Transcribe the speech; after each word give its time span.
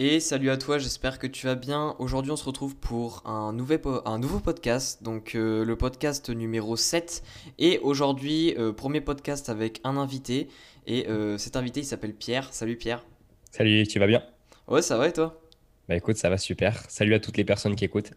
Et 0.00 0.20
salut 0.20 0.48
à 0.50 0.56
toi, 0.56 0.78
j'espère 0.78 1.18
que 1.18 1.26
tu 1.26 1.46
vas 1.46 1.56
bien. 1.56 1.96
Aujourd'hui, 1.98 2.30
on 2.30 2.36
se 2.36 2.44
retrouve 2.44 2.76
pour 2.76 3.20
un, 3.24 3.48
un 3.48 4.18
nouveau 4.20 4.38
podcast, 4.38 5.02
donc 5.02 5.34
euh, 5.34 5.64
le 5.64 5.74
podcast 5.74 6.30
numéro 6.30 6.76
7. 6.76 7.24
Et 7.58 7.80
aujourd'hui, 7.80 8.54
euh, 8.58 8.72
premier 8.72 9.00
podcast 9.00 9.48
avec 9.48 9.80
un 9.82 9.96
invité. 9.96 10.46
Et 10.86 11.08
euh, 11.08 11.36
cet 11.36 11.56
invité, 11.56 11.80
il 11.80 11.84
s'appelle 11.84 12.14
Pierre. 12.14 12.46
Salut 12.52 12.76
Pierre. 12.76 13.04
Salut, 13.50 13.88
tu 13.88 13.98
vas 13.98 14.06
bien? 14.06 14.22
Ouais, 14.68 14.82
ça 14.82 14.96
va 14.98 15.08
et 15.08 15.12
toi? 15.12 15.42
Bah 15.88 15.96
écoute, 15.96 16.16
ça 16.16 16.30
va 16.30 16.38
super. 16.38 16.80
Salut 16.88 17.14
à 17.14 17.18
toutes 17.18 17.36
les 17.36 17.44
personnes 17.44 17.74
qui 17.74 17.84
écoutent. 17.84 18.12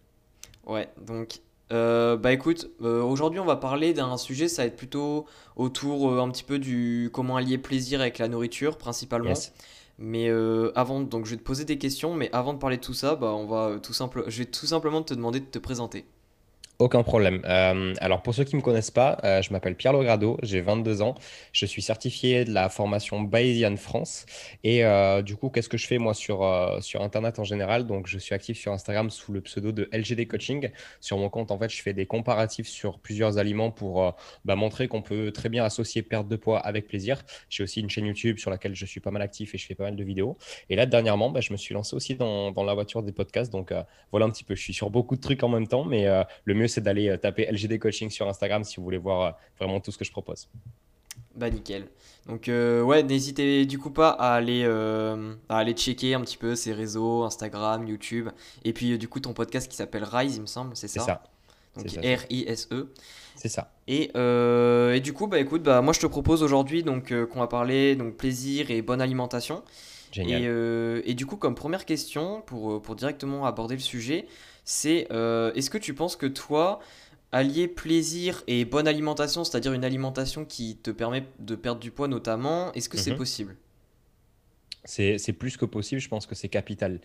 Ouais, 0.67 0.87
donc 1.03 1.39
bah 1.71 2.31
écoute, 2.31 2.69
aujourd'hui 2.79 3.39
on 3.39 3.45
va 3.45 3.55
parler 3.55 3.93
d'un 3.93 4.17
sujet, 4.17 4.49
ça 4.49 4.63
va 4.63 4.67
être 4.67 4.75
plutôt 4.75 5.25
autour 5.55 6.19
un 6.19 6.29
petit 6.29 6.43
peu 6.43 6.59
du 6.59 7.09
comment 7.13 7.37
allier 7.37 7.57
plaisir 7.57 8.01
avec 8.01 8.17
la 8.17 8.27
nourriture 8.27 8.77
principalement. 8.77 9.33
Mais 10.03 10.29
euh, 10.29 10.71
avant, 10.75 10.99
donc 11.01 11.25
je 11.25 11.31
vais 11.31 11.37
te 11.37 11.43
poser 11.43 11.63
des 11.63 11.77
questions, 11.77 12.15
mais 12.15 12.29
avant 12.33 12.53
de 12.53 12.57
parler 12.59 12.77
de 12.77 12.81
tout 12.81 12.93
ça, 12.93 13.15
bah, 13.15 13.33
on 13.35 13.45
va 13.45 13.79
tout 13.79 13.93
simple, 13.93 14.23
je 14.27 14.39
vais 14.39 14.45
tout 14.45 14.65
simplement 14.65 15.03
te 15.03 15.13
demander 15.13 15.39
de 15.39 15.45
te 15.45 15.59
présenter. 15.59 16.05
Aucun 16.81 17.03
problème. 17.03 17.43
Euh, 17.45 17.93
alors 18.01 18.23
pour 18.23 18.33
ceux 18.33 18.43
qui 18.43 18.55
ne 18.55 18.59
me 18.59 18.63
connaissent 18.63 18.89
pas, 18.89 19.19
euh, 19.23 19.43
je 19.43 19.53
m'appelle 19.53 19.75
Pierre 19.75 19.93
Logrado, 19.93 20.39
j'ai 20.41 20.61
22 20.61 21.03
ans, 21.03 21.13
je 21.53 21.67
suis 21.67 21.83
certifié 21.83 22.43
de 22.43 22.51
la 22.51 22.69
formation 22.69 23.21
Bayesian 23.21 23.77
France 23.77 24.25
et 24.63 24.83
euh, 24.83 25.21
du 25.21 25.35
coup 25.35 25.51
qu'est-ce 25.51 25.69
que 25.69 25.77
je 25.77 25.85
fais 25.85 25.99
moi 25.99 26.15
sur, 26.15 26.39
sur 26.81 27.03
Internet 27.03 27.37
en 27.37 27.43
général? 27.43 27.85
Donc 27.85 28.07
je 28.07 28.17
suis 28.17 28.33
actif 28.33 28.57
sur 28.57 28.71
Instagram 28.71 29.11
sous 29.11 29.31
le 29.31 29.41
pseudo 29.41 29.71
de 29.71 29.89
LGD 29.93 30.27
Coaching. 30.27 30.71
Sur 31.01 31.19
mon 31.19 31.29
compte 31.29 31.51
en 31.51 31.59
fait 31.59 31.69
je 31.69 31.79
fais 31.83 31.93
des 31.93 32.07
comparatifs 32.07 32.67
sur 32.67 32.97
plusieurs 32.97 33.37
aliments 33.37 33.69
pour 33.69 34.15
bah, 34.43 34.55
montrer 34.55 34.87
qu'on 34.87 35.03
peut 35.03 35.31
très 35.31 35.49
bien 35.49 35.63
associer 35.63 36.01
perte 36.01 36.27
de 36.27 36.35
poids 36.35 36.57
avec 36.57 36.87
plaisir. 36.87 37.21
J'ai 37.51 37.61
aussi 37.61 37.81
une 37.81 37.91
chaîne 37.91 38.07
YouTube 38.07 38.39
sur 38.39 38.49
laquelle 38.49 38.73
je 38.73 38.87
suis 38.87 39.01
pas 39.01 39.11
mal 39.11 39.21
actif 39.21 39.53
et 39.53 39.59
je 39.59 39.67
fais 39.67 39.75
pas 39.75 39.83
mal 39.83 39.95
de 39.95 40.03
vidéos. 40.03 40.35
Et 40.71 40.75
là 40.75 40.87
dernièrement 40.87 41.29
bah, 41.29 41.41
je 41.41 41.51
me 41.53 41.57
suis 41.57 41.75
lancé 41.75 41.95
aussi 41.95 42.15
dans, 42.15 42.49
dans, 42.49 42.63
la 42.63 42.73
voiture 42.73 43.03
des 43.03 43.11
podcasts 43.11 43.51
donc 43.51 43.71
voilà 44.09 44.25
un 44.25 44.31
petit 44.31 44.43
peu, 44.43 44.55
je 44.55 44.63
suis 44.63 44.73
sur 44.73 44.89
beaucoup 44.89 45.15
de 45.15 45.21
trucs 45.21 45.43
en 45.43 45.49
même 45.49 45.67
temps 45.67 45.85
mais 45.85 46.07
le 46.45 46.53
mieux 46.55 46.70
c'est 46.71 46.81
d'aller 46.81 47.09
euh, 47.09 47.17
taper 47.17 47.47
LGD 47.51 47.79
Coaching 47.79 48.09
sur 48.09 48.27
Instagram 48.27 48.63
si 48.63 48.77
vous 48.77 48.83
voulez 48.83 48.97
voir 48.97 49.21
euh, 49.21 49.31
vraiment 49.59 49.79
tout 49.79 49.91
ce 49.91 49.97
que 49.97 50.05
je 50.05 50.11
propose. 50.11 50.47
Bah 51.35 51.49
nickel. 51.49 51.87
Donc 52.27 52.49
euh, 52.49 52.81
ouais, 52.81 53.03
n'hésitez 53.03 53.65
du 53.65 53.77
coup 53.77 53.91
pas 53.91 54.09
à 54.09 54.33
aller, 54.33 54.65
à 54.65 55.57
aller 55.57 55.73
checker 55.73 56.13
un 56.13 56.21
petit 56.21 56.37
peu 56.37 56.55
ses 56.55 56.73
réseaux, 56.73 57.23
Instagram, 57.23 57.87
YouTube, 57.87 58.29
et 58.63 58.73
puis 58.73 58.97
du 58.97 59.07
coup 59.07 59.19
ton 59.19 59.33
podcast 59.33 59.69
qui 59.69 59.77
s'appelle 59.77 60.03
Rise, 60.03 60.35
il 60.35 60.41
me 60.41 60.47
semble, 60.47 60.75
c'est 60.75 60.87
ça? 60.87 60.99
C'est 61.01 61.05
ça. 61.05 61.23
Donc 61.75 62.05
R-I-S-E. 62.05 62.91
C'est 63.35 63.47
ça. 63.47 63.71
Et, 63.87 64.11
et, 64.13 64.99
du 64.99 65.13
coup, 65.13 65.27
bah 65.27 65.39
écoute, 65.39 65.63
bah 65.63 65.81
moi 65.81 65.93
je 65.93 65.99
te 65.99 66.05
propose 66.05 66.43
aujourd'hui 66.43 66.83
donc 66.83 67.13
qu'on 67.27 67.39
va 67.39 67.47
parler 67.47 67.95
donc 67.95 68.15
plaisir 68.15 68.71
et 68.71 68.81
bonne 68.81 69.01
alimentation. 69.01 69.63
Génial. 70.11 70.43
Et, 70.43 71.11
et, 71.11 71.13
du 71.13 71.25
coup, 71.25 71.37
comme 71.37 71.55
première 71.55 71.85
question, 71.85 72.41
pour, 72.41 72.81
pour 72.81 72.95
directement 72.95 73.45
aborder 73.45 73.75
le 73.75 73.81
sujet, 73.81 74.27
c'est 74.63 75.07
euh, 75.11 75.53
est-ce 75.53 75.69
que 75.69 75.77
tu 75.77 75.93
penses 75.93 76.15
que 76.15 76.25
toi, 76.25 76.79
allier 77.31 77.67
plaisir 77.67 78.43
et 78.47 78.65
bonne 78.65 78.87
alimentation, 78.87 79.43
c'est-à-dire 79.43 79.73
une 79.73 79.85
alimentation 79.85 80.45
qui 80.45 80.77
te 80.77 80.91
permet 80.91 81.25
de 81.39 81.55
perdre 81.55 81.79
du 81.79 81.91
poids 81.91 82.07
notamment, 82.07 82.71
est-ce 82.73 82.89
que 82.89 82.97
c'est 82.97 83.11
mhm. 83.11 83.17
possible? 83.17 83.57
C'est 84.83 85.33
plus 85.33 85.57
que 85.57 85.65
possible, 85.65 86.01
je 86.01 86.09
pense 86.09 86.25
que 86.25 86.33
c'est 86.33 86.49
capital. 86.49 86.99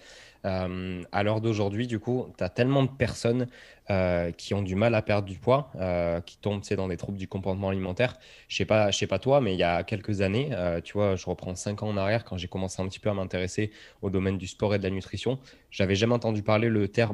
Euh, 0.47 1.03
à 1.13 1.23
l'heure 1.23 1.41
d'aujourd'hui, 1.41 1.87
du 1.87 1.99
coup, 1.99 2.33
tu 2.39 2.45
as 2.45 2.49
tellement 2.49 2.85
de 2.85 2.91
personnes 2.91 3.49
euh, 3.91 4.31
qui 4.33 4.55
ont 4.55 4.63
du 4.63 4.75
mal 4.75 4.95
à 4.95 5.03
perdre 5.03 5.29
du 5.29 5.39
poids, 5.39 5.71
euh, 5.77 6.21
qui 6.21 6.39
tombent 6.39 6.63
dans 6.77 6.89
des 6.89 6.97
troubles 6.97 7.19
du 7.19 7.29
comportement 7.29 7.69
alimentaire. 7.69 8.17
Je 8.49 8.57
sais 8.57 8.65
pas, 8.65 8.91
je 8.91 8.99
sais 8.99 9.07
pas 9.07 9.19
toi, 9.19 9.41
mais 9.41 9.55
il 9.55 9.59
y 9.59 9.65
a 9.65 9.83
quelques 9.83 10.21
années, 10.21 10.51
tu 10.85 10.95
vois, 10.95 11.17
je 11.17 11.27
reprends 11.27 11.55
cinq 11.55 11.83
ans 11.83 11.89
en 11.89 11.97
arrière 11.97 12.25
quand 12.25 12.37
j'ai 12.37 12.49
commencé 12.49 12.81
un 12.83 12.89
petit 12.89 12.99
peu 12.99 13.11
à 13.11 13.15
m'intéresser 13.15 13.71
au 14.03 14.11
domaine 14.11 14.39
du 14.39 14.47
sport 14.47 14.75
et 14.75 14.79
de 14.79 14.83
la 14.85 14.91
nutrition, 14.91 15.39
j'avais 15.71 15.95
jamais 15.95 16.15
entendu 16.15 16.43
parler 16.43 16.71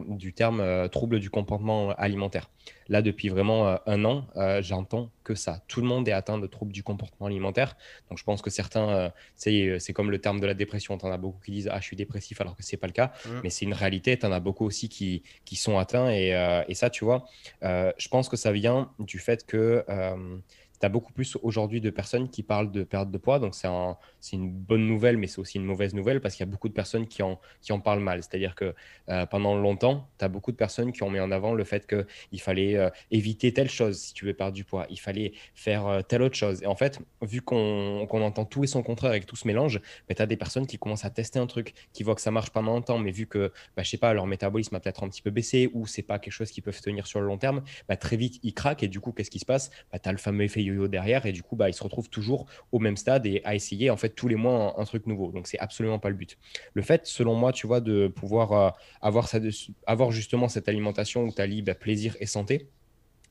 du 0.09 0.33
terme 0.33 0.89
trouble 0.91 1.19
du 1.19 1.31
comportement 1.31 1.91
alimentaire. 1.91 2.51
Là, 2.89 3.03
depuis 3.03 3.29
vraiment 3.29 3.79
un 3.87 4.05
an, 4.05 4.27
j'entends 4.61 5.11
que 5.25 5.35
ça. 5.35 5.63
Tout 5.69 5.81
le 5.81 5.87
monde 5.87 6.09
est 6.09 6.13
atteint 6.13 6.39
de 6.39 6.47
troubles 6.47 6.73
du 6.73 6.83
comportement 6.83 7.27
alimentaire. 7.27 7.77
Donc, 8.09 8.19
je 8.19 8.25
pense 8.25 8.43
que 8.43 8.51
certains, 8.51 9.13
c'est 9.35 9.93
comme 9.93 10.11
le 10.11 10.19
terme 10.21 10.41
de 10.41 10.47
la 10.47 10.55
dépression. 10.55 10.97
Tu 10.99 11.07
en 11.07 11.11
as 11.11 11.17
beaucoup 11.19 11.41
qui 11.45 11.53
disent 11.53 11.69
Ah, 11.73 11.81
je 11.81 11.85
suis 11.85 11.97
dépressif 11.97 12.41
alors 12.41 12.57
que 12.57 12.63
c'est 12.63 12.77
pas 12.77 12.87
le 12.87 12.93
cas. 12.93 13.13
Mmh. 13.25 13.31
Mais 13.43 13.51
c'est 13.51 13.65
une 13.65 13.75
réalité. 13.75 14.19
Tu 14.19 14.27
en 14.27 14.33
as 14.33 14.41
beaucoup 14.41 14.65
aussi 14.65 14.89
qui, 14.89 15.23
qui 15.45 15.57
sont 15.57 15.79
atteints 15.79 16.11
et, 16.11 16.33
et 16.69 16.75
ça, 16.75 16.91
tu 16.91 17.05
vois, 17.05 17.27
euh, 17.63 17.93
je 17.99 18.09
pense 18.09 18.29
que 18.29 18.37
ça 18.37 18.53
vient 18.53 18.91
du 18.99 19.19
fait 19.19 19.47
que 19.47 19.85
euh, 19.89 20.37
tu 20.83 20.89
beaucoup 20.89 21.13
plus 21.13 21.37
aujourd'hui 21.43 21.81
de 21.81 21.91
personnes 21.91 22.29
qui 22.29 22.43
parlent 22.43 22.71
de 22.71 22.83
perte 22.83 23.11
de 23.11 23.19
poids. 23.19 23.39
Donc, 23.39 23.55
c'est 23.55 23.69
un, 23.69 23.97
une 24.33 24.51
bonne 24.51 24.87
nouvelle, 24.87 25.17
mais 25.17 25.27
c'est 25.29 25.39
aussi 25.39 25.59
une 25.59 25.65
mauvaise 25.65 25.95
nouvelle 25.95 26.21
parce 26.21 26.35
qu'il 26.35 26.45
y 26.45 26.49
a 26.49 26.51
beaucoup 26.51 26.69
de 26.69 26.75
personnes 26.75 27.07
qui 27.07 27.23
en, 27.23 27.39
qui 27.61 27.73
en 27.73 27.81
parlent 27.81 28.01
mal. 28.01 28.23
C'est-à-dire 28.23 28.55
que 28.55 28.75
euh, 29.09 29.27
pendant 29.27 29.55
longtemps, 29.55 30.09
tu 30.19 30.25
as 30.25 30.29
beaucoup 30.29 30.51
de 30.51 30.57
personnes 30.57 30.93
qui 30.93 31.03
ont 31.03 31.11
mis 31.11 31.21
en 31.21 31.31
avant 31.31 31.55
le 31.55 31.65
fait 31.65 31.87
qu'il 31.87 32.41
fallait 32.41 32.77
euh, 32.77 32.91
éviter 33.11 33.53
telle 33.53 33.71
chose 33.71 33.99
si 33.99 34.15
tu 34.15 34.25
veux 34.25 34.35
perdre 34.35 34.55
du 34.55 34.65
poids. 34.65 34.87
Il 34.91 34.99
fallait 34.99 35.33
faire 35.55 35.87
euh, 35.87 36.03
telle 36.03 36.23
autre 36.23 36.37
chose. 36.37 36.63
Et 36.63 36.67
en 36.67 36.77
fait, 36.77 36.99
vu 37.21 37.43
qu'on 37.43 38.07
entend 38.11 38.45
tout 38.45 38.65
et 38.65 38.67
son 38.67 38.83
contraire 38.83 39.11
avec 39.11 39.27
tout 39.27 39.37
ce 39.37 39.47
mélange, 39.47 39.81
bah, 40.09 40.15
tu 40.15 40.23
as 40.23 40.27
des 40.27 40.37
personnes 40.37 40.67
qui 40.67 40.79
commencent 40.79 41.05
à 41.05 41.11
tester 41.11 41.39
un 41.39 41.47
truc, 41.47 41.75
qui 41.93 42.03
voient 42.03 42.15
que 42.15 42.21
ça 42.21 42.31
marche 42.31 42.51
pendant 42.51 42.77
un 42.77 42.83
temps, 42.83 42.99
mais 42.99 43.13
vu 43.13 43.27
que, 43.27 43.53
bah, 43.77 43.83
je 43.83 43.91
sais 43.91 43.99
pas, 43.99 44.13
leur 44.15 44.27
métabolisme 44.27 44.75
a 44.75 44.81
peut-être 44.81 45.05
un 45.05 45.09
petit 45.09 45.23
peu 45.23 45.31
baissé 45.31 45.71
ou 45.75 45.87
c'est 45.87 46.03
pas 46.03 46.19
quelque 46.19 46.33
chose 46.33 46.51
qu'ils 46.51 46.63
peuvent 46.63 46.81
tenir 46.81 47.07
sur 47.07 47.21
le 47.21 47.27
long 47.27 47.39
terme, 47.39 47.63
bah, 47.89 47.97
très 47.97 48.17
vite, 48.17 48.41
ils 48.43 48.55
craquent. 48.55 48.83
Et 48.83 48.89
du 48.89 49.01
coup, 49.01 49.13
qu'est-ce 49.13 49.31
qui 49.31 49.39
se 49.39 49.47
passe? 49.47 49.71
Bah, 49.93 49.99
Tu 49.99 50.09
as 50.09 50.13
le 50.13 50.19
fameux 50.19 50.45
effet 50.45 50.63
derrière 50.89 51.27
et 51.27 51.33
du 51.33 51.43
coup, 51.43 51.57
bah, 51.57 51.69
ils 51.69 51.75
se 51.75 51.83
retrouvent 51.83 52.09
toujours 52.09 52.47
au 52.73 52.79
même 52.79 52.97
stade 52.97 53.27
et 53.27 53.41
à 53.45 53.55
essayer 53.55 53.91
en 53.91 53.97
fait 53.97 54.11
tous 54.11 54.29
les 54.29 54.37
mois 54.37 54.75
un, 54.79 54.85
truc 54.85 55.07
nouveau. 55.07 55.33
Donc, 55.33 55.47
c'est 55.47 55.59
absolument 55.59 55.99
pas 55.99 56.09
le 56.09 56.17
but. 56.17 56.39
Le 56.75 56.83
fait, 56.83 57.07
selon 57.07 57.35
moi, 57.35 57.53
tu 57.53 57.67
vois, 57.67 57.81
de 57.81 58.09
pouvoir 58.09 58.53
euh, 58.53 58.71
avoir, 59.01 59.29
ça, 59.29 59.39
avoir 59.87 60.11
justement 60.11 60.49
cette 60.49 60.69
alimentation 60.69 61.25
où 61.25 61.33
tu 61.33 61.41
allies 61.41 61.63
bah, 61.63 61.75
plaisir 61.75 62.17
et 62.21 62.27
santé, 62.27 62.69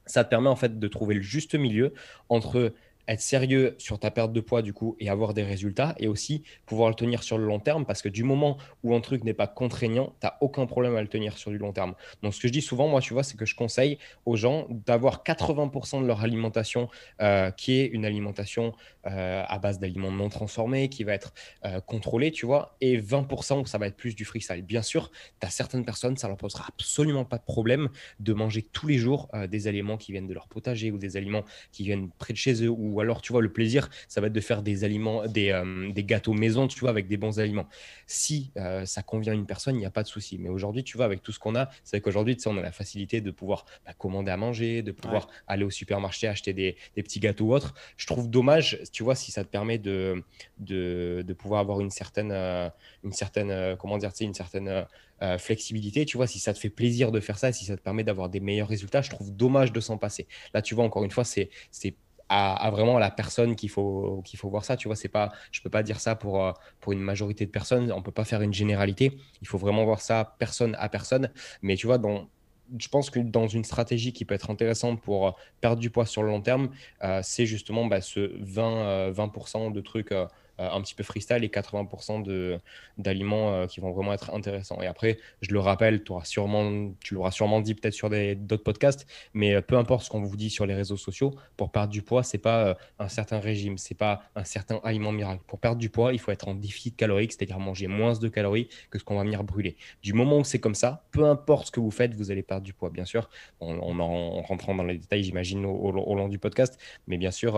ça 0.06 0.24
te 0.24 0.30
permet 0.30 0.50
en 0.50 0.56
fait 0.56 0.80
de 0.80 0.88
trouver 0.88 1.16
le 1.16 1.22
juste 1.22 1.56
milieu 1.56 1.94
entre 2.30 2.74
être 3.08 3.22
sérieux 3.22 3.76
sur 3.78 4.00
ta 4.00 4.12
perte 4.12 4.34
de 4.34 4.42
poids 4.42 4.62
du 4.62 4.74
coup 4.74 4.96
et 5.00 5.10
avoir 5.10 5.34
des 5.34 5.44
résultats 5.44 5.96
et 5.98 6.08
aussi 6.08 6.44
pouvoir 6.66 6.90
le 6.90 6.96
tenir 6.96 7.24
sur 7.24 7.38
le 7.38 7.46
long 7.46 7.60
terme 7.60 7.86
parce 7.86 8.02
que 8.02 8.10
du 8.10 8.24
moment 8.24 8.58
où 8.84 8.96
un 8.96 9.02
truc 9.02 9.24
n'est 9.24 9.34
pas 9.34 9.48
contraignant, 9.48 10.16
tu 10.20 10.28
n'as 10.28 10.36
aucun 10.42 10.66
problème 10.66 10.96
à 10.96 11.02
le 11.02 11.08
tenir 11.08 11.38
sur 11.38 11.52
du 11.52 11.58
long 11.58 11.74
terme. 11.74 11.96
Donc 12.24 12.34
ce 12.34 12.42
que 12.42 12.48
je 12.48 12.54
dis 12.54 12.62
souvent, 12.62 12.88
moi, 12.88 13.02
tu 13.02 13.14
vois, 13.14 13.24
c'est 13.24 13.38
que 13.38 13.46
je 13.46 13.56
conseille 13.56 13.98
aux 14.26 14.36
gens 14.36 14.68
d'avoir 14.70 15.24
80% 15.24 16.02
de 16.02 16.08
leur 16.08 16.22
alimentation 16.22 16.90
euh, 17.22 17.52
qui 17.52 17.80
est 17.80 17.86
une 17.86 18.06
alimentation 18.06 18.74
euh, 19.08 19.44
à 19.48 19.60
base 19.60 19.80
d'aliments 19.80 20.12
non 20.12 20.30
transformés, 20.30 20.90
qui 20.90 21.04
va 21.04 21.14
être 21.14 21.34
euh, 21.66 21.80
contrôlée, 21.82 22.32
tu 22.32 22.46
vois, 22.46 22.76
et 22.82 23.00
20% 23.00 23.62
où 23.62 23.66
ça 23.66 23.78
va 23.78 23.88
être 23.88 23.98
plus 23.98 24.16
du 24.16 24.26
freestyle. 24.26 24.62
Bien 24.62 24.82
sûr, 24.82 25.12
tu 25.40 25.48
as 25.48 25.50
certaines 25.50 25.86
personnes, 25.86 26.18
ça 26.18 26.28
leur 26.28 26.38
posera 26.38 26.66
absolument 26.68 27.26
pas 27.26 27.38
de 27.38 27.44
problème 27.44 27.90
de 28.20 28.34
manger 28.34 28.62
tous 28.62 28.88
les 28.88 28.98
jours 28.98 29.30
des 29.50 29.68
aliments 29.68 29.98
qui 29.98 30.12
viennent 30.12 30.28
de 30.28 30.34
leur 30.34 30.48
potager 30.48 30.92
ou 30.92 30.98
des 30.98 31.18
aliments 31.18 31.44
qui 31.72 31.84
viennent 31.84 32.10
près 32.18 32.34
de 32.34 32.38
chez 32.38 32.64
eux 32.64 32.70
ou 32.92 33.00
alors, 33.00 33.22
tu 33.22 33.32
vois, 33.32 33.42
le 33.42 33.52
plaisir, 33.52 33.90
ça 34.08 34.22
va 34.22 34.28
être 34.28 34.34
de 34.34 34.42
faire 34.42 34.62
des 34.62 34.84
aliments, 34.84 35.26
des, 35.26 35.50
euh, 35.50 35.92
des 35.92 36.04
gâteaux 36.04 36.34
maison, 36.34 36.68
tu 36.68 36.80
vois, 36.80 36.90
avec 36.90 37.08
des 37.08 37.18
bons 37.18 37.40
aliments. 37.40 37.68
Si 38.06 38.52
euh, 38.58 38.86
ça 38.86 39.02
convient 39.02 39.32
à 39.34 39.36
une 39.36 39.46
personne, 39.46 39.76
il 39.76 39.80
n'y 39.80 39.86
a 39.86 39.92
pas 39.92 40.04
de 40.04 40.08
souci. 40.08 40.38
Mais 40.38 40.50
aujourd'hui, 40.50 40.84
tu 40.84 40.98
vois, 40.98 41.06
avec 41.06 41.24
tout 41.24 41.32
ce 41.32 41.40
qu'on 41.40 41.56
a, 41.56 41.70
c'est 41.84 42.02
qu'aujourd'hui, 42.02 42.36
tu 42.36 42.44
sais, 42.44 42.50
on 42.50 42.58
a 42.58 42.62
la 42.62 42.72
facilité 42.72 43.22
de 43.22 43.32
pouvoir 43.32 43.66
bah, 43.86 43.94
commander 43.94 44.32
à 44.32 44.38
manger, 44.38 44.84
de 44.84 44.92
pouvoir 44.92 45.28
aller 45.48 45.64
au 45.64 45.70
supermarché 45.70 46.28
acheter 46.28 46.54
des, 46.54 46.76
des, 46.96 47.04
petits 47.04 47.20
gâteaux 47.20 47.46
ou 47.46 47.54
autres. 47.54 47.74
Je 47.98 48.06
trouve 48.06 48.30
dommage, 48.30 48.80
tu 48.92 49.04
vois, 49.04 49.16
si 49.16 49.32
ça 49.32 49.44
te 49.44 49.50
permet 49.50 49.78
de, 49.78 50.24
de, 50.60 51.24
de 51.26 51.34
pouvoir 51.34 51.62
avoir 51.62 51.80
une 51.80 51.90
certaine, 51.90 52.32
euh, 52.32 52.70
une 53.04 53.14
certaine 53.14 53.76
comment 53.78 53.98
dire, 53.98 54.12
tu 54.12 54.20
sais, 54.20 54.26
une 54.26 54.34
certaine 54.34 54.86
flexibilité, 55.38 56.06
tu 56.06 56.18
vois, 56.18 56.26
si 56.26 56.40
ça 56.40 56.52
te 56.52 56.58
fait 56.58 56.70
plaisir 56.70 57.12
de 57.12 57.20
faire 57.20 57.38
ça, 57.38 57.52
si 57.52 57.66
ça 57.66 57.78
te 57.78 57.82
permet 57.82 58.04
d'avoir 58.04 58.30
des 58.30 58.40
meilleurs 58.40 58.68
résultats, 58.68 59.04
je 59.04 59.12
trouve 59.12 59.32
dommage 59.32 59.72
de 59.72 59.80
s'en 59.80 59.98
passer. 59.98 60.28
Là, 60.54 60.62
tu 60.62 60.74
vois, 60.74 60.84
encore 60.84 61.04
une 61.04 61.12
fois, 61.12 61.24
c'est 61.24 61.50
à, 62.32 62.72
vraiment 62.72 62.98
la 62.98 63.12
personne 63.12 63.56
qu'il 63.56 63.70
faut, 63.70 64.22
qu'il 64.24 64.40
faut 64.40 64.50
voir 64.50 64.64
ça. 64.64 64.78
Tu 64.78 64.88
vois, 64.88 64.96
c'est 64.96 65.10
pas, 65.10 65.32
je 65.52 65.62
peux 65.62 65.70
pas 65.70 65.84
dire 65.84 66.00
ça 66.00 66.16
pour, 66.16 66.44
euh, 66.44 66.54
pour 66.80 66.94
une 66.94 67.02
majorité 67.02 67.46
de 67.46 67.52
personnes. 67.52 67.92
On 67.92 68.02
peut 68.02 68.12
pas 68.12 68.24
faire 68.24 68.42
une 68.42 68.54
généralité. 68.54 69.18
Il 69.42 69.48
faut 69.48 69.58
vraiment 69.58 69.84
voir 69.84 70.00
ça 70.00 70.36
personne 70.40 70.76
à 70.80 70.88
personne. 70.88 71.30
Mais 71.62 71.76
tu 71.76 71.88
vois, 71.88 71.98
dans, 71.98 72.30
je 72.80 72.88
pense 72.88 73.10
que 73.10 73.20
dans 73.20 73.48
une 73.48 73.64
stratégie 73.64 74.14
qui 74.14 74.26
peut 74.26 74.34
être 74.34 74.50
intéressante 74.50 75.02
pour 75.02 75.28
euh, 75.28 75.32
perdre 75.60 75.82
du 75.82 75.90
poids 75.90 76.06
sur 76.06 76.24
le 76.24 76.30
long 76.30 76.42
terme, 76.42 76.70
euh, 77.04 77.20
c'est 77.24 77.46
justement 77.46 77.86
bah, 77.86 78.02
ce 78.02 78.32
20, 78.40 79.12
20% 79.12 79.74
de 79.74 79.82
trucs 79.82 80.12
euh, 80.12 80.26
un 80.70 80.82
petit 80.82 80.96
peu 80.96 81.04
freestyle 81.04 81.44
et 81.44 81.48
80% 81.48 82.60
d'aliments 82.98 83.54
euh, 83.54 83.68
qui 83.68 83.80
vont 83.80 83.92
vraiment 83.92 84.14
être 84.14 84.34
intéressants. 84.34 84.82
Et 84.82 84.88
après, 84.88 85.18
je 85.42 85.52
le 85.52 85.60
rappelle, 85.60 86.04
sûrement, 86.24 86.92
tu 87.04 87.14
l'auras 87.14 87.32
sûrement 87.32 87.62
dit 87.62 87.76
peut-être 87.76 87.94
sur 87.94 88.10
d'autres 88.10 88.64
podcasts, 88.64 89.08
mais 89.34 89.56
euh, 89.56 89.62
peu 89.62 89.78
importe 89.78 90.06
ce 90.06 90.10
qu'on 90.10 90.22
vous 90.22 90.36
dit 90.36 90.50
sur 90.50 90.66
les 90.66 90.74
réseaux 90.74 90.98
sociaux, 90.98 91.36
pour 91.58 91.72
perdre 91.72 91.92
du 91.92 92.02
poids, 92.02 92.24
c'est 92.24 92.38
pas 92.38 92.78
un 93.00 93.08
certain 93.08 93.40
régime, 93.40 93.78
c'est 93.78 93.96
pas 93.96 94.24
un 94.36 94.44
certain 94.44 94.80
aliment 94.84 95.12
miracle. 95.12 95.44
Pour 95.48 95.60
perdre 95.60 95.78
du 95.78 95.90
poids, 95.90 96.14
il 96.14 96.20
faut 96.20 96.32
être 96.32 96.48
en 96.48 96.56
déficit 96.56 96.96
calorique, 96.96 97.32
c'est-à-dire 97.32 97.60
manger 97.60 97.88
moins 97.88 98.14
de 98.14 98.28
calories 98.28 98.70
que 98.90 99.00
ce 99.00 99.04
qu'on 99.04 99.16
va 99.16 99.24
venir 99.24 99.44
brûler. 99.44 99.78
Du 100.04 100.14
moment 100.14 100.40
où 100.40 100.44
c'est 100.44 100.60
comme 100.60 100.76
ça, 100.76 101.04
peu 101.12 101.26
importe 101.26 101.68
ce 101.68 101.72
que 101.72 101.80
vous 101.80 101.92
faites, 101.92 102.14
vous 102.14 102.32
allez 102.32 102.44
perdre 102.44 102.64
du 102.64 102.74
poids, 102.74 102.90
bien 102.90 103.06
sûr. 103.06 103.30
On, 103.60 104.00
en 104.00 104.42
rentrant 104.42 104.76
dans 104.76 104.84
les 104.84 104.98
détails, 104.98 105.24
j'imagine, 105.24 105.66
au, 105.66 105.92
long 105.92 106.28
du 106.28 106.40
podcast, 106.40 106.80
mais 107.08 107.18
bien 107.18 107.32
sûr, 107.32 107.56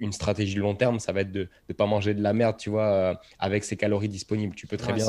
une 0.00 0.12
stratégie 0.12 0.56
long 0.56 0.74
terme, 0.74 0.98
ça 0.98 1.12
va 1.12 1.20
être 1.20 1.32
de 1.32 1.48
ne 1.68 1.74
pas 1.74 1.86
manger 1.86 2.14
de 2.14 2.22
la 2.22 2.32
merde, 2.32 2.56
tu 2.56 2.70
vois, 2.70 3.20
avec 3.38 3.64
ses 3.64 3.76
calories 3.76 4.08
disponibles. 4.08 4.54
Tu 4.54 4.66
peux 4.66 4.76
très 4.76 4.92
bien 4.92 5.06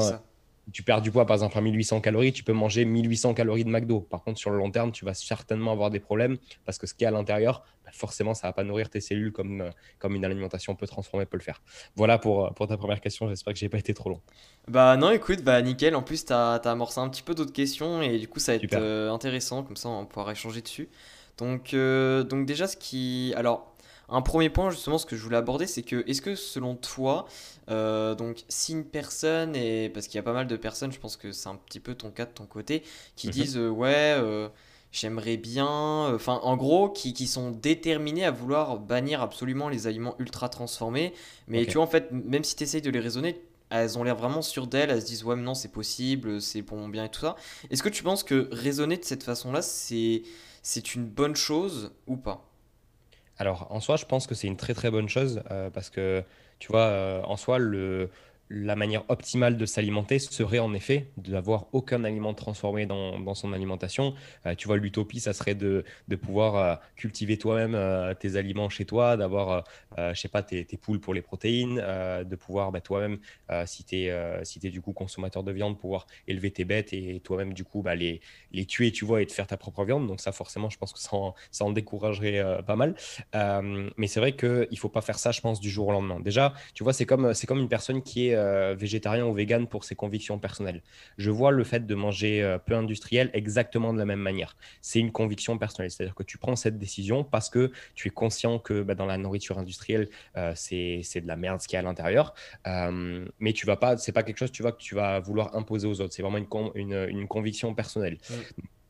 tu 0.72 0.84
perds 0.84 1.02
du 1.02 1.12
poids 1.12 1.26
par 1.26 1.36
exemple 1.36 1.58
à 1.58 1.62
1800 1.62 2.02
calories, 2.02 2.34
tu 2.34 2.44
peux 2.44 2.54
manger 2.54 2.86
1800 2.86 3.34
calories 3.34 3.64
de 3.64 3.70
McDo. 3.70 4.00
Par 4.00 4.24
contre, 4.24 4.40
sur 4.40 4.52
le 4.52 4.58
long 4.58 4.72
terme, 4.72 4.92
tu 4.92 5.06
vas 5.06 5.14
certainement 5.14 5.72
avoir 5.72 5.90
des 5.90 6.00
problèmes 6.00 6.38
parce 6.66 6.78
que 6.78 6.88
ce 6.88 6.94
qui 6.94 7.04
est 7.04 7.08
à 7.08 7.12
l'intérieur, 7.12 7.64
bah, 7.84 7.92
forcément, 7.94 8.34
ça 8.34 8.48
ne 8.48 8.50
va 8.50 8.54
pas 8.54 8.64
nourrir 8.64 8.90
tes 8.90 9.02
cellules 9.02 9.32
comme, 9.32 9.62
euh, 9.62 9.70
comme 10.00 10.16
une 10.16 10.26
alimentation 10.26 10.76
peu 10.76 10.88
transformée 10.88 11.26
peut 11.26 11.38
le 11.38 11.44
faire. 11.44 11.62
Voilà 11.96 12.18
pour, 12.18 12.46
euh, 12.46 12.50
pour 12.52 12.68
ta 12.68 12.78
première 12.78 13.02
question. 13.02 13.28
J'espère 13.28 13.54
que 13.54 13.60
j'ai 13.60 13.70
pas 13.70 13.80
été 13.80 13.94
trop 13.94 14.10
long. 14.10 14.22
Bah 14.68 14.98
non, 14.98 15.12
écoute, 15.12 15.44
bah 15.44 15.62
nickel. 15.62 15.96
En 15.96 16.04
plus, 16.04 16.26
tu 16.26 16.34
as, 16.34 16.56
amorcé 16.56 17.00
un 17.00 17.10
petit 17.10 17.24
peu 17.24 17.34
d'autres 17.34 17.54
questions 17.54 18.02
et 18.02 18.20
du 18.20 18.28
coup, 18.28 18.40
ça 18.40 18.54
va 18.54 18.64
être 18.64 18.74
euh, 18.74 19.12
intéressant. 19.12 19.64
Comme 19.64 19.78
ça, 19.78 19.90
on 19.90 20.06
pouvoir 20.06 20.32
échanger 20.32 20.62
dessus. 20.62 20.90
Donc, 21.38 21.74
donc 21.74 22.46
déjà, 22.46 22.68
ce 22.68 22.78
qui... 22.78 23.34
Alors, 23.36 23.71
un 24.12 24.22
premier 24.22 24.50
point, 24.50 24.70
justement, 24.70 24.98
ce 24.98 25.06
que 25.06 25.16
je 25.16 25.24
voulais 25.24 25.38
aborder, 25.38 25.66
c'est 25.66 25.84
que 25.84 26.04
est-ce 26.08 26.22
que 26.22 26.36
selon 26.36 26.76
toi, 26.76 27.26
euh, 27.70 28.14
donc 28.14 28.44
si 28.50 28.74
une 28.74 28.84
personne, 28.84 29.56
et 29.56 29.90
parce 29.90 30.08
qu'il 30.08 30.18
y 30.18 30.20
a 30.20 30.24
pas 30.24 30.34
mal 30.34 30.48
de 30.48 30.56
personnes, 30.58 30.92
je 30.92 31.00
pense 31.00 31.16
que 31.16 31.32
c'est 31.32 31.48
un 31.48 31.56
petit 31.56 31.80
peu 31.80 31.96
ton 31.96 32.12
cas 32.12 32.26
de 32.26 32.32
ton 32.32 32.46
côté, 32.46 32.84
qui 33.16 33.28
mhm. 33.28 33.34
disent 33.34 33.58
euh, 33.58 33.70
ouais, 33.70 34.16
euh, 34.18 34.50
j'aimerais 34.92 35.38
bien, 35.38 36.14
enfin 36.14 36.40
en 36.44 36.58
gros, 36.58 36.90
qui, 36.90 37.14
qui, 37.14 37.26
sont 37.26 37.52
déterminés 37.52 38.26
à 38.26 38.32
vouloir 38.32 38.80
bannir 38.80 39.22
absolument 39.22 39.70
les 39.70 39.88
aliments 39.88 40.16
ultra 40.20 40.50
transformés, 40.50 41.14
mais 41.48 41.66
tu 41.66 41.76
vois, 41.76 41.84
en 41.84 41.88
fait, 41.88 42.12
même 42.12 42.44
si 42.44 42.58
tu 42.58 42.64
essayes 42.64 42.82
de 42.82 42.90
les 42.90 43.00
raisonner, 43.00 43.42
elles 43.70 43.98
ont 43.98 44.04
l'air 44.04 44.18
vraiment 44.18 44.42
sûres 44.42 44.68
d'elles, 44.68 44.90
elles 44.90 45.02
se 45.02 45.08
disent 45.08 45.24
ouais 45.24 45.38
mais 45.38 45.44
non 45.44 45.54
c'est 45.54 45.72
possible, 45.72 46.42
c'est 46.42 46.62
pour 46.62 46.76
mon 46.76 46.90
bien 46.90 47.06
et 47.06 47.10
tout 47.10 47.22
ça. 47.22 47.38
Est-ce 47.70 47.82
que 47.82 47.88
tu 47.88 48.04
penses 48.04 48.24
que 48.24 48.50
raisonner 48.52 48.98
de 48.98 49.06
cette 49.06 49.24
façon-là, 49.24 49.62
c'est, 49.62 50.24
c'est 50.62 50.96
une 50.96 51.06
bonne 51.06 51.38
chose 51.38 51.94
ou 52.06 52.18
pas? 52.18 52.51
Alors, 53.42 53.66
en 53.72 53.80
soi, 53.80 53.96
je 53.96 54.06
pense 54.06 54.28
que 54.28 54.36
c'est 54.36 54.46
une 54.46 54.56
très 54.56 54.76
très 54.76 54.92
bonne 54.92 55.10
chose 55.10 55.42
euh, 55.50 55.72
parce 55.72 55.90
que, 55.90 56.24
tu 56.60 56.72
vois, 56.72 56.82
euh, 56.82 57.24
en 57.24 57.38
soi, 57.38 57.58
le, 57.58 58.12
la 58.54 58.76
manière 58.76 59.04
optimale 59.08 59.56
de 59.56 59.66
s'alimenter 59.66 60.20
serait 60.20 60.60
en 60.60 60.74
effet 60.74 61.08
d'avoir 61.16 61.68
aucun 61.72 62.04
aliment 62.04 62.34
transformé 62.34 62.86
dans, 62.86 63.34
son 63.34 63.54
alimentation. 63.54 64.14
Euh, 64.46 64.56
tu 64.56 64.68
vois, 64.68 64.76
l'utopie, 64.76 65.22
ça 65.22 65.32
serait 65.32 65.56
de, 65.56 65.86
pouvoir 66.22 66.56
euh, 66.56 66.76
cultiver 66.98 67.38
toi-même 67.38 67.76
euh, 67.76 68.14
tes 68.14 68.36
aliments 68.36 68.68
chez 68.68 68.84
toi, 68.84 69.16
d'avoir, 69.16 69.64
je 69.98 70.20
sais 70.20 70.28
pas, 70.28 70.44
tes, 70.44 70.66
poules 70.82 71.00
pour 71.00 71.14
les 71.14 71.22
protéines, 71.22 71.76
de 71.76 72.36
pouvoir 72.36 72.72
bah, 72.72 72.82
toi-même, 72.82 73.20
si 73.66 73.86
tu 73.86 73.96
es, 74.02 74.44
si 74.44 74.60
du 74.60 74.82
coup 74.82 74.92
consommateur 74.92 75.44
de 75.44 75.52
viande, 75.52 75.80
pouvoir 75.80 76.08
élever 76.28 76.52
tes 76.52 76.66
bêtes 76.66 76.94
et 76.94 77.22
toi-même, 77.22 77.54
du 77.54 77.64
coup, 77.64 77.82
bah, 77.82 77.96
les, 77.96 78.22
les 78.52 78.66
tuer, 78.66 78.92
tu 78.92 79.06
vois, 79.06 79.22
et 79.22 79.26
de 79.26 79.32
faire 79.32 79.48
ta 79.48 79.58
propre 79.58 79.86
viande. 79.86 80.08
Donc 80.08 80.20
ça, 80.20 80.32
forcément, 80.32 80.70
je 80.70 80.78
pense 80.78 80.92
que 80.92 81.00
ça 81.00 81.16
en, 81.16 81.36
ça 81.52 81.64
en 81.64 81.72
découragerait 81.72 82.62
pas 82.66 82.76
mal. 82.76 82.96
mais 83.98 84.08
c'est 84.08 84.20
vrai 84.20 84.36
qu'il 84.36 84.68
ne 84.72 84.78
faut 84.78 84.90
pas 84.90 85.02
faire 85.02 85.20
ça, 85.20 85.32
je 85.32 85.40
pense, 85.40 85.62
du 85.62 85.70
jour 85.70 85.88
au 85.88 85.92
lendemain. 85.92 86.20
Déjà, 86.20 86.54
tu 86.74 86.84
vois, 86.84 86.92
c'est 86.94 87.06
comme, 87.06 87.32
comme 87.48 87.60
une 87.60 87.70
personne 87.70 88.02
qui 88.02 88.30
est 88.30 88.41
euh, 88.42 88.76
végétarien 88.76 89.26
ou 89.26 89.34
vegan 89.34 89.68
pour 89.68 89.84
ses 89.84 89.96
convictions 89.96 90.40
personnelles. 90.40 90.82
Je 91.18 91.32
vois 91.32 91.52
le 91.52 91.64
fait 91.64 91.86
de 91.86 91.96
manger 91.96 92.42
euh, 92.42 92.58
peu 92.58 92.76
industriel 92.76 93.30
exactement 93.34 93.94
de 93.94 94.00
la 94.00 94.06
même 94.06 94.20
manière. 94.20 94.58
C'est 94.82 95.00
une 95.00 95.12
conviction 95.12 95.58
personnelle, 95.58 95.92
c'est-à-dire 95.92 96.16
que 96.16 96.24
tu 96.24 96.38
prends 96.38 96.56
cette 96.56 96.78
décision 96.78 97.24
parce 97.24 97.50
que 97.50 97.72
tu 97.96 98.08
es 98.08 98.12
conscient 98.12 98.60
que 98.60 98.82
bah, 98.82 98.96
dans 98.96 99.06
la 99.06 99.18
nourriture 99.18 99.58
industrielle, 99.60 100.10
euh, 100.38 100.54
c'est 100.56 101.22
de 101.22 101.28
la 101.28 101.36
merde 101.36 101.62
ce 101.62 101.68
qu'il 101.68 101.76
y 101.76 101.78
a 101.78 101.80
à 101.80 101.84
l'intérieur, 101.84 102.34
mais 103.40 103.54
tu 103.54 103.66
vas 103.66 103.78
pas, 103.78 103.98
c'est 103.98 104.12
pas 104.12 104.24
quelque 104.24 104.38
chose 104.38 104.52
tu 104.52 104.62
vois, 104.62 104.72
que 104.72 104.82
tu 104.82 104.96
vas 104.96 105.20
vouloir 105.20 105.56
imposer 105.56 105.88
aux 105.88 106.02
autres. 106.02 106.14
C'est 106.14 106.24
vraiment 106.24 106.38
une, 106.76 106.94
une, 107.10 107.28
conviction 107.28 107.74
personnelle 107.74 108.18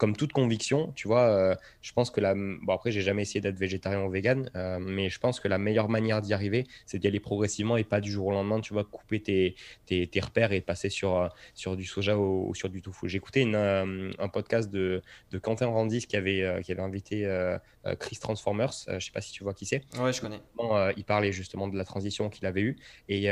comme 0.01 0.15
toute 0.15 0.33
conviction, 0.33 0.91
tu 0.95 1.07
vois, 1.07 1.27
euh, 1.27 1.55
je 1.83 1.93
pense 1.93 2.09
que 2.09 2.19
la. 2.19 2.33
Bon, 2.33 2.73
après, 2.73 2.91
j'ai 2.91 3.01
jamais 3.01 3.21
essayé 3.21 3.39
d'être 3.39 3.59
végétarien 3.59 4.01
ou 4.01 4.09
vegan, 4.09 4.49
euh, 4.55 4.79
mais 4.79 5.11
je 5.11 5.19
pense 5.19 5.39
que 5.39 5.47
la 5.47 5.59
meilleure 5.59 5.89
manière 5.89 6.23
d'y 6.23 6.33
arriver, 6.33 6.65
c'est 6.87 6.97
d'y 6.97 7.05
aller 7.05 7.19
progressivement 7.19 7.77
et 7.77 7.83
pas 7.83 8.01
du 8.01 8.11
jour 8.11 8.25
au 8.25 8.31
lendemain, 8.31 8.61
tu 8.61 8.73
vois, 8.73 8.83
couper 8.83 9.21
tes, 9.21 9.55
tes, 9.85 10.19
repères 10.19 10.53
et 10.53 10.61
passer 10.61 10.89
sur, 10.89 11.17
euh, 11.17 11.27
sur 11.53 11.77
du 11.77 11.85
soja 11.85 12.17
ou, 12.17 12.55
sur 12.55 12.67
du 12.67 12.81
tofu. 12.81 13.09
J'ai 13.09 13.17
écouté 13.17 13.43
un 13.43 14.27
podcast 14.29 14.71
de, 14.71 15.03
de 15.29 15.37
Quentin 15.37 15.67
Randis 15.67 16.07
qui 16.07 16.17
avait, 16.17 16.61
qui 16.63 16.71
avait 16.71 16.81
invité 16.81 17.29
Chris 17.99 18.17
Transformers, 18.19 18.73
je 18.87 19.05
sais 19.05 19.11
pas 19.11 19.21
si 19.21 19.31
tu 19.33 19.43
vois 19.43 19.53
qui 19.53 19.67
c'est. 19.67 19.83
Ouais, 19.99 20.11
je 20.13 20.19
connais. 20.19 20.41
il 20.97 21.03
parlait 21.03 21.31
justement 21.31 21.67
de 21.67 21.77
la 21.77 21.85
transition 21.85 22.31
qu'il 22.31 22.47
avait 22.47 22.61
eue. 22.61 22.77
Et, 23.07 23.25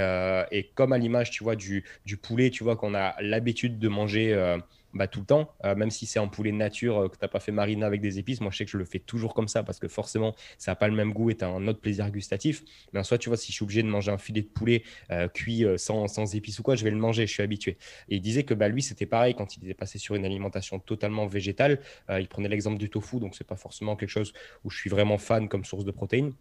et 0.52 0.70
comme 0.76 0.94
à 0.94 1.00
l'image, 1.00 1.32
tu 1.32 1.44
vois, 1.44 1.56
du, 1.56 1.84
du 2.06 2.18
poulet, 2.18 2.52
tu 2.52 2.64
vois, 2.64 2.76
qu'on 2.76 2.94
a 2.94 3.20
l'habitude 3.22 3.80
de 3.80 3.88
manger 3.88 4.60
bah, 4.94 5.08
tout 5.08 5.20
le 5.20 5.26
temps, 5.26 5.54
euh, 5.66 5.76
même 5.76 5.92
si 5.92 6.06
c'est 6.06 6.20
en 6.20 6.28
poulet 6.28 6.52
nature 6.52 6.98
euh, 6.98 7.08
que 7.08 7.16
tu 7.16 7.20
n'as 7.22 7.28
pas 7.28 7.40
fait 7.40 7.52
mariner 7.52 7.86
avec 7.86 8.02
des 8.02 8.20
épices. 8.20 8.42
Moi, 8.42 8.52
je 8.52 8.58
sais 8.58 8.66
que 8.66 8.72
je 8.72 8.78
le 8.78 8.86
fais 8.86 9.00
toujours 9.00 9.34
comme 9.34 9.48
ça 9.48 9.64
parce 9.64 9.80
que 9.80 9.88
forcément, 9.88 10.36
ça 10.58 10.72
n'a 10.72 10.76
pas 10.76 10.88
le 10.88 10.96
même 10.96 11.14
goût 11.14 11.30
et 11.30 11.36
tu 11.36 11.44
as 11.44 11.48
un 11.48 11.68
autre 11.68 11.80
plaisir 11.80 12.10
gustatif. 12.12 12.64
Mais 12.94 13.00
en 13.00 13.04
soi, 13.04 13.18
tu 13.18 13.30
vois, 13.30 13.38
si 13.38 13.52
je 13.52 13.54
suis 13.54 13.64
obligé 13.64 13.84
de 13.84 13.88
manger 13.88 14.12
un 14.12 14.18
filet 14.18 14.42
de 14.42 14.48
poulet 14.48 14.84
euh, 15.12 15.28
cuit 15.28 15.66
sans, 15.78 16.08
sans, 16.08 16.36
épices 16.36 16.60
ou 16.60 16.64
quoi, 16.64 16.76
je 16.76 16.84
vais 16.84 16.92
le 16.92 16.98
manger, 16.98 17.28
je 17.28 17.34
suis 17.34 17.44
habitué. 17.44 17.78
Et 18.10 18.16
il 18.16 18.22
disait 18.22 18.44
que 18.44 18.54
bah, 18.54 18.68
lui, 18.68 18.82
c'était 18.82 19.06
pareil 19.06 19.36
quand 19.36 19.58
il 19.58 19.64
était 19.66 19.74
passé 19.74 20.00
sur 20.00 20.16
une 20.16 20.26
alimentation 20.26 20.80
totalement 20.80 21.26
végétale. 21.28 21.80
il 22.10 22.28
prenait 22.28 22.50
l'exemple 22.50 22.78
du 22.78 22.90
tofu, 22.90 23.20
donc 23.20 23.36
c'est 23.36 23.48
pas 23.48 23.56
forcément 23.56 23.96
quelque 23.96 24.10
chose 24.10 24.34
où 24.64 24.70
je 24.70 24.78
suis 24.78 24.90
vraiment 24.90 25.18
fan 25.18 25.48
comme 25.48 25.66
source 25.66 25.86
de 25.86 25.92
protéines. 25.92 26.34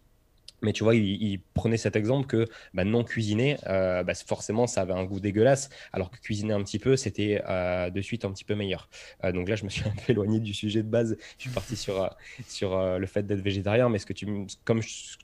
Mais 0.61 0.73
tu 0.73 0.83
vois, 0.83 0.95
il, 0.95 1.39
prenait 1.53 1.77
cet 1.77 1.95
exemple 1.95 2.27
que 2.27 2.45
bah, 2.73 2.83
non 2.83 3.03
cuisiner, 3.03 3.57
euh, 3.67 4.03
bah, 4.03 4.13
forcément, 4.13 4.67
ça 4.67 4.81
avait 4.81 4.93
un 4.93 5.03
goût 5.03 5.19
dégueulasse, 5.19 5.69
alors 5.93 6.11
que 6.11 6.17
cuisiner 6.17 6.53
un 6.53 6.63
petit 6.63 6.79
peu, 6.79 6.95
c'était 6.95 7.41
euh, 7.47 7.89
de 7.89 8.01
suite 8.01 8.25
un 8.25 8.31
petit 8.31 8.43
peu 8.43 8.55
meilleur. 8.55 8.89
Euh, 9.23 9.31
donc 9.31 9.49
là, 9.49 9.55
je 9.55 9.63
me 9.63 9.69
suis 9.69 9.83
un 9.87 9.93
peu 10.05 10.11
éloigné 10.11 10.39
du 10.39 10.53
sujet 10.53 10.83
de 10.83 10.89
base. 10.89 11.17
Je 11.37 11.43
suis 11.43 11.51
parti 11.51 11.75
sur, 11.75 12.09
sur 12.47 12.99
le 12.99 13.07
fait 13.07 13.23
d'être 13.23 13.41
végétarien, 13.41 13.89
mais 13.89 13.99
ce 13.99 14.05
que 14.05 14.13
tu, 14.13 14.27
comme 14.65 14.81
je, 14.81 15.17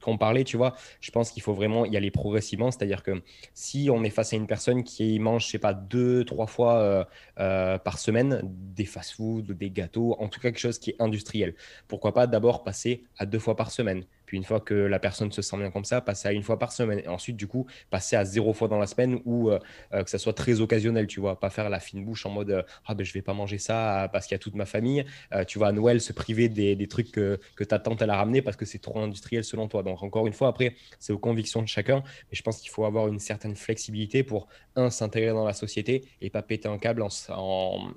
qu'on 0.00 0.16
parlait, 0.16 0.44
tu 0.44 0.56
vois, 0.56 0.76
je 1.00 1.10
pense 1.10 1.32
qu'il 1.32 1.42
faut 1.42 1.54
vraiment 1.54 1.84
y 1.84 1.96
aller 1.96 2.10
progressivement. 2.10 2.70
C'est-à-dire 2.70 3.02
que 3.02 3.22
si 3.54 3.90
on 3.92 4.04
est 4.04 4.10
face 4.10 4.32
à 4.32 4.36
une 4.36 4.46
personne 4.46 4.84
qui 4.84 5.18
mange, 5.18 5.46
je 5.46 5.50
sais 5.50 5.58
pas, 5.58 5.74
deux, 5.74 6.24
trois 6.24 6.46
fois 6.46 7.08
par 7.36 7.98
semaine 7.98 8.40
des 8.44 8.84
fast-foods, 8.84 9.42
des 9.54 9.70
gâteaux, 9.70 10.16
en 10.18 10.28
tout 10.28 10.40
cas 10.40 10.50
quelque 10.50 10.60
chose 10.60 10.78
qui 10.78 10.90
est 10.90 10.96
industriel, 11.00 11.54
pourquoi 11.88 12.14
pas 12.14 12.26
d'abord 12.26 12.62
passer 12.62 13.04
à 13.18 13.26
deux 13.26 13.40
fois 13.40 13.56
par 13.56 13.70
semaine? 13.70 14.04
Puis 14.28 14.36
une 14.36 14.44
fois 14.44 14.60
que 14.60 14.74
la 14.74 14.98
personne 14.98 15.32
se 15.32 15.40
sent 15.40 15.56
bien 15.56 15.70
comme 15.70 15.86
ça, 15.86 16.02
passer 16.02 16.28
à 16.28 16.32
une 16.32 16.42
fois 16.42 16.58
par 16.58 16.70
semaine. 16.70 17.00
Et 17.02 17.08
ensuite, 17.08 17.34
du 17.34 17.46
coup, 17.46 17.66
passer 17.88 18.14
à 18.14 18.26
zéro 18.26 18.52
fois 18.52 18.68
dans 18.68 18.78
la 18.78 18.86
semaine 18.86 19.22
ou 19.24 19.48
euh, 19.48 19.58
euh, 19.94 20.04
que 20.04 20.10
ça 20.10 20.18
soit 20.18 20.34
très 20.34 20.60
occasionnel, 20.60 21.06
tu 21.06 21.18
vois. 21.18 21.40
Pas 21.40 21.48
faire 21.48 21.70
la 21.70 21.80
fine 21.80 22.04
bouche 22.04 22.26
en 22.26 22.30
mode 22.30 22.66
Ah 22.84 22.94
ben 22.94 23.04
je 23.04 23.14
vais 23.14 23.22
pas 23.22 23.32
manger 23.32 23.56
ça 23.56 24.10
parce 24.12 24.26
qu'il 24.26 24.34
y 24.34 24.36
a 24.36 24.38
toute 24.38 24.54
ma 24.54 24.66
famille. 24.66 25.06
Euh, 25.32 25.44
tu 25.44 25.56
vois, 25.58 25.68
à 25.68 25.72
Noël, 25.72 26.02
se 26.02 26.12
priver 26.12 26.50
des, 26.50 26.76
des 26.76 26.88
trucs 26.88 27.10
que, 27.10 27.40
que, 27.56 27.64
ta 27.64 27.78
tante 27.78 28.02
elle 28.02 28.10
a 28.10 28.16
ramené 28.16 28.42
parce 28.42 28.58
que 28.58 28.66
c'est 28.66 28.80
trop 28.80 28.98
industriel 28.98 29.44
selon 29.44 29.66
toi. 29.66 29.82
Donc 29.82 30.02
encore 30.02 30.26
une 30.26 30.34
fois, 30.34 30.48
après, 30.48 30.74
c'est 30.98 31.14
aux 31.14 31.18
convictions 31.18 31.62
de 31.62 31.68
chacun. 31.68 32.02
Mais 32.30 32.36
je 32.36 32.42
pense 32.42 32.58
qu'il 32.58 32.70
faut 32.70 32.84
avoir 32.84 33.08
une 33.08 33.20
certaine 33.20 33.56
flexibilité 33.56 34.22
pour, 34.24 34.48
un, 34.76 34.90
s'intégrer 34.90 35.30
dans 35.30 35.46
la 35.46 35.54
société 35.54 36.04
et 36.20 36.28
pas 36.28 36.42
péter 36.42 36.68
un 36.68 36.76
câble 36.76 37.00
en, 37.00 37.08
en, 37.30 37.90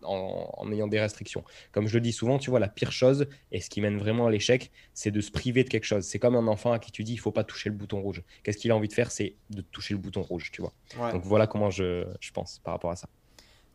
en 0.58 0.72
ayant 0.72 0.88
des 0.88 1.02
restrictions. 1.02 1.44
Comme 1.74 1.90
je 1.90 1.96
le 1.96 2.02
dis 2.02 2.14
souvent, 2.14 2.40
tu 2.40 2.52
vois, 2.52 2.62
la 2.62 2.70
pire 2.70 2.94
chose 2.94 3.28
et 3.52 3.60
ce 3.60 3.70
qui 3.70 3.82
mène 3.82 3.98
vraiment 3.98 4.28
à 4.28 4.32
l'échec, 4.32 4.72
c'est 4.94 5.12
de 5.12 5.20
se 5.20 5.30
priver 5.30 5.66
de 5.66 5.70
quelque 5.70 5.84
chose. 5.84 6.06
Comme 6.22 6.36
un 6.36 6.48
enfant 6.48 6.72
à 6.72 6.80
qui 6.80 6.92
tu 6.92 7.04
dis 7.04 7.14
il 7.14 7.18
faut 7.18 7.32
pas 7.32 7.44
toucher 7.44 7.70
le 7.70 7.76
bouton 7.76 8.02
rouge. 8.02 8.24
Qu'est-ce 8.44 8.58
qu'il 8.58 8.72
a 8.72 8.76
envie 8.76 8.88
de 8.88 8.94
faire 8.94 9.12
C'est 9.12 9.36
de 9.50 9.62
toucher 9.62 9.94
le 9.94 10.00
bouton 10.00 10.22
rouge, 10.22 10.52
tu 10.54 10.62
vois. 10.62 10.74
Donc 11.12 11.24
voilà 11.26 11.48
comment 11.48 11.70
je, 11.70 12.06
je, 12.20 12.32
pense 12.32 12.60
par 12.64 12.74
rapport 12.74 12.92
à 12.92 12.96
ça. 12.96 13.10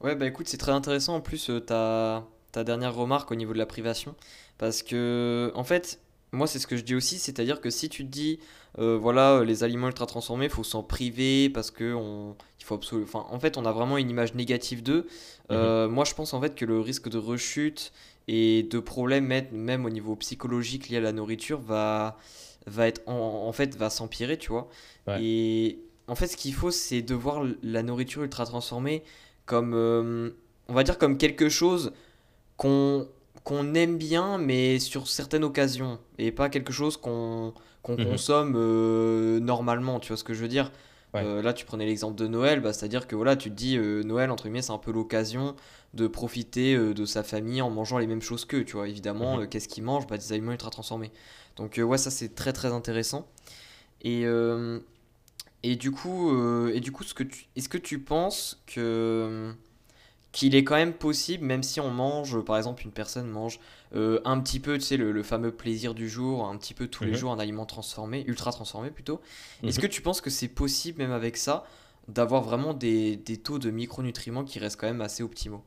Ouais, 0.01 0.15
bah 0.15 0.27
écoute, 0.27 0.49
c'est 0.49 0.57
très 0.57 0.73
intéressant 0.73 1.17
en 1.17 1.21
plus 1.21 1.51
euh, 1.51 1.61
ta, 1.61 2.27
ta 2.53 2.65
dernière 2.65 2.95
remarque 2.95 3.31
au 3.31 3.35
niveau 3.35 3.53
de 3.53 3.59
la 3.59 3.67
privation. 3.67 4.15
Parce 4.59 4.83
que, 4.83 5.53
en 5.55 5.65
fait, 5.65 6.01
moi 6.33 6.47
c'est 6.47 6.59
ce 6.59 6.67
que 6.67 6.77
je 6.77 6.83
dis 6.83 6.95
aussi, 6.95 7.19
c'est-à-dire 7.19 7.61
que 7.61 7.71
si 7.71 7.89
tu 7.89 8.05
te 8.05 8.11
dis, 8.11 8.41
euh, 8.79 8.99
voilà, 8.99 9.43
les 9.45 9.65
aliments 9.65 9.89
ultra 9.89 10.07
transformés, 10.07 10.47
il 10.47 10.51
faut 10.51 10.65
s'en 10.65 10.83
priver 10.83 11.49
parce 11.51 11.71
que 11.71 11.95
on, 11.95 12.37
il 12.61 12.65
faut 12.65 12.75
absolument, 12.75 13.07
enfin, 13.07 13.27
en 13.31 13.41
fait, 13.41 13.57
on 13.57 13.65
a 13.65 13.73
vraiment 13.73 13.97
une 13.97 14.11
image 14.11 14.35
négative 14.35 14.83
d'eux. 14.83 15.07
Euh, 15.51 15.87
mhm. 15.87 15.95
Moi, 15.95 16.05
je 16.05 16.15
pense 16.15 16.35
en 16.35 16.41
fait 16.41 16.55
que 16.55 16.65
le 16.65 16.81
risque 16.81 17.09
de 17.09 17.19
rechute 17.19 17.93
et 18.29 18.65
de 18.65 18.79
problèmes 18.79 19.33
même 19.53 19.85
au 19.85 19.91
niveau 19.91 20.17
psychologique 20.17 20.89
lié 20.89 20.97
à 20.97 21.01
la 21.01 21.13
nourriture 21.13 21.61
va 21.61 22.19
va 22.67 22.89
être 22.89 23.03
en, 23.07 23.53
fait 23.53 23.77
va 23.77 23.91
s'empirer, 23.91 24.37
tu 24.39 24.51
vois. 24.51 24.69
Et 25.21 25.79
en 26.09 26.15
fait, 26.15 26.27
ce 26.27 26.37
qu'il 26.37 26.55
faut, 26.55 26.71
c'est 26.71 27.03
de 27.03 27.15
voir 27.15 27.45
la 27.63 27.83
nourriture 27.83 28.23
ultra 28.23 28.45
transformée 28.45 29.03
comme, 29.45 29.73
euh, 29.75 30.31
on 30.69 30.75
va 30.75 30.83
dire, 30.83 30.99
comme 30.99 31.19
quelque 31.19 31.49
chose 31.49 31.93
qu'on 32.57 33.09
qu'on 33.45 33.75
aime 33.75 33.97
bien, 33.97 34.39
mais 34.39 34.81
sur 34.81 35.07
certaines 35.07 35.45
occasions, 35.45 36.01
et 36.19 36.33
pas 36.33 36.49
quelque 36.49 36.73
chose 36.73 36.97
qu'on 36.97 37.55
qu'on 37.83 37.97
mhm. 37.97 38.07
consomme 38.07 38.55
euh, 38.57 39.39
normalement, 39.39 40.01
tu 40.01 40.09
vois 40.09 40.17
ce 40.17 40.25
que 40.25 40.35
je 40.35 40.43
veux 40.43 40.49
dire 40.49 40.73
euh, 41.15 41.41
Là, 41.43 41.53
tu 41.53 41.65
prenais 41.65 41.87
l'exemple 41.87 42.17
de 42.17 42.27
Noël, 42.27 42.61
bah, 42.61 42.73
c'est-à-dire 42.73 43.07
que 43.07 43.17
voilà, 43.17 43.37
tu 43.37 43.51
te 43.51 43.55
dis, 43.55 43.79
Noël, 43.79 44.31
entre 44.31 44.45
guillemets, 44.45 44.63
c'est 44.63 44.73
un 44.73 44.79
peu 44.79 44.93
l'occasion 44.93 45.57
de 45.95 46.07
profiter 46.07 46.77
de 46.77 47.05
sa 47.07 47.23
famille 47.23 47.63
en 47.63 47.71
mangeant 47.71 47.99
les 47.99 48.07
mêmes 48.07 48.21
choses 48.21 48.45
qu'eux, 48.45 48.65
tu 48.65 48.77
vois. 48.77 48.89
Évidemment, 48.89 49.39
mhm. 49.39 49.49
qu'est-ce 49.49 49.69
qu'ils 49.69 49.85
mangent? 49.85 50.07
Bah, 50.07 50.19
Des 50.19 50.33
aliments 50.33 50.53
ultra 50.53 50.71
transformés. 50.71 51.11
Donc 51.57 51.79
euh, 51.79 51.83
ouais, 51.83 51.99
ça 51.99 52.11
c'est 52.11 52.35
très 52.35 52.53
très 52.53 52.73
intéressant. 52.73 53.27
Et, 54.03 54.23
euh, 54.25 54.79
et 55.63 55.77
du 55.77 55.91
coup, 55.91 56.31
euh, 56.31 56.73
et 56.75 56.81
du 56.81 56.93
coup 56.93 57.03
ce 57.03 57.15
que 57.15 57.25
tu, 57.25 57.47
est-ce 57.57 57.69
que 57.69 57.79
tu 57.79 57.99
penses 57.99 58.63
que, 58.67 59.53
qu'il 60.37 60.55
est 60.55 60.65
quand 60.65 60.75
même 60.75 60.93
possible, 60.93 61.47
même 61.47 61.63
si 61.63 61.81
on 61.81 61.91
mange, 61.91 62.39
par 62.43 62.59
exemple, 62.59 62.83
une 62.83 62.93
personne 62.93 63.27
mange 63.27 63.59
euh, 63.95 64.21
un 64.27 64.39
petit 64.39 64.61
peu, 64.61 64.75
tu 64.75 64.85
sais, 64.85 64.99
le, 64.99 65.23
fameux 65.23 65.51
plaisir 65.51 65.95
du 65.95 66.11
jour, 66.11 66.47
un 66.47 66.59
petit 66.59 66.75
peu 66.75 66.89
tous 66.89 67.05
les 67.05 67.13
mhm. 67.13 67.17
jours 67.17 67.33
un 67.33 67.39
aliment 67.39 67.65
transformé, 67.65 68.23
ultra 68.27 68.53
transformé 68.53 68.91
plutôt. 68.91 69.19
Est-ce 69.63 69.79
mhm. 69.79 69.83
que 69.83 69.87
tu 69.87 70.03
penses 70.03 70.21
que 70.21 70.29
c'est 70.29 70.49
possible, 70.49 70.99
même 70.99 71.11
avec 71.11 71.39
ça, 71.39 71.65
d'avoir 72.09 72.43
vraiment 72.43 72.75
des, 72.75 73.17
des 73.17 73.39
taux 73.39 73.59
de 73.59 73.71
micronutriments 73.71 74.45
qui 74.45 74.59
restent 74.59 74.79
quand 74.79 74.87
même 74.87 75.01
assez 75.01 75.23
optimaux? 75.23 75.65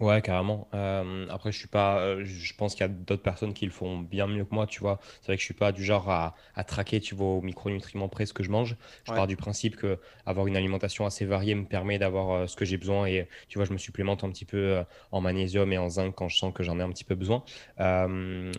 Ouais, 0.00 0.22
carrément. 0.22 0.68
Euh, 0.74 1.26
après, 1.28 1.50
je 1.50 1.58
suis 1.58 1.66
pas, 1.66 1.98
euh, 1.98 2.24
je 2.24 2.54
pense 2.54 2.74
qu'il 2.76 2.82
y 2.82 2.84
a 2.84 2.88
d'autres 2.88 3.22
personnes 3.24 3.52
qui 3.52 3.64
le 3.66 3.72
font 3.72 3.98
bien 3.98 4.28
mieux 4.28 4.44
que 4.44 4.54
moi, 4.54 4.68
tu 4.68 4.78
vois. 4.78 5.00
C'est 5.20 5.26
vrai 5.26 5.36
que 5.36 5.40
je 5.40 5.44
suis 5.44 5.54
pas 5.54 5.72
du 5.72 5.82
genre 5.84 6.08
à, 6.08 6.36
à 6.54 6.62
traquer, 6.62 7.00
tu 7.00 7.16
vois, 7.16 7.26
aux 7.26 7.40
micronutriments 7.42 8.08
près 8.08 8.24
ce 8.24 8.32
que 8.32 8.44
je 8.44 8.50
mange. 8.50 8.76
Je 9.02 9.10
pars 9.12 9.26
du 9.26 9.34
principe 9.36 9.74
que 9.74 9.98
avoir 10.24 10.46
une 10.46 10.56
alimentation 10.56 11.04
assez 11.04 11.24
variée 11.26 11.56
me 11.56 11.66
permet 11.66 11.98
d'avoir 11.98 12.30
euh, 12.30 12.46
ce 12.46 12.54
que 12.54 12.64
j'ai 12.64 12.76
besoin 12.76 13.06
et 13.06 13.28
tu 13.48 13.58
vois, 13.58 13.64
je 13.64 13.72
me 13.72 13.78
supplémente 13.78 14.22
un 14.22 14.30
petit 14.30 14.44
peu 14.44 14.84
en 15.10 15.20
magnésium 15.20 15.72
et 15.72 15.78
en 15.78 15.88
zinc 15.88 16.14
quand 16.14 16.28
je 16.28 16.36
sens 16.38 16.54
que 16.54 16.62
j'en 16.62 16.78
ai 16.78 16.82
un 16.84 16.90
petit 16.90 17.02
peu 17.04 17.16
besoin. 17.16 17.42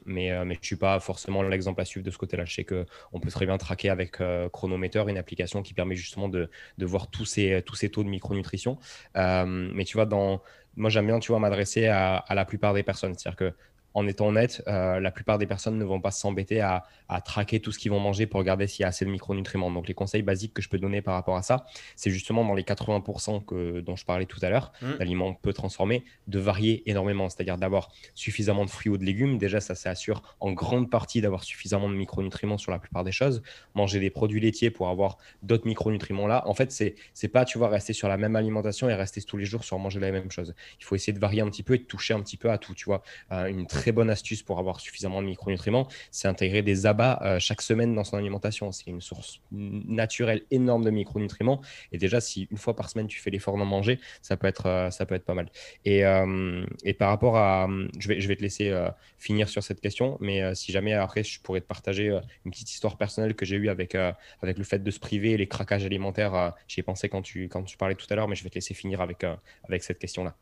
mais 0.06 0.46
mais 0.46 0.56
je 0.62 0.66
suis 0.66 0.76
pas 0.76 1.00
forcément 1.00 1.42
l'exemple 1.44 1.80
à 1.82 1.86
suivre 1.86 2.06
de 2.06 2.12
ce 2.12 2.18
côté-là. 2.18 2.44
Je 2.46 2.54
sais 2.54 2.64
que 2.66 2.86
on 3.14 3.20
peut 3.22 3.30
très 3.30 3.46
bien 3.46 3.58
traquer 3.58 3.90
avec 3.90 4.18
Chronometer, 4.52 5.04
une 5.08 5.18
application 5.18 5.62
qui 5.62 5.74
permet 5.74 5.96
justement 5.96 6.28
de, 6.30 6.50
de 6.78 6.86
voir 6.86 7.10
tous 7.10 7.26
ces 7.26 7.62
tous 7.66 7.76
ces 7.76 7.90
taux 7.90 8.04
de 8.04 8.10
micronutrition. 8.10 8.78
mais 9.16 9.86
tu 9.86 9.98
vois, 9.98 10.06
dans 10.06 10.42
moi, 10.76 10.90
j'aime 10.90 11.08
bien, 11.08 11.20
tu 11.20 11.32
vois, 11.32 11.40
m'adresser 11.40 11.88
à, 11.88 12.24
la 12.30 12.46
plupart 12.46 12.74
des 12.74 12.84
personnes. 12.84 13.14
C'est-à-dire 13.16 13.38
que 13.38 13.54
en 13.94 14.08
étant 14.08 14.28
honnête, 14.28 14.64
euh, 14.68 15.00
la 15.00 15.12
plupart 15.12 15.38
des 15.38 15.46
personnes 15.46 15.78
ne 15.78 15.84
vont 15.84 16.00
pas 16.02 16.12
s'embêter 16.12 16.62
à, 16.62 16.86
traquer 17.26 17.60
tout 17.60 17.72
ce 17.72 17.80
qu'ils 17.80 17.90
vont 17.90 18.00
manger 18.00 18.28
pour 18.28 18.40
regarder 18.40 18.68
s'il 18.68 18.82
y 18.82 18.86
a 18.86 18.90
assez 18.90 19.04
de 19.04 19.10
micronutriments. 19.10 19.72
Donc, 19.72 19.88
les 19.88 19.96
conseils 19.96 20.22
basiques 20.22 20.54
que 20.54 20.62
je 20.62 20.70
peux 20.70 20.78
donner 20.78 21.02
par 21.02 21.16
rapport 21.16 21.36
à 21.36 21.42
ça, 21.42 21.66
c'est 21.96 22.12
justement 22.12 22.46
dans 22.46 22.54
les 22.54 22.62
80% 22.62 23.44
que, 23.46 23.80
dont 23.80 23.96
je 23.96 24.06
parlais 24.06 24.28
tout 24.28 24.40
à 24.44 24.50
l'heure, 24.50 24.72
mmh. 24.82 24.98
d'aliments 25.00 25.34
peu 25.34 25.52
transformés, 25.52 26.04
de 26.28 26.38
varier 26.38 26.88
énormément. 26.88 27.28
C'est-à-dire 27.28 27.58
d'avoir 27.58 27.90
suffisamment 28.14 28.64
de 28.64 28.70
fruits 28.70 28.92
ou 28.92 28.98
de 28.98 29.06
légumes. 29.06 29.40
Déjà, 29.40 29.60
ça, 29.60 29.74
s'assure 29.74 30.22
en 30.40 30.52
grande 30.52 30.92
partie 30.92 31.20
d'avoir 31.22 31.44
suffisamment 31.44 31.90
de 31.90 31.96
micronutriments 31.96 32.60
sur 32.60 32.72
la 32.72 32.78
plupart 32.78 33.04
des 33.04 33.12
choses. 33.12 33.42
Manger 33.74 34.00
des 34.00 34.12
produits 34.12 34.40
laitiers 34.40 34.70
pour 34.70 34.90
avoir 34.90 35.18
d'autres 35.42 35.66
micronutriments 35.66 36.28
là. 36.28 36.48
En 36.48 36.54
fait, 36.54 36.72
c'est 36.72 36.96
c'est 37.14 37.28
pas, 37.28 37.46
tu 37.46 37.58
vois, 37.58 37.70
rester 37.70 37.94
sur 37.94 38.08
la 38.08 38.18
même 38.18 38.36
alimentation 38.36 38.90
et 38.90 38.94
rester 38.94 39.22
tous 39.22 39.38
les 39.38 39.46
jours 39.46 39.64
sur 39.64 39.80
manger 39.80 40.00
la 40.00 40.12
même 40.12 40.32
chose. 40.32 40.54
Il 40.80 40.86
faut 40.86 40.96
essayer 40.96 41.14
de 41.14 41.20
varier 41.20 41.42
un 41.42 41.50
petit 41.50 41.64
peu 41.64 41.76
et 41.76 41.80
de 41.80 41.84
toucher 41.84 42.14
un 42.14 42.22
petit 42.22 42.38
peu 42.38 42.52
à 42.52 42.58
tout, 42.58 42.74
tu 42.74 42.86
vois. 42.86 43.02
Euh, 43.32 43.48
une 43.48 43.66
très 43.68 43.79
bonne 43.92 44.10
astuce 44.10 44.44
pour 44.44 44.60
avoir 44.60 44.80
suffisamment 44.80 45.22
de 45.22 45.28
micronutriments, 45.28 45.88
c'est 46.12 46.28
intégrer 46.28 46.62
des 46.62 46.86
abats 46.86 47.20
euh, 47.24 47.40
chaque 47.40 47.62
semaine 47.62 47.96
dans 47.96 48.04
son 48.04 48.18
alimentation. 48.18 48.72
C'est 48.72 48.88
une 48.88 49.02
source 49.02 49.42
naturelle 49.52 50.44
énorme 50.52 50.84
de 50.84 50.92
micronutriments. 50.92 51.62
Et 51.92 51.98
déjà, 51.98 52.22
si 52.22 52.48
une 52.52 52.58
fois 52.58 52.76
par 52.76 52.90
semaine 52.90 53.08
tu 53.08 53.20
fais 53.20 53.30
l'effort 53.30 53.58
d'en 53.58 53.66
manger, 53.66 54.00
ça 54.22 54.38
peut 54.38 54.48
être, 54.48 54.68
euh, 54.68 54.90
ça 54.92 55.06
peut 55.06 55.16
être 55.16 55.26
pas 55.26 55.34
mal. 55.34 55.50
Et, 55.86 56.06
euh, 56.06 56.66
et, 56.84 56.94
par 56.94 57.10
rapport 57.10 57.38
à, 57.38 57.68
je 57.98 58.08
vais, 58.08 58.20
je 58.20 58.28
vais 58.28 58.36
te 58.36 58.42
laisser 58.42 58.74
finir 59.18 59.48
sur 59.50 59.64
cette 59.64 59.80
question, 59.80 60.18
mais 60.20 60.54
si 60.56 60.72
jamais 60.72 60.94
après 60.94 61.24
je 61.24 61.40
pourrais 61.42 61.62
te 61.62 61.66
partager 61.66 62.08
une 62.46 62.52
petite 62.52 62.72
histoire 62.72 62.98
personnelle 62.98 63.36
que 63.36 63.46
j'ai 63.46 63.56
eue 63.56 63.70
avec, 63.70 63.96
avec 63.96 64.58
le 64.58 64.64
fait 64.64 64.80
de 64.80 64.92
se 64.92 65.00
priver 65.00 65.38
les 65.38 65.48
craquages 65.48 65.86
alimentaires. 65.86 66.54
J'y 66.68 66.82
ai 66.82 66.84
pensé 66.84 67.10
quand 67.10 67.22
tu, 67.22 67.48
quand 67.48 67.64
tu 67.64 67.78
parlais 67.78 67.96
tout 67.96 68.08
à 68.10 68.16
l'heure, 68.16 68.28
mais 68.28 68.36
je 68.36 68.44
vais 68.44 68.50
te 68.50 68.56
laisser 68.56 68.74
finir 68.74 69.02
avec, 69.02 69.26
avec 69.64 69.84
cette 69.84 70.00
question-là. 70.00 70.36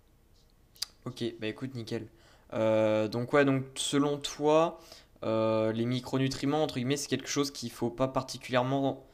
Ok, 1.06 1.24
bah 1.40 1.48
écoute, 1.48 1.76
nickel. 1.76 2.08
Euh, 2.54 3.08
donc 3.08 3.34
ouais, 3.34 3.46
donc 3.46 3.64
selon 3.76 4.18
toi, 4.18 4.80
euh, 5.24 5.72
les 5.72 5.86
micronutriments, 5.86 6.64
entre 6.64 6.76
guillemets, 6.76 6.98
c'est 6.98 7.10
quelque 7.10 7.30
chose 7.30 7.52
qu'il 7.52 7.72
faut 7.72 7.90
pas 7.90 8.08
particulièrement 8.08 9.06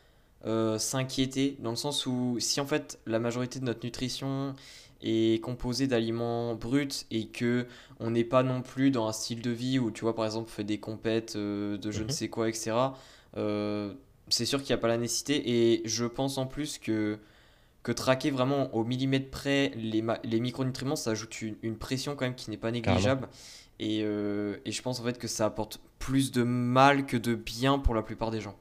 euh, 0.46 0.78
s'inquiéter, 0.78 1.58
dans 1.60 1.72
le 1.72 1.76
sens 1.76 2.06
où 2.06 2.38
si 2.40 2.60
en 2.60 2.66
fait 2.66 3.00
la 3.06 3.20
majorité 3.20 3.60
de 3.60 3.66
notre 3.66 3.86
nutrition 3.86 4.56
est 5.02 5.42
composée 5.44 5.88
d'aliments 5.88 6.56
bruts 6.56 7.06
et 7.12 7.28
que 7.28 7.68
on 8.00 8.12
n'est 8.12 8.24
pas 8.24 8.44
non 8.44 8.62
plus 8.62 8.92
dans 8.92 9.08
un 9.08 9.12
style 9.12 9.42
de 9.42 9.52
vie 9.52 9.80
où 9.80 9.92
tu 9.92 10.02
vois 10.02 10.16
par 10.16 10.26
exemple 10.26 10.50
fait 10.50 10.64
des 10.64 10.80
compètes 10.80 11.36
de 11.36 11.80
je 11.92 12.00
ne 12.00 12.06
mhm. 12.06 12.10
sais 12.10 12.30
quoi, 12.30 12.48
etc. 12.50 12.74
c'est 14.30 14.46
sûr 14.46 14.60
qu'il 14.60 14.74
n'y 14.74 14.80
a 14.80 14.82
pas 14.82 14.88
la 14.88 14.98
nécessité 14.98 15.74
et 15.74 15.82
je 15.86 16.06
pense 16.06 16.38
en 16.38 16.46
plus 16.46 16.78
que 16.78 17.20
que 17.84 17.92
traquer 17.92 18.32
vraiment 18.32 18.74
au 18.74 18.84
millimètre 18.84 19.30
près 19.30 19.72
les, 19.76 20.04
les 20.24 20.40
micronutriments, 20.40 20.96
ça 20.96 21.12
ajoute 21.12 21.42
une, 21.42 21.78
pression 21.78 22.16
quand 22.16 22.26
même 22.26 22.36
qui 22.36 22.50
n'est 22.50 22.58
pas 22.58 22.72
négligeable. 22.72 23.28
Et, 23.80 24.02
euh, 24.04 24.58
et, 24.66 24.72
je 24.72 24.82
pense 24.82 25.00
en 25.00 25.04
fait 25.04 25.18
que 25.18 25.28
ça 25.28 25.46
apporte 25.46 25.82
plus 26.00 26.32
de 26.32 26.44
mal 26.44 27.06
que 27.06 27.18
de 27.18 27.36
bien 27.36 27.80
pour 27.80 27.96
la 27.96 28.04
plupart 28.04 28.32
des 28.32 28.40
gens 28.40 28.56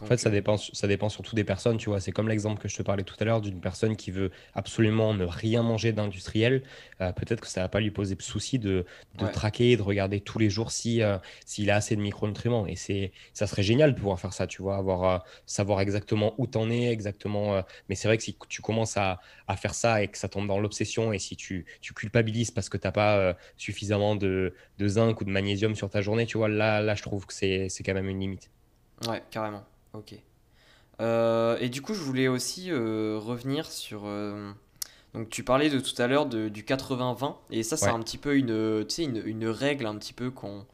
en 0.00 0.06
fait, 0.06 0.16
ça 0.16 0.30
dépend, 0.30 0.56
ça 0.56 0.88
dépend 0.88 1.08
surtout 1.08 1.36
des 1.36 1.44
personnes, 1.44 1.76
tu 1.76 1.88
vois. 1.88 2.00
C'est 2.00 2.10
comme 2.10 2.28
l'exemple 2.28 2.60
que 2.60 2.66
je 2.66 2.76
te 2.76 2.82
parlais 2.82 3.04
tout 3.04 3.14
à 3.20 3.24
l'heure 3.24 3.40
d'une 3.40 3.60
personne 3.60 3.94
qui 3.96 4.10
veut 4.10 4.32
absolument 4.52 5.14
ne 5.14 5.24
rien 5.24 5.62
manger 5.62 5.92
d'industriel. 5.92 6.64
Euh, 7.00 7.12
peut-être 7.12 7.40
que 7.40 7.46
ça 7.46 7.60
va 7.60 7.68
pas 7.68 7.78
lui 7.78 7.92
poser 7.92 8.16
de 8.16 8.22
souci 8.22 8.58
de, 8.58 8.86
de 9.18 9.26
traquer, 9.28 9.76
de 9.76 9.82
regarder 9.82 10.20
tous 10.20 10.40
les 10.40 10.50
jours 10.50 10.72
si 10.72 11.00
euh, 11.00 11.18
s'il 11.46 11.70
a 11.70 11.76
assez 11.76 11.94
de 11.94 12.00
micronutriments. 12.00 12.66
Et 12.66 12.74
c'est, 12.74 13.12
ça 13.34 13.46
serait 13.46 13.62
génial 13.62 13.94
de 13.94 13.98
pouvoir 13.98 14.18
faire 14.18 14.32
ça, 14.32 14.48
tu 14.48 14.62
vois, 14.62 14.76
avoir 14.76 15.04
euh, 15.04 15.18
savoir 15.46 15.80
exactement 15.80 16.34
où 16.38 16.48
t'en 16.48 16.70
es, 16.70 16.90
exactement. 16.90 17.62
mais 17.88 17.94
c'est 17.94 18.08
vrai 18.08 18.16
que 18.16 18.24
si 18.24 18.36
tu 18.48 18.62
commences 18.62 18.96
à, 18.96 19.20
à, 19.46 19.56
faire 19.56 19.74
ça 19.74 20.02
et 20.02 20.08
que 20.08 20.18
ça 20.18 20.28
tombe 20.28 20.48
dans 20.48 20.58
l'obsession 20.58 21.12
et 21.12 21.20
si 21.20 21.36
tu, 21.36 21.66
tu 21.80 21.94
culpabilises 21.94 22.50
parce 22.50 22.68
que 22.68 22.76
t'as 22.76 22.92
pas 22.92 23.36
suffisamment 23.56 24.16
de, 24.16 24.54
de 24.78 24.88
zinc 24.88 25.20
ou 25.20 25.24
de 25.24 25.30
magnésium 25.30 25.76
sur 25.76 25.88
ta 25.88 26.00
journée, 26.00 26.26
tu 26.26 26.36
vois, 26.36 26.48
là, 26.48 26.80
là, 26.80 26.94
je 26.96 27.02
trouve 27.02 27.26
que 27.26 27.34
c'est, 27.34 27.68
c'est 27.68 27.84
quand 27.84 27.94
même 27.94 28.08
une 28.08 28.20
limite. 28.20 28.50
Ouais, 29.08 29.22
carrément. 29.30 29.64
Ok. 29.94 30.14
Euh, 31.00 31.56
et 31.60 31.68
du 31.68 31.82
coup, 31.82 31.94
je 31.94 32.00
voulais 32.00 32.28
aussi 32.28 32.70
euh, 32.70 33.18
revenir 33.18 33.70
sur. 33.70 34.02
Euh, 34.04 34.52
donc, 35.14 35.30
tu 35.30 35.44
parlais 35.44 35.70
de 35.70 35.78
tout 35.78 36.00
à 36.00 36.06
l'heure 36.06 36.26
du 36.26 36.62
80-20, 36.62 37.36
et 37.50 37.62
ça, 37.62 37.76
c'est 37.76 37.88
un 37.88 38.00
petit 38.00 38.18
peu 38.18 38.36
une, 38.36 38.84
une, 38.98 39.22
une, 39.24 39.46
règle, 39.46 39.86
un 39.86 39.96
petit 39.96 40.12
peu 40.12 40.30
qu'on. 40.30 40.66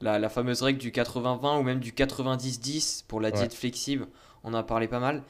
La, 0.00 0.18
la, 0.18 0.28
fameuse 0.30 0.62
règle 0.62 0.78
du 0.78 0.92
80-20 0.92 1.58
ou 1.58 1.62
même 1.62 1.80
du 1.80 1.92
90-10 1.92 3.04
pour 3.06 3.20
la 3.20 3.30
diète 3.30 3.52
flexible, 3.52 4.06
on 4.44 4.54
en 4.54 4.54
a 4.54 4.62
parlé 4.62 4.88
pas 4.88 5.00
mal. 5.00 5.22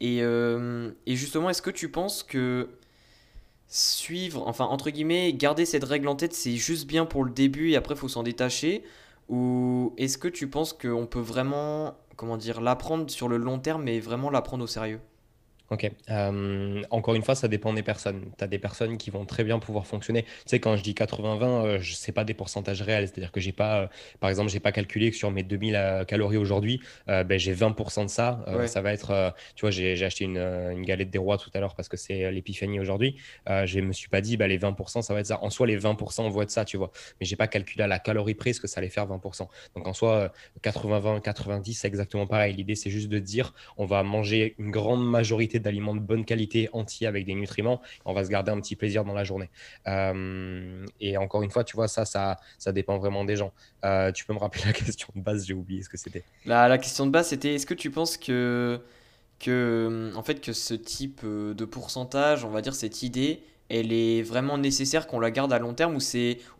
Et, 0.00 0.18
et 0.18 1.16
justement, 1.16 1.48
est-ce 1.48 1.62
que 1.62 1.70
tu 1.70 1.90
penses 1.90 2.24
que 2.24 2.68
suivre, 3.68 4.42
enfin, 4.46 4.64
entre 4.64 4.90
guillemets, 4.90 5.32
garder 5.32 5.64
cette 5.64 5.84
règle 5.84 6.08
en 6.08 6.16
tête, 6.16 6.32
c'est 6.32 6.56
juste 6.56 6.88
bien 6.88 7.04
pour 7.04 7.22
le 7.22 7.30
début 7.30 7.70
et 7.70 7.76
après, 7.76 7.94
il 7.94 7.98
faut 7.98 8.08
s'en 8.08 8.24
détacher? 8.24 8.82
Ou 9.28 9.92
est-ce 9.96 10.18
que 10.18 10.28
tu 10.28 10.48
penses 10.48 10.72
qu'on 10.72 11.06
peut 11.06 11.20
vraiment 11.20 11.94
comment 12.16 12.36
dire, 12.36 12.60
l'apprendre 12.60 13.10
sur 13.10 13.28
le 13.28 13.36
long 13.36 13.58
terme, 13.58 13.84
mais 13.84 14.00
vraiment 14.00 14.30
l'apprendre 14.30 14.64
au 14.64 14.66
sérieux 14.66 15.00
Ok. 15.70 15.90
Euh, 16.10 16.82
encore 16.90 17.14
une 17.14 17.22
fois, 17.22 17.34
ça 17.34 17.48
dépend 17.48 17.72
des 17.72 17.82
personnes. 17.82 18.30
Tu 18.38 18.44
as 18.44 18.46
des 18.46 18.58
personnes 18.58 18.98
qui 18.98 19.10
vont 19.10 19.24
très 19.24 19.42
bien 19.42 19.58
pouvoir 19.58 19.86
fonctionner. 19.86 20.22
Tu 20.22 20.30
sais, 20.46 20.60
quand 20.60 20.76
je 20.76 20.82
dis 20.82 20.92
80-20, 20.92 21.42
euh, 21.44 21.78
je 21.80 21.94
sais 21.94 22.12
pas 22.12 22.24
des 22.24 22.34
pourcentages 22.34 22.82
réels. 22.82 23.08
C'est-à-dire 23.08 23.32
que 23.32 23.40
j'ai 23.40 23.52
pas, 23.52 23.80
euh, 23.80 23.86
par 24.20 24.30
exemple, 24.30 24.50
j'ai 24.50 24.60
pas 24.60 24.72
calculé 24.72 25.10
que 25.10 25.16
sur 25.16 25.30
mes 25.30 25.42
2000 25.42 26.04
calories 26.06 26.36
aujourd'hui, 26.36 26.80
ben, 27.06 27.38
j'ai 27.38 27.54
20% 27.54 28.04
de 28.04 28.10
ça. 28.10 28.44
Ça 28.66 28.80
va 28.80 28.92
être, 28.92 29.34
tu 29.54 29.62
vois, 29.62 29.70
j'ai 29.70 30.04
acheté 30.04 30.24
une, 30.24 30.38
une, 30.38 30.82
galette 30.82 31.10
des 31.10 31.18
rois 31.18 31.38
tout 31.38 31.50
à 31.54 31.60
l'heure 31.60 31.74
parce 31.74 31.88
que 31.88 31.96
c'est 31.96 32.30
l'épiphanie 32.30 32.78
aujourd'hui. 32.80 33.16
je 33.46 33.80
me 33.80 33.92
suis 33.92 34.08
pas 34.08 34.20
dit, 34.20 34.36
bah, 34.36 34.46
les 34.46 34.58
20%, 34.58 35.02
ça 35.02 35.14
va 35.14 35.20
être 35.20 35.26
ça. 35.26 35.42
En 35.42 35.50
soi, 35.50 35.66
les 35.66 35.78
20%, 35.78 36.22
on 36.22 36.28
voit 36.28 36.44
de 36.44 36.50
ça, 36.50 36.64
tu 36.64 36.76
vois. 36.76 36.90
Mais 37.20 37.26
j'ai 37.26 37.36
pas 37.36 37.48
calculé 37.48 37.84
à 37.84 37.86
la 37.86 37.98
calorie 37.98 38.34
près 38.34 38.52
ce 38.52 38.60
que 38.60 38.66
ça 38.66 38.78
allait 38.78 38.88
faire 38.88 39.06
20%. 39.06 39.48
Donc 39.74 39.86
en 39.86 39.92
soi, 39.92 40.32
80-20, 40.62 41.20
90, 41.20 41.74
c'est 41.74 41.88
exactement 41.88 42.26
pareil. 42.26 42.54
L'idée, 42.54 42.74
c'est 42.74 42.90
juste 42.90 43.08
de 43.08 43.18
dire, 43.18 43.54
on 43.76 43.86
va 43.86 44.02
manger 44.02 44.54
une 44.58 44.70
grande 44.70 45.06
majorité 45.08 45.55
d'aliments 45.58 45.94
de 45.94 46.00
bonne 46.00 46.24
qualité, 46.24 46.68
entiers, 46.72 47.06
avec 47.06 47.24
des 47.26 47.34
nutriments. 47.34 47.80
On 48.04 48.12
va 48.12 48.24
se 48.24 48.30
garder 48.30 48.52
un 48.52 48.60
petit 48.60 48.76
plaisir 48.76 49.04
dans 49.04 49.14
la 49.14 49.24
journée. 49.24 49.50
Euh, 49.86 50.84
et 51.00 51.16
encore 51.16 51.42
une 51.42 51.50
fois, 51.50 51.64
tu 51.64 51.76
vois, 51.76 51.88
ça, 51.88 52.04
ça, 52.04 52.38
ça 52.58 52.72
dépend 52.72 52.98
vraiment 52.98 53.24
des 53.24 53.36
gens. 53.36 53.52
Euh, 53.84 54.12
tu 54.12 54.24
peux 54.24 54.32
me 54.32 54.38
rappeler 54.38 54.62
la 54.66 54.72
question 54.72 55.08
de 55.14 55.20
base 55.20 55.46
J'ai 55.46 55.54
oublié 55.54 55.82
ce 55.82 55.88
que 55.88 55.96
c'était. 55.96 56.24
La, 56.44 56.68
la, 56.68 56.78
question 56.78 57.06
de 57.06 57.10
base, 57.10 57.28
c'était 57.28 57.54
est-ce 57.54 57.66
que 57.66 57.74
tu 57.74 57.90
penses 57.90 58.16
que, 58.16 58.80
que, 59.38 60.12
en 60.14 60.22
fait, 60.22 60.40
que 60.40 60.52
ce 60.52 60.74
type 60.74 61.20
euh, 61.24 61.54
de 61.54 61.64
pourcentage, 61.64 62.44
on 62.44 62.50
va 62.50 62.62
dire 62.62 62.74
cette 62.74 63.02
idée, 63.02 63.42
elle 63.68 63.92
est 63.92 64.22
vraiment 64.22 64.58
nécessaire 64.58 65.06
qu'on 65.06 65.18
la 65.18 65.30
garde 65.30 65.52
à 65.52 65.58
long 65.58 65.74
terme 65.74 65.96
ou, 65.96 66.00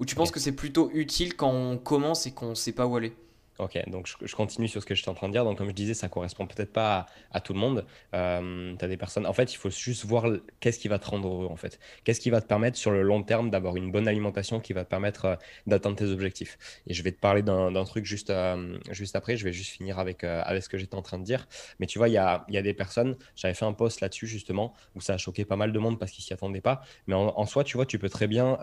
ou 0.01 0.05
tu 0.05 0.15
penses 0.15 0.31
que 0.31 0.41
c'est 0.41 0.53
plutôt 0.53 0.91
utile 0.93 1.37
quand 1.37 1.53
on 1.53 1.79
commence 1.79 2.27
et 2.27 2.33
qu'on 2.33 2.51
ne 2.51 2.55
sait 2.55 2.73
pas 2.73 2.87
où 2.87 2.97
aller? 2.97 3.15
Ok, 3.59 3.79
donc 3.89 4.07
je, 4.07 4.35
continue 4.35 4.69
sur 4.69 4.83
ce 4.83 4.87
que 4.87 4.95
je 4.95 5.01
suis 5.01 5.11
en 5.11 5.15
train 5.15 5.29
de 5.29 5.33
dire. 5.33 5.45
Donc, 5.45 5.57
comme 5.57 5.69
je 5.69 5.75
disais, 5.75 5.95
ça 5.95 6.09
correspond 6.09 6.47
peut-être 6.47 6.73
pas 6.73 7.07
à, 7.33 7.41
tout 7.41 7.55
le 7.55 7.59
monde. 7.59 7.87
Euh, 8.15 8.75
tu 8.79 8.85
as 8.85 8.89
des 8.89 8.99
personnes. 8.99 9.27
En 9.27 9.33
fait, 9.33 9.53
il 9.53 9.57
faut 9.57 9.71
juste 9.71 10.05
voir 10.05 10.27
qu'est-ce 10.61 10.79
qui 10.79 10.89
va 10.89 10.99
te 10.99 11.07
rendre 11.07 11.29
heureux, 11.29 11.47
en 11.47 11.57
fait. 11.57 11.79
Qu'est-ce 12.05 12.21
qui 12.21 12.29
va 12.29 12.43
te 12.43 12.47
permettre 12.47 12.77
sur 12.77 12.91
le 12.91 13.03
long 13.03 13.23
terme 13.23 13.49
d'avoir 13.49 13.77
une 13.77 13.91
bonne 13.91 14.09
alimentation 14.09 14.61
qui 14.61 14.75
va 14.75 14.85
te 14.85 14.91
permettre 14.91 15.25
euh, 15.25 15.37
d'atteindre 15.67 15.97
tes 15.97 16.05
objectifs. 16.05 16.59
Et 16.87 16.93
je 16.93 17.03
vais 17.03 17.13
te 17.13 17.19
parler 17.19 17.43
d'un 17.43 17.85
truc 17.85 18.05
juste, 18.05 18.29
euh, 18.29 18.79
juste 18.91 19.17
après. 19.17 19.39
Je 19.39 19.45
vais 19.45 19.53
juste 19.53 19.71
finir 19.71 19.99
avec, 19.99 20.23
avec 20.25 20.63
ce 20.63 20.69
que 20.69 20.77
j'étais 20.77 20.97
en 20.97 21.03
train 21.03 21.19
de 21.19 21.25
dire. 21.25 21.49
Mais 21.81 21.87
tu 21.87 21.99
vois, 21.99 22.09
il 22.09 22.13
y 22.13 22.19
a, 22.19 22.45
y 22.51 22.59
a, 22.59 22.63
des 22.63 22.75
personnes. 22.75 23.17
J'avais 23.37 23.55
fait 23.55 23.65
un 23.65 23.73
post 23.73 24.03
là-dessus, 24.03 24.27
justement, 24.27 24.75
où 24.95 25.01
ça 25.01 25.15
a 25.15 25.19
choqué 25.19 25.47
pas 25.47 25.57
mal 25.57 25.73
de 25.73 25.79
monde 25.79 25.99
parce 25.99 26.13
qu'ils 26.13 26.25
s'y 26.25 26.35
attendaient 26.35 26.61
pas. 26.61 26.83
Mais 27.07 27.15
en, 27.15 27.47
soi, 27.47 27.65
tu 27.65 27.79
vois, 27.79 27.87
tu 27.87 27.99
peux 27.99 28.11
très 28.11 28.27
bien. 28.27 28.59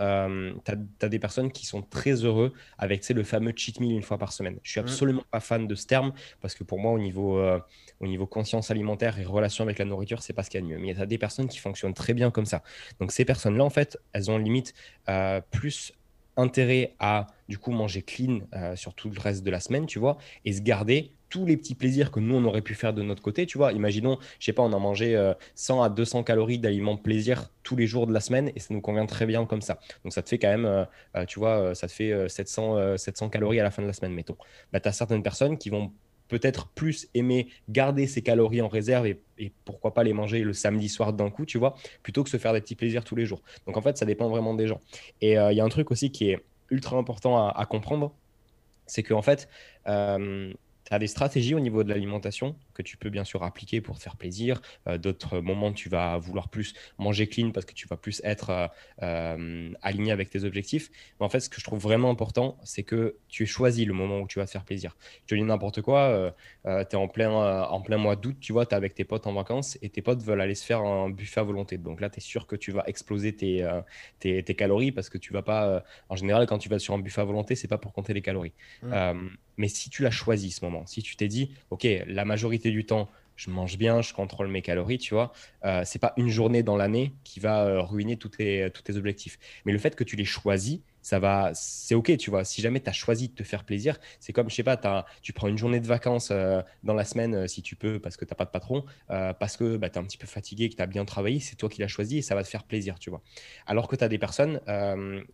tu 0.66 0.72
as, 1.02 1.10
des 1.10 1.20
personnes 1.20 1.52
qui 1.52 1.66
sont 1.66 1.82
très 1.82 2.26
heureux 2.26 2.54
avec 2.78 3.08
le 3.10 3.24
fameux 3.24 3.54
cheat 3.56 3.80
meal 3.80 3.92
une 3.92 4.04
fois 4.04 4.18
par 4.18 4.32
semaine. 4.32 4.60
Je 4.62 4.72
suis. 4.72 4.83
Absolument 4.84 5.24
pas 5.32 5.40
fan 5.40 5.68
de 5.68 5.76
ce 5.76 5.86
terme 5.88 6.14
parce 6.42 6.56
que 6.56 6.64
pour 6.64 6.80
moi, 6.80 6.92
au 6.92 7.00
niveau, 7.00 7.38
euh, 7.38 7.60
au 8.00 8.08
niveau 8.08 8.28
conscience 8.28 8.72
alimentaire 8.72 9.20
et 9.20 9.26
relation 9.26 9.64
avec 9.64 9.80
la 9.80 9.86
nourriture, 9.86 10.22
c'est 10.22 10.34
pas 10.34 10.44
ce 10.44 10.50
qu'il 10.50 10.60
y 10.60 10.64
a 10.64 10.66
de 10.66 10.72
mieux. 10.72 10.80
Mais 10.80 10.90
il 10.90 10.98
y 10.98 11.02
a 11.02 11.06
des 11.06 11.18
personnes 11.18 11.48
qui 11.48 11.60
fonctionnent 11.60 11.94
très 11.94 12.14
bien 12.14 12.32
comme 12.32 12.46
ça. 12.46 12.64
Donc 13.00 13.12
ces 13.12 13.26
personnes-là, 13.26 13.64
en 13.64 13.70
fait, 13.70 13.98
elles 14.14 14.30
ont 14.30 14.38
limite 14.38 14.74
euh, 15.10 15.42
plus 15.52 15.94
intérêt 16.38 16.96
à 17.00 17.28
du 17.48 17.58
coup 17.58 17.72
manger 17.72 18.02
clean 18.02 18.40
euh, 18.54 18.76
sur 18.76 18.94
tout 18.94 19.10
le 19.10 19.20
reste 19.20 19.44
de 19.44 19.52
la 19.52 19.60
semaine, 19.60 19.86
tu 19.86 20.00
vois, 20.00 20.18
et 20.46 20.54
se 20.54 20.62
garder 20.62 21.12
tous 21.30 21.46
les 21.46 21.58
petits 21.58 21.74
plaisirs 21.74 22.12
que 22.12 22.20
nous 22.20 22.36
on 22.36 22.46
aurait 22.46 22.62
pu 22.62 22.76
faire 22.76 22.94
de 22.94 23.02
notre 23.02 23.22
côté, 23.22 23.46
tu 23.46 23.58
vois. 23.58 23.72
Imaginons, 23.72 24.20
je 24.40 24.46
sais 24.46 24.54
pas, 24.54 24.62
on 24.62 24.72
a 24.72 24.78
mangé 24.80 25.20
100 25.56 25.80
euh, 25.80 25.86
à 25.86 25.90
200 25.90 26.24
calories 26.24 26.60
d'aliments 26.60 26.98
plaisir 26.98 27.50
tous 27.64 27.76
les 27.76 27.88
jours 27.88 28.06
de 28.06 28.14
la 28.14 28.20
semaine 28.20 28.52
et 28.56 28.60
ça 28.60 28.74
nous 28.74 28.82
convient 28.82 29.06
très 29.06 29.26
bien 29.26 29.46
comme 29.46 29.62
ça. 29.62 29.80
Donc 30.04 30.14
ça 30.14 30.22
te 30.22 30.30
fait 30.30 30.38
quand 30.38 30.50
même, 30.50 30.66
euh, 30.66 31.26
tu 31.26 31.40
vois, 31.40 31.74
ça 31.76 31.88
te 31.88 31.94
fait 31.94 32.30
700, 32.30 32.98
700 32.98 33.30
calories 33.30 33.60
à 33.60 33.64
la 33.64 33.72
fin 33.72 33.82
de 33.82 33.88
la 33.88 33.94
semaine, 33.94 34.14
mettons. 34.14 34.38
Bah, 34.72 34.80
tu 34.80 34.88
as 34.88 34.92
certaines 34.92 35.24
personnes 35.24 35.58
qui 35.58 35.70
vont 35.70 35.92
peut-être 36.40 36.68
plus 36.70 37.08
aimer 37.14 37.48
garder 37.70 38.08
ces 38.08 38.22
calories 38.22 38.62
en 38.62 38.68
réserve 38.68 39.06
et, 39.06 39.20
pourquoi 39.66 39.94
pas 39.94 40.04
les 40.04 40.14
manger 40.14 40.42
le 40.42 40.54
samedi 40.54 40.88
soir 40.88 41.12
d'un 41.12 41.30
coup, 41.30 41.46
tu 41.46 41.58
vois, 41.58 41.76
plutôt 42.02 42.24
que 42.24 42.30
se 42.30 42.38
faire 42.38 42.54
des 42.54 42.62
petits 42.62 42.76
plaisirs 42.76 43.04
tous 43.04 43.16
les 43.16 43.26
jours. 43.26 43.42
Donc 43.68 43.76
en 43.78 43.82
fait, 43.82 43.98
ça 43.98 44.06
dépend 44.06 44.30
vraiment 44.30 44.54
des 44.54 44.68
gens. 44.68 44.80
Et 45.22 45.34
il 45.34 45.54
y 45.54 45.60
a 45.60 45.64
un 45.64 45.70
truc 45.70 45.92
aussi 45.92 46.12
qui 46.12 46.30
est 46.30 46.40
ultra 46.70 46.98
important 46.98 47.38
à, 47.38 47.50
à 47.50 47.66
comprendre, 47.66 48.14
c'est 48.86 49.04
qu'en 49.04 49.22
fait, 49.22 49.50
euh, 49.88 50.52
tu 50.86 50.94
as 50.94 51.00
des 51.00 51.08
stratégies 51.08 51.56
au 51.56 51.60
niveau 51.60 51.84
de 51.84 51.90
l'alimentation 51.90 52.56
que 52.74 52.82
tu 52.82 52.98
peux 52.98 53.10
bien 53.10 53.24
sûr 53.24 53.44
appliquer 53.44 53.82
pour 53.82 53.98
te 53.98 54.04
faire 54.04 54.16
plaisir. 54.16 54.62
Euh, 54.88 54.98
d'autres 54.98 55.40
moments, 55.40 55.72
tu 55.72 55.90
vas 55.90 56.18
vouloir 56.18 56.50
plus 56.50 56.74
manger 56.98 57.28
clean 57.28 57.52
parce 57.52 57.66
que 57.66 57.74
tu 57.74 57.88
vas 57.88 57.98
plus 57.98 58.22
être 58.24 58.50
euh, 58.50 58.68
euh, 59.04 59.74
aligné 59.82 60.12
avec 60.12 60.30
tes 60.30 60.44
objectifs. 60.44 60.90
Mais 61.20 61.26
en 61.26 61.30
fait, 61.30 61.40
ce 61.40 61.50
que 61.50 61.60
je 61.60 61.64
trouve 61.64 61.80
vraiment 61.80 62.10
important, 62.10 62.58
c'est 62.64 62.84
que 62.84 63.18
tu 63.28 63.44
aies 63.44 63.48
choisi 63.48 63.86
le 63.86 63.94
moment 63.94 64.20
où 64.20 64.28
tu 64.28 64.40
vas 64.40 64.46
te 64.46 64.52
faire 64.52 64.66
plaisir. 64.66 64.96
Je 65.24 65.28
te 65.28 65.36
dis 65.36 65.44
n'importe 65.44 65.82
quoi, 65.82 66.34
tu 66.66 66.70
es 66.70 66.96
en 66.96 67.08
plein, 67.08 67.32
en 67.32 67.82
plein 67.82 67.98
mois 67.98 68.16
d'août, 68.16 68.38
tu 68.40 68.54
vois, 68.54 68.66
tu 68.66 68.74
es 68.74 68.76
avec 68.76 68.96
tes 68.96 69.04
potes 69.04 69.28
en 69.28 69.34
vacances 69.34 69.78
et 69.82 69.90
tes 69.90 70.02
potes 70.02 70.22
veulent 70.22 70.42
aller 70.42 70.56
se 70.56 70.66
faire 70.66 70.82
un 70.82 71.10
buffet 71.10 71.40
à 71.40 71.44
volonté. 71.44 71.78
Donc 71.78 72.02
là, 72.02 72.10
tu 72.10 72.18
es 72.18 72.22
sûr 72.22 72.48
que 72.48 72.56
tu 72.56 72.72
vas 72.72 72.84
exploser 72.88 73.36
tes, 73.36 73.68
tes, 74.20 74.56
calories 74.56 74.92
parce 74.92 75.10
que 75.10 75.18
tu 75.18 75.34
vas 75.34 75.42
pas. 75.42 75.84
en 76.10 76.16
général, 76.16 76.46
quand 76.48 76.58
tu 76.58 76.70
vas 76.70 76.80
sur 76.80 76.94
un 76.94 77.00
buffet 77.00 77.22
à 77.22 77.26
volonté, 77.26 77.56
c'est 77.56 77.68
pas 77.68 77.78
pour 77.78 77.94
compter 77.94 78.14
les 78.14 78.22
calories. 78.22 78.54
Mmh. 78.82 79.30
mais 79.58 79.68
si 79.68 79.90
tu 79.90 80.02
l'as 80.02 80.12
choisi 80.12 80.52
ce 80.52 80.64
moment, 80.66 80.86
si 80.86 81.04
tu 81.04 81.16
t'es 81.16 81.28
dit, 81.28 81.52
OK, 81.70 81.88
la 82.08 82.26
du 82.72 82.86
temps, 82.86 83.10
je 83.36 83.50
mange 83.50 83.78
bien, 83.78 84.02
je 84.02 84.14
contrôle 84.14 84.48
mes 84.48 84.62
calories, 84.62 84.98
tu 84.98 85.14
vois. 85.14 85.32
Euh, 85.66 85.82
c'est 85.86 86.00
pas 86.00 86.14
une 86.18 86.30
journée 86.30 86.64
dans 86.64 86.76
l'année 86.76 87.14
qui 87.24 87.40
va 87.40 87.66
euh, 87.66 87.82
ruiner 87.82 88.18
tous 88.18 88.30
tes, 88.30 88.70
tous 88.74 88.84
tes 88.84 88.98
objectifs. 88.98 89.40
Mais 89.66 89.72
le 89.72 89.80
fait 89.80 89.96
que 89.96 90.04
tu 90.04 90.16
les 90.16 90.26
choisis, 90.26 90.80
ça 91.02 91.20
va, 91.20 91.52
c'est 91.54 91.96
ok, 91.96 92.16
tu 92.18 92.30
vois. 92.30 92.46
Si 92.46 92.62
jamais 92.62 92.80
tu 92.80 92.90
as 92.90 92.94
choisi 92.94 93.30
de 93.30 93.34
te 93.34 93.44
faire 93.44 93.66
plaisir, 93.66 94.00
c'est 94.20 94.34
comme, 94.34 94.50
je 94.50 94.56
sais 94.56 94.64
pas, 94.64 94.80
as, 94.84 95.06
tu 95.22 95.34
prends 95.34 95.48
une 95.48 95.58
journée 95.58 95.80
de 95.80 95.88
vacances 95.88 96.30
euh, 96.32 96.62
dans 96.84 96.94
la 96.94 97.04
semaine 97.04 97.36
euh, 97.36 97.48
si 97.48 97.62
tu 97.62 97.76
peux, 97.76 98.00
parce 98.00 98.18
que 98.18 98.24
tu 98.24 98.32
n'as 98.32 98.36
pas 98.36 98.46
de 98.46 98.52
patron, 98.52 98.86
parce 99.08 99.58
que 99.58 99.78
bah, 99.78 99.90
tu 99.90 99.96
es 99.96 100.02
un 100.02 100.06
petit 100.06 100.18
peu 100.18 100.28
fatigué, 100.28 100.70
que 100.70 100.76
tu 100.76 100.82
as 100.82 100.88
bien 100.88 101.06
travaillé, 101.06 101.40
c'est 101.40 101.56
toi 101.56 101.70
qui 101.70 101.82
l'as 101.82 101.88
choisi 101.88 102.20
et 102.20 102.22
ça 102.22 102.36
va 102.36 102.44
te 102.44 102.48
faire 102.48 102.64
plaisir, 102.64 103.00
tu 103.00 103.10
vois. 103.10 103.22
Alors 103.66 103.88
que 103.88 103.96
tu 103.96 104.04
as 104.04 104.08
des 104.08 104.18
personnes 104.18 104.60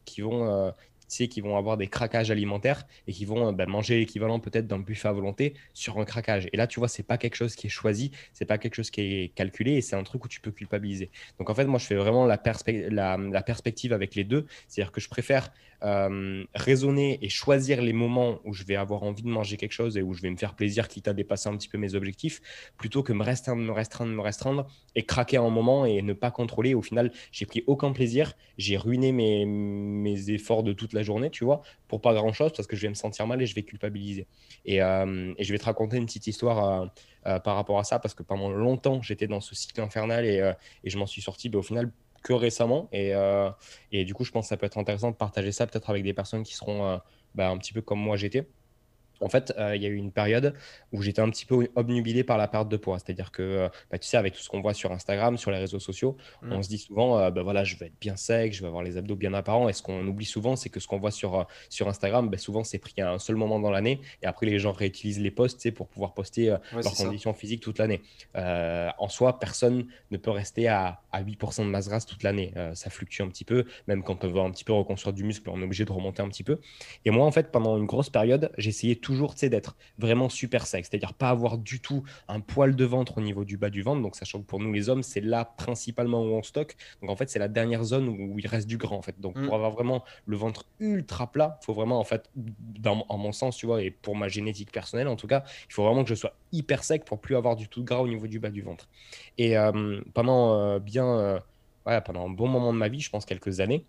qui 0.05 0.21
vont 0.21 0.73
qui 1.09 1.41
vont 1.41 1.57
avoir 1.57 1.77
des 1.77 1.87
craquages 1.87 2.31
alimentaires 2.31 2.85
et 3.07 3.11
qui 3.11 3.25
vont 3.25 3.51
bah, 3.51 3.65
manger 3.65 3.99
l'équivalent 3.99 4.39
peut-être 4.39 4.67
d'un 4.67 4.79
buffet 4.79 5.07
à 5.07 5.11
volonté 5.11 5.53
sur 5.73 5.97
un 5.99 6.05
craquage. 6.05 6.47
Et 6.53 6.57
là, 6.57 6.67
tu 6.67 6.79
vois, 6.79 6.87
c'est 6.87 7.03
pas 7.03 7.17
quelque 7.17 7.35
chose 7.35 7.55
qui 7.55 7.67
est 7.67 7.71
choisi, 7.71 8.11
c'est 8.33 8.45
pas 8.45 8.57
quelque 8.57 8.75
chose 8.75 8.89
qui 8.89 9.01
est 9.01 9.35
calculé 9.35 9.73
et 9.73 9.81
c'est 9.81 9.95
un 9.95 10.03
truc 10.03 10.23
où 10.25 10.27
tu 10.27 10.39
peux 10.39 10.51
culpabiliser. 10.51 11.09
Donc 11.39 11.49
en 11.49 11.55
fait, 11.55 11.65
moi, 11.65 11.79
je 11.79 11.85
fais 11.85 11.95
vraiment 11.95 12.25
la, 12.25 12.39
la 12.91 13.41
perspective 13.41 13.93
avec 13.93 14.15
les 14.15 14.23
deux. 14.23 14.45
C'est-à-dire 14.67 14.91
que 14.91 15.01
je 15.01 15.09
préfère 15.09 15.51
euh, 15.81 16.43
raisonner 16.55 17.19
et 17.21 17.29
choisir 17.29 17.81
les 17.81 17.93
moments 17.93 18.39
où 18.43 18.53
je 18.53 18.65
vais 18.65 18.75
avoir 18.75 19.03
envie 19.03 19.23
de 19.23 19.29
manger 19.29 19.55
quelque 19.55 19.71
chose 19.71 19.95
et 19.95 20.01
où 20.01 20.13
je 20.13 20.21
vais 20.21 20.29
me 20.29 20.35
faire 20.35 20.53
plaisir, 20.53 20.89
quitte 20.89 21.07
à 21.07 21.13
dépasser 21.13 21.47
un 21.47 21.55
petit 21.55 21.69
peu 21.69 21.77
mes 21.77 21.95
objectifs, 21.95 22.41
plutôt 22.77 23.01
que 23.01 23.13
me 23.13 23.23
restreindre, 23.23 23.61
me 23.61 23.71
restreindre, 23.71 24.11
me 24.11 24.21
restreindre 24.21 24.67
et 24.95 25.03
craquer 25.03 25.37
à 25.37 25.41
un 25.41 25.49
moment 25.49 25.85
et 25.85 26.01
ne 26.01 26.11
pas 26.11 26.31
contrôler. 26.31 26.73
Au 26.73 26.81
final, 26.81 27.13
j'ai 27.31 27.45
pris 27.45 27.63
aucun 27.65 27.93
plaisir, 27.93 28.33
j'ai 28.57 28.75
ruiné 28.75 29.13
mes, 29.13 29.45
mes, 29.45 30.31
efforts 30.31 30.63
de 30.63 30.73
toute 30.73 30.91
la 30.91 30.98
journée, 31.03 31.29
tu 31.29 31.43
vois, 31.43 31.61
pour 31.87 32.01
pas 32.01 32.13
grand 32.13 32.33
chose 32.33 32.51
parce 32.53 32.67
que 32.67 32.75
je 32.75 32.83
vais 32.83 32.89
me 32.89 32.93
sentir 32.93 33.27
mal 33.27 33.41
et 33.41 33.45
je 33.45 33.55
vais 33.55 33.63
culpabiliser. 33.63 34.27
Et, 34.65 34.81
euh, 34.81 35.33
et 35.37 35.43
je 35.43 35.51
vais 35.51 35.59
te 35.59 35.65
raconter 35.65 35.97
une 35.97 36.05
petite 36.05 36.27
histoire. 36.27 36.83
Euh, 37.27 37.37
par 37.43 37.57
rapport 37.57 37.77
à 37.77 37.83
ça, 37.83 37.99
parce 37.99 38.13
que 38.13 38.23
pendant 38.23 38.49
longtemps, 38.49 39.01
j'étais 39.01 39.27
dans 39.27 39.41
ce 39.41 39.53
cycle 39.53 39.81
infernal 39.81 40.25
et, 40.25 40.53
et 40.85 40.89
je 40.89 40.97
m'en 40.97 41.05
suis 41.05 41.21
sorti. 41.21 41.49
Mais 41.49 41.57
au 41.57 41.61
final, 41.61 41.91
que 42.21 42.33
récemment. 42.33 42.89
Et, 42.91 43.13
euh, 43.13 43.49
et, 43.91 44.05
du 44.05 44.13
coup, 44.13 44.23
je 44.23 44.31
pense 44.31 44.45
que 44.45 44.49
ça 44.49 44.57
peut 44.57 44.65
être 44.65 44.77
intéressant 44.77 45.11
de 45.11 45.15
partager 45.15 45.51
ça 45.51 45.67
peut-être 45.67 45.89
avec 45.89 46.03
des 46.03 46.13
personnes 46.13 46.43
qui 46.43 46.53
seront 46.53 46.85
euh, 46.85 46.97
bah, 47.35 47.49
un 47.49 47.57
petit 47.57 47.73
peu 47.73 47.81
comme 47.81 47.99
moi 47.99 48.17
j'étais 48.17 48.47
en 49.21 49.29
fait, 49.29 49.53
euh, 49.57 49.75
il 49.75 49.81
y 49.81 49.85
a 49.85 49.89
eu 49.89 49.95
une 49.95 50.11
période 50.11 50.53
où 50.91 51.01
j'étais 51.01 51.21
un 51.21 51.29
petit 51.29 51.45
peu 51.45 51.67
obnubilé 51.75 52.23
par 52.23 52.37
la 52.37 52.47
perte 52.47 52.69
de 52.69 52.77
poids. 52.77 52.99
C'est-à-dire 52.99 53.31
que, 53.31 53.41
euh, 53.41 53.69
bah, 53.91 53.97
tu 53.97 54.07
sais, 54.07 54.17
avec 54.17 54.33
tout 54.33 54.41
ce 54.41 54.49
qu'on 54.49 54.61
voit 54.61 54.73
sur 54.73 54.91
Instagram, 54.91 55.37
sur 55.37 55.51
les 55.51 55.57
réseaux 55.57 55.79
sociaux, 55.79 56.17
mm. 56.41 56.53
on 56.53 56.61
se 56.61 56.69
dit 56.69 56.77
souvent, 56.77 57.19
euh, 57.19 57.31
bah, 57.31 57.43
voilà, 57.43 57.63
je 57.63 57.75
vais 57.77 57.87
être 57.87 57.99
bien 57.99 58.15
sec, 58.15 58.53
je 58.53 58.61
vais 58.61 58.67
avoir 58.67 58.83
les 58.83 58.97
abdos 58.97 59.15
bien 59.15 59.33
apparents. 59.33 59.69
Et 59.69 59.73
ce 59.73 59.81
qu'on 59.81 60.05
oublie 60.07 60.25
souvent, 60.25 60.55
c'est 60.55 60.69
que 60.69 60.79
ce 60.79 60.87
qu'on 60.87 60.99
voit 60.99 61.11
sur, 61.11 61.45
sur 61.69 61.87
Instagram, 61.87 62.29
bah, 62.29 62.37
souvent, 62.37 62.63
c'est 62.63 62.79
pris 62.79 63.01
à 63.01 63.11
un 63.11 63.19
seul 63.19 63.35
moment 63.35 63.59
dans 63.59 63.71
l'année. 63.71 64.01
Et 64.21 64.25
après, 64.25 64.45
les 64.45 64.59
gens 64.59 64.71
réutilisent 64.71 65.19
les 65.19 65.31
posts 65.31 65.71
pour 65.71 65.87
pouvoir 65.87 66.13
poster 66.13 66.55
leurs 66.73 66.93
conditions 66.95 67.33
physiques 67.33 67.61
toute 67.61 67.79
l'année. 67.79 68.01
en 68.35 69.09
soi, 69.09 69.39
personne 69.39 69.85
ne 70.11 70.17
peut 70.17 70.31
rester 70.31 70.67
à, 70.67 71.01
à 71.11 71.23
8% 71.23 71.65
de 71.65 71.69
masse 71.69 71.87
grasse 71.89 72.05
toute 72.05 72.23
l'année. 72.23 72.53
ça 72.73 72.89
fluctue 72.89 73.21
un 73.21 73.27
petit 73.27 73.45
peu. 73.45 73.65
Même 73.87 74.03
quand 74.03 74.23
on 74.23 74.29
veut 74.29 74.39
un 74.39 74.51
petit 74.51 74.63
peu 74.63 74.73
reconstruire 74.73 75.13
du 75.13 75.23
muscle, 75.23 75.49
on 75.49 75.59
est 75.61 75.63
obligé 75.63 75.85
de 75.85 75.91
remonter 75.91 76.21
un 76.21 76.29
petit 76.29 76.43
peu. 76.43 76.59
Et 77.05 77.11
moi, 77.11 77.25
en 77.25 77.31
fait, 77.31 77.51
pendant 77.51 77.77
une 77.77 77.85
grosse 77.85 78.09
période, 78.09 78.51
j'essayais 78.57 78.95
tout 78.95 79.08
toujours 79.09 79.33
d'être 79.33 79.75
vraiment 79.97 80.29
super 80.29 80.67
sec, 80.67 80.85
c'est-à-dire 80.85 81.15
pas 81.15 81.29
avoir 81.29 81.57
du 81.57 81.79
tout 81.79 82.03
un 82.27 82.41
poil 82.41 82.75
de 82.75 82.85
ventre 82.85 83.17
au 83.17 83.21
niveau 83.21 83.43
du 83.43 83.57
bas 83.57 83.71
du 83.71 83.81
ventre. 83.81 84.03
Donc, 84.03 84.15
sachant 84.15 84.39
que 84.39 84.45
pour 84.45 84.59
nous, 84.59 84.71
les 84.71 84.87
hommes, 84.87 85.01
c'est 85.01 85.21
là 85.21 85.45
principalement 85.45 86.21
où 86.21 86.27
on 86.35 86.43
stocke. 86.43 86.75
Donc, 87.01 87.09
en 87.09 87.15
fait, 87.15 87.27
c'est 87.27 87.39
la 87.39 87.47
dernière 87.47 87.83
zone 87.83 88.07
où 88.07 88.37
il 88.37 88.45
reste 88.45 88.67
du 88.67 88.77
gras, 88.77 88.95
en 88.95 89.01
fait. 89.01 89.19
Donc, 89.19 89.33
pour 89.33 89.51
mm. 89.51 89.53
avoir 89.53 89.71
vraiment 89.71 90.03
le 90.27 90.37
ventre 90.37 90.65
ultra 90.79 91.31
plat, 91.31 91.57
il 91.59 91.65
faut 91.65 91.73
vraiment, 91.73 91.99
en 91.99 92.03
fait, 92.03 92.29
dans, 92.35 93.03
en 93.09 93.17
mon 93.17 93.31
sens, 93.31 93.57
tu 93.57 93.65
vois, 93.65 93.81
et 93.81 93.89
pour 93.89 94.15
ma 94.15 94.27
génétique 94.27 94.71
personnelle, 94.71 95.07
en 95.07 95.15
tout 95.15 95.27
cas, 95.27 95.43
il 95.67 95.73
faut 95.73 95.83
vraiment 95.83 96.03
que 96.03 96.09
je 96.09 96.15
sois 96.15 96.33
hyper 96.51 96.83
sec 96.83 97.03
pour 97.03 97.19
plus 97.19 97.35
avoir 97.35 97.55
du 97.55 97.67
tout 97.67 97.81
de 97.81 97.85
gras 97.85 98.01
au 98.01 98.07
niveau 98.07 98.27
du 98.27 98.39
bas 98.39 98.51
du 98.51 98.61
ventre. 98.61 98.87
Et 99.39 99.57
euh, 99.57 100.01
pendant 100.13 100.53
euh, 100.53 100.79
bien, 100.79 101.07
euh, 101.07 101.39
pendant 102.01 102.27
un 102.27 102.29
bon 102.29 102.47
moment 102.47 102.73
de 102.73 102.77
ma 102.77 102.89
vie, 102.89 102.99
je 102.99 103.09
pense 103.09 103.25
quelques 103.25 103.59
années, 103.59 103.85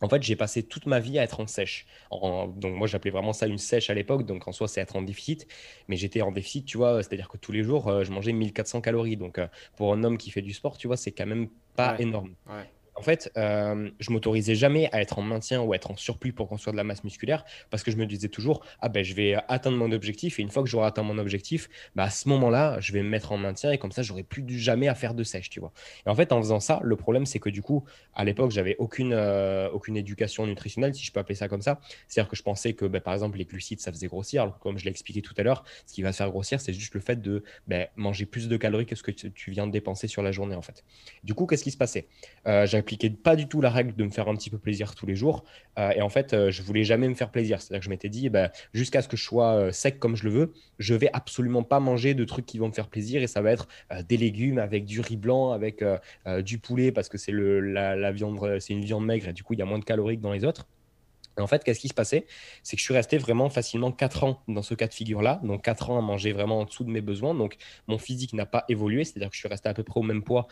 en 0.00 0.08
fait, 0.08 0.22
j'ai 0.22 0.36
passé 0.36 0.62
toute 0.62 0.86
ma 0.86 1.00
vie 1.00 1.18
à 1.18 1.22
être 1.22 1.40
en 1.40 1.46
sèche. 1.46 1.86
donc, 2.10 2.74
moi, 2.74 2.86
j'appelais 2.86 3.10
vraiment 3.10 3.32
ça 3.32 3.46
une 3.46 3.58
sèche 3.58 3.90
à 3.90 3.94
l'époque. 3.94 4.24
Donc, 4.24 4.48
en 4.48 4.52
soi, 4.52 4.68
c'est 4.68 4.80
être 4.80 4.96
en 4.96 5.02
déficit. 5.02 5.46
Mais 5.88 5.96
j'étais 5.96 6.22
en 6.22 6.32
déficit, 6.32 6.66
tu 6.66 6.76
vois. 6.76 7.02
C'est-à-dire 7.02 7.28
que 7.28 7.36
tous 7.36 7.52
les 7.52 7.62
jours, 7.62 7.88
euh, 7.88 8.04
je 8.04 8.10
mangeais 8.10 8.32
1400 8.32 8.80
calories. 8.80 9.16
Donc, 9.16 9.38
euh, 9.38 9.46
pour 9.76 9.92
un 9.92 10.02
homme 10.04 10.18
qui 10.18 10.30
fait 10.30 10.42
du 10.42 10.52
sport, 10.52 10.78
tu 10.78 10.86
vois, 10.86 10.96
c'est 10.96 11.12
quand 11.12 11.26
même 11.26 11.48
pas 11.76 11.98
énorme. 11.98 12.34
Ouais 12.46 12.66
en 13.00 13.02
fait, 13.02 13.32
euh, 13.38 13.88
je 13.98 14.10
m'autorisais 14.10 14.54
jamais 14.54 14.90
à 14.92 15.00
être 15.00 15.18
en 15.18 15.22
maintien 15.22 15.62
ou 15.62 15.72
être 15.72 15.90
en 15.90 15.96
surplus 15.96 16.34
pour 16.34 16.48
construire 16.48 16.72
de 16.72 16.76
la 16.76 16.84
masse 16.84 17.02
musculaire 17.02 17.46
parce 17.70 17.82
que 17.82 17.90
je 17.90 17.96
me 17.96 18.04
disais 18.04 18.28
toujours 18.28 18.62
ah 18.80 18.90
ben 18.90 19.02
je 19.02 19.14
vais 19.14 19.36
atteindre 19.48 19.78
mon 19.78 19.90
objectif 19.90 20.38
et 20.38 20.42
une 20.42 20.50
fois 20.50 20.62
que 20.62 20.68
j'aurai 20.68 20.86
atteint 20.86 21.02
mon 21.02 21.16
objectif, 21.16 21.70
bah, 21.96 22.04
à 22.04 22.10
ce 22.10 22.28
moment-là, 22.28 22.78
je 22.80 22.92
vais 22.92 23.02
me 23.02 23.08
mettre 23.08 23.32
en 23.32 23.38
maintien 23.38 23.72
et 23.72 23.78
comme 23.78 23.90
ça, 23.90 24.02
j'aurai 24.02 24.22
plus 24.22 24.44
jamais 24.58 24.86
à 24.86 24.94
faire 24.94 25.14
de 25.14 25.24
sèche, 25.24 25.48
tu 25.48 25.60
vois. 25.60 25.72
Et 26.04 26.10
en 26.10 26.14
fait, 26.14 26.30
en 26.30 26.42
faisant 26.42 26.60
ça, 26.60 26.78
le 26.82 26.94
problème 26.94 27.24
c'est 27.24 27.38
que 27.38 27.48
du 27.48 27.62
coup, 27.62 27.84
à 28.14 28.24
l'époque, 28.24 28.50
j'avais 28.50 28.76
aucune 28.78 29.14
euh, 29.14 29.70
aucune 29.70 29.96
éducation 29.96 30.46
nutritionnelle, 30.46 30.94
si 30.94 31.02
je 31.02 31.10
peux 31.10 31.20
appeler 31.20 31.36
ça 31.36 31.48
comme 31.48 31.62
ça. 31.62 31.80
C'est-à-dire 32.06 32.28
que 32.28 32.36
je 32.36 32.42
pensais 32.42 32.74
que 32.74 32.84
bah, 32.84 33.00
par 33.00 33.14
exemple 33.14 33.38
les 33.38 33.46
glucides 33.46 33.80
ça 33.80 33.92
faisait 33.92 34.08
grossir, 34.08 34.58
comme 34.60 34.76
je 34.76 34.84
l'ai 34.84 34.90
expliqué 34.90 35.22
tout 35.22 35.34
à 35.38 35.42
l'heure, 35.42 35.64
ce 35.86 35.94
qui 35.94 36.02
va 36.02 36.12
faire 36.12 36.28
grossir, 36.28 36.60
c'est 36.60 36.74
juste 36.74 36.92
le 36.92 37.00
fait 37.00 37.22
de 37.22 37.44
bah, 37.66 37.86
manger 37.96 38.26
plus 38.26 38.46
de 38.46 38.58
calories 38.58 38.84
que 38.84 38.94
ce 38.94 39.02
que 39.02 39.10
tu 39.10 39.50
viens 39.50 39.66
de 39.66 39.72
dépenser 39.72 40.06
sur 40.06 40.22
la 40.22 40.32
journée 40.32 40.54
en 40.54 40.62
fait. 40.62 40.84
Du 41.24 41.32
coup, 41.32 41.46
qu'est-ce 41.46 41.64
qui 41.64 41.70
se 41.70 41.78
passait? 41.78 42.08
Euh, 42.46 42.66
Pas 43.22 43.36
du 43.36 43.46
tout 43.48 43.60
la 43.60 43.70
règle 43.70 43.94
de 43.94 44.04
me 44.04 44.10
faire 44.10 44.28
un 44.28 44.34
petit 44.34 44.50
peu 44.50 44.58
plaisir 44.58 44.94
tous 44.94 45.06
les 45.06 45.16
jours. 45.16 45.44
Euh, 45.78 45.90
et 45.90 46.02
en 46.02 46.08
fait, 46.08 46.32
euh, 46.32 46.50
je 46.50 46.62
voulais 46.62 46.84
jamais 46.84 47.08
me 47.08 47.14
faire 47.14 47.30
plaisir. 47.30 47.60
C'est-à-dire 47.60 47.80
que 47.80 47.84
je 47.84 47.90
m'étais 47.90 48.08
dit, 48.08 48.28
bah, 48.28 48.50
jusqu'à 48.72 49.02
ce 49.02 49.08
que 49.08 49.16
je 49.16 49.24
sois 49.24 49.54
euh, 49.54 49.72
sec 49.72 49.98
comme 49.98 50.16
je 50.16 50.24
le 50.24 50.30
veux, 50.30 50.52
je 50.78 50.94
vais 50.94 51.10
absolument 51.12 51.62
pas 51.62 51.80
manger 51.80 52.14
de 52.14 52.24
trucs 52.24 52.46
qui 52.46 52.58
vont 52.58 52.68
me 52.68 52.72
faire 52.72 52.88
plaisir. 52.88 53.22
Et 53.22 53.26
ça 53.26 53.42
va 53.42 53.52
être 53.52 53.68
des 54.08 54.16
légumes 54.16 54.58
avec 54.58 54.84
du 54.84 55.00
riz 55.00 55.16
blanc, 55.16 55.52
avec 55.52 55.84
du 56.40 56.58
poulet, 56.58 56.92
parce 56.92 57.08
que 57.08 57.18
c'est 57.18 57.32
la, 57.32 57.96
la 57.96 58.12
viande, 58.12 58.38
c'est 58.60 58.72
une 58.72 58.84
viande 58.84 59.04
maigre 59.04 59.28
et 59.28 59.32
du 59.32 59.42
coup, 59.42 59.54
il 59.54 59.58
y 59.58 59.62
a 59.62 59.64
moins 59.64 59.78
de 59.78 59.84
calories 59.84 60.16
que 60.16 60.22
dans 60.22 60.32
les 60.32 60.44
autres 60.44 60.66
en 61.40 61.46
fait, 61.46 61.64
qu'est-ce 61.64 61.80
qui 61.80 61.88
se 61.88 61.94
passait? 61.94 62.26
C'est 62.62 62.76
que 62.76 62.80
je 62.80 62.84
suis 62.84 62.94
resté 62.94 63.18
vraiment 63.18 63.50
facilement 63.50 63.92
4 63.92 64.24
ans 64.24 64.42
dans 64.48 64.62
ce 64.62 64.74
cas 64.74 64.86
de 64.86 64.94
figure-là. 64.94 65.40
Donc 65.44 65.62
4 65.62 65.90
ans 65.90 65.98
à 65.98 66.00
manger 66.00 66.32
vraiment 66.32 66.60
en 66.60 66.64
dessous 66.64 66.84
de 66.84 66.90
mes 66.90 67.00
besoins. 67.00 67.34
Donc 67.34 67.56
mon 67.88 67.98
physique 67.98 68.32
n'a 68.32 68.46
pas 68.46 68.64
évolué, 68.68 69.04
c'est-à-dire 69.04 69.28
que 69.28 69.34
je 69.34 69.40
suis 69.40 69.48
resté 69.48 69.68
à 69.68 69.74
peu 69.74 69.82
près 69.82 70.00
au 70.00 70.02
même 70.02 70.22
poids. 70.22 70.46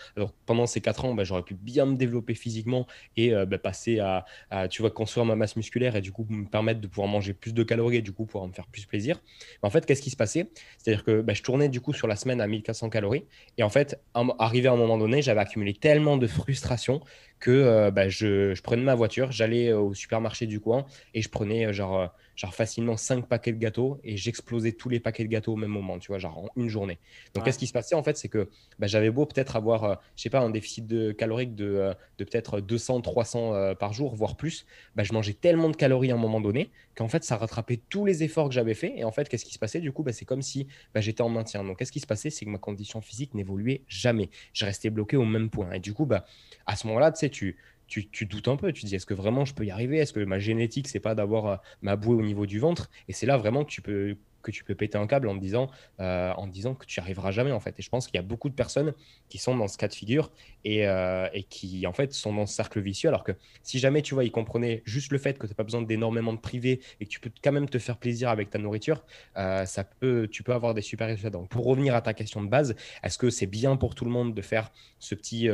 Pendant 0.47 0.67
ces 0.67 0.81
4 0.81 1.05
ans, 1.05 1.15
bah, 1.15 1.25
j'aurais 1.25 1.43
pu 1.43 1.55
bien 1.55 1.87
me 1.87 1.97
développer 1.97 2.35
physiquement 2.35 2.87
et 3.17 3.35
euh, 3.35 3.47
bah, 3.47 3.59
passer 3.59 4.01
à, 4.01 4.25
tu 4.69 4.83
vois, 4.83 4.91
construire 4.91 5.25
ma 5.27 5.37
masse 5.37 5.57
musculaire 5.57 5.97
et 5.97 6.01
du 6.01 6.13
coup 6.13 6.27
me 6.29 6.47
permettre 6.47 6.81
de 6.81 6.87
pouvoir 6.87 7.09
manger 7.09 7.35
plus 7.35 7.55
de 7.55 7.63
calories 7.63 7.97
et 7.97 8.03
du 8.03 8.13
coup 8.13 8.25
pouvoir 8.25 8.49
me 8.49 8.53
faire 8.53 8.67
plus 8.67 8.87
plaisir. 8.87 9.21
en 9.63 9.71
fait, 9.71 9.87
qu'est-ce 9.87 10.03
qui 10.03 10.11
se 10.11 10.17
passait? 10.17 10.51
C'est-à-dire 10.79 11.05
que 11.05 11.21
bah, 11.21 11.35
je 11.35 11.43
tournais 11.43 11.69
du 11.69 11.81
coup 11.81 11.93
sur 11.93 12.07
la 12.07 12.17
semaine 12.17 12.41
à 12.41 12.47
1400 12.47 12.91
calories. 12.91 13.25
Et 13.57 13.63
en 13.63 13.71
fait, 13.71 14.01
arrivé 14.39 14.69
à 14.69 14.73
un 14.73 14.77
moment 14.77 14.99
donné, 14.99 15.23
j'avais 15.23 15.41
accumulé 15.41 15.75
tellement 15.75 16.17
de 16.17 16.27
frustration 16.27 17.01
que 17.39 17.91
bah, 17.91 18.09
je, 18.09 18.55
je, 18.55 18.63
prenais 18.63 18.83
ma 18.83 18.95
voiture, 18.95 19.33
j'allais 19.33 19.73
au 19.73 19.95
supermarché 19.95 20.47
du 20.47 20.61
coin 20.61 20.87
et 21.15 21.23
je 21.23 21.29
prenais 21.29 21.73
genre 21.73 22.13
genre 22.39 22.55
facilement 22.55 22.97
5 22.97 23.27
paquets 23.27 23.53
de 23.53 23.59
gâteaux 23.59 23.99
et 24.05 24.17
j'explosais 24.17 24.71
tous 24.71 24.89
les 24.89 25.01
paquets 25.01 25.25
de 25.25 25.29
gâteaux 25.29 25.55
au 25.55 25.57
même 25.57 25.73
moment, 25.73 25.99
tu 25.99 26.07
vois, 26.09 26.19
genre 26.19 26.39
en 26.39 26.49
une 26.55 26.69
journée. 26.69 26.99
Donc, 27.35 27.45
qu'est-ce 27.45 27.59
qui 27.59 27.67
se 27.67 27.73
passait 27.73 27.97
en 27.97 28.05
fait 28.05 28.17
C'est 28.17 28.29
que 28.29 28.49
bah, 28.79 28.87
j'avais 28.87 29.11
beau 29.11 29.27
peut-être 29.27 29.57
avoir, 29.57 29.85
euh, 29.85 29.95
je 30.15 30.23
sais 30.23 30.31
pas, 30.31 30.39
un 30.39 30.51
déficit 30.51 30.87
de 30.87 31.11
calorique 31.11 31.57
de, 31.57 31.65
euh, 31.65 31.95
de 32.19 32.25
peut-être 32.25 32.61
200, 32.61 33.01
300 33.01 33.55
euh, 33.55 33.75
par 33.75 33.93
jour, 33.93 34.15
voire 34.15 34.37
plus, 34.37 34.67
bah, 34.95 35.03
je 35.03 35.13
mangeais 35.13 35.33
tellement 35.33 35.69
de 35.69 35.75
calories 35.75 36.13
à 36.13 36.15
un 36.15 36.19
moment 36.19 36.41
donné 36.41 36.71
qu'en 36.95 37.09
fait, 37.09 37.25
ça 37.25 37.37
rattrapait 37.37 37.81
tous 37.89 38.05
les 38.05 38.23
efforts 38.23 38.49
que 38.49 38.55
j'avais 38.55 38.75
fait. 38.75 38.93
Et 38.97 39.03
en 39.03 39.11
fait, 39.11 39.29
qu'est-ce 39.29 39.45
qui 39.45 39.55
se 39.55 39.59
passait 39.59 39.81
Du 39.81 39.91
coup, 39.91 40.05
c'est 40.13 40.25
comme 40.25 40.43
si 40.43 40.69
j'étais 40.95 41.23
en 41.23 41.29
maintien. 41.29 41.65
Donc, 41.65 41.79
qu'est-ce 41.79 41.93
qui 41.93 42.01
se 42.01 42.07
passait 42.07 42.31
C'est 42.31 42.45
que 42.45 42.51
ma 42.51 42.59
condition 42.59 43.01
physique 43.01 43.35
n'évoluait 43.35 43.83
jamais. 43.89 44.31
Je 44.53 44.65
restais 44.65 44.91
bloqué 44.91 45.17
au 45.17 45.25
même 45.25 45.51
point. 45.51 45.73
Et 45.73 45.81
du 45.81 45.93
coup, 45.93 46.07
bah, 46.07 46.25
à 46.67 46.77
ce 46.77 46.87
moment-là, 46.87 47.11
tu 47.11 47.19
sais, 47.19 47.28
tu 47.31 47.57
tu, 47.89 48.27
doutes 48.27 48.49
un 48.49 48.57
peu. 48.57 48.73
Tu 48.73 48.83
te 48.83 48.87
dis, 48.87 48.95
est-ce 48.95 49.07
que 49.07 49.15
vraiment 49.15 49.45
je 49.45 49.55
peux 49.55 49.65
y 49.65 49.71
arriver? 49.71 49.99
Est-ce 49.99 50.13
que 50.13 50.21
ma 50.21 50.39
génétique, 50.39 50.89
c'est 50.89 51.01
pas 51.01 51.15
d'avoir 51.15 51.47
euh, 51.47 51.57
ma 51.83 51.97
bouée 51.97 52.15
au 52.15 52.23
niveau 52.23 52.47
du 52.47 52.59
ventre? 52.59 52.91
Et 53.09 53.13
c'est 53.13 53.27
là 53.27 53.37
vraiment 53.37 53.65
que 53.65 53.71
tu 53.71 53.83
peux 53.83 54.17
que 54.49 54.57
tu 54.57 54.65
peux 54.65 54.75
péter 54.75 54.97
un 54.97 55.07
câble 55.07 55.29
en 55.29 55.35
disant, 55.35 55.71
euh, 56.01 56.33
en 56.33 56.47
disant 56.47 56.75
que 56.75 56.87
tu 56.87 56.99
n'y 56.99 57.03
arriveras 57.05 57.31
jamais 57.31 57.53
en 57.53 57.61
fait. 57.61 57.79
Et 57.79 57.83
je 57.83 57.91
pense 57.91 58.07
qu'il 58.07 58.17
y 58.17 58.19
a 58.19 58.23
beaucoup 58.23 58.49
de 58.49 58.55
personnes 58.55 58.95
qui 59.29 59.39
sont 59.39 59.55
dans 59.57 59.69
ce 59.69 59.77
cas 59.77 59.89
de 59.89 59.95
figure 59.95 60.31
et, 60.65 60.87
euh, 60.87 61.29
et, 61.35 61.43
qui 61.43 61.87
en 61.87 61.93
fait 61.93 62.13
sont 62.15 62.33
dans 62.33 62.47
ce 62.47 62.55
cercle 62.55 62.81
vicieux. 62.81 63.09
Alors 63.09 63.25
que 63.25 63.33
si 63.63 63.79
jamais 63.79 64.03
tu 64.03 64.15
vois, 64.15 64.25
ils 64.25 64.33
comprenaient 64.33 64.83
juste 64.87 65.13
le 65.13 65.19
fait 65.19 65.39
que 65.39 65.47
tu 65.47 65.53
n'as 65.53 65.57
pas 65.57 65.65
besoin 65.65 65.83
d'énormément 65.83 66.33
de 66.33 66.39
privé 66.39 66.81
et 67.01 67.05
que 67.05 67.11
tu 67.11 67.21
peux 67.21 67.31
quand 67.43 67.53
même 67.53 67.69
te 67.69 67.79
faire 67.79 67.99
plaisir 67.99 68.31
avec 68.31 68.51
ta 68.51 68.59
nourriture, 68.59 69.05
euh, 69.37 69.67
ça 69.67 69.85
peut, 69.85 70.29
tu 70.31 70.43
peux 70.43 70.53
avoir 70.53 70.75
des 70.75 70.83
super 70.83 71.09
résultats. 71.09 71.31
Donc 71.31 71.49
pour 71.49 71.67
revenir 71.67 71.95
à 71.95 72.01
ta 72.01 72.15
question 72.15 72.43
de 72.43 72.49
base, 72.49 72.75
est-ce 73.03 73.19
que 73.19 73.29
c'est 73.29 73.47
bien 73.47 73.77
pour 73.77 73.95
tout 73.95 74.05
le 74.05 74.11
monde 74.11 74.35
de 74.35 74.43
faire 74.43 74.73
ce 74.99 75.15
petit 75.15 75.49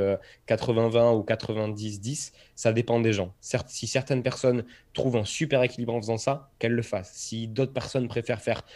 80-20 0.47 1.17
ou 1.17 1.23
90-10 1.23 2.33
Ça 2.55 2.73
dépend 2.73 3.01
des 3.01 3.13
gens. 3.13 3.35
Si 3.67 3.87
certaines 3.87 4.23
personnes 4.23 4.65
trouvent 4.93 5.17
un 5.17 5.25
super 5.25 5.63
équilibre 5.63 5.95
en 5.95 6.01
faisant 6.01 6.17
ça, 6.17 6.51
qu'elles 6.59 6.73
le 6.73 6.83
fassent. 6.83 7.13
Si 7.15 7.49
d'autres 7.49 7.73
personnes 7.73 8.09
préfèrent 8.09 8.41
faire 8.41 8.63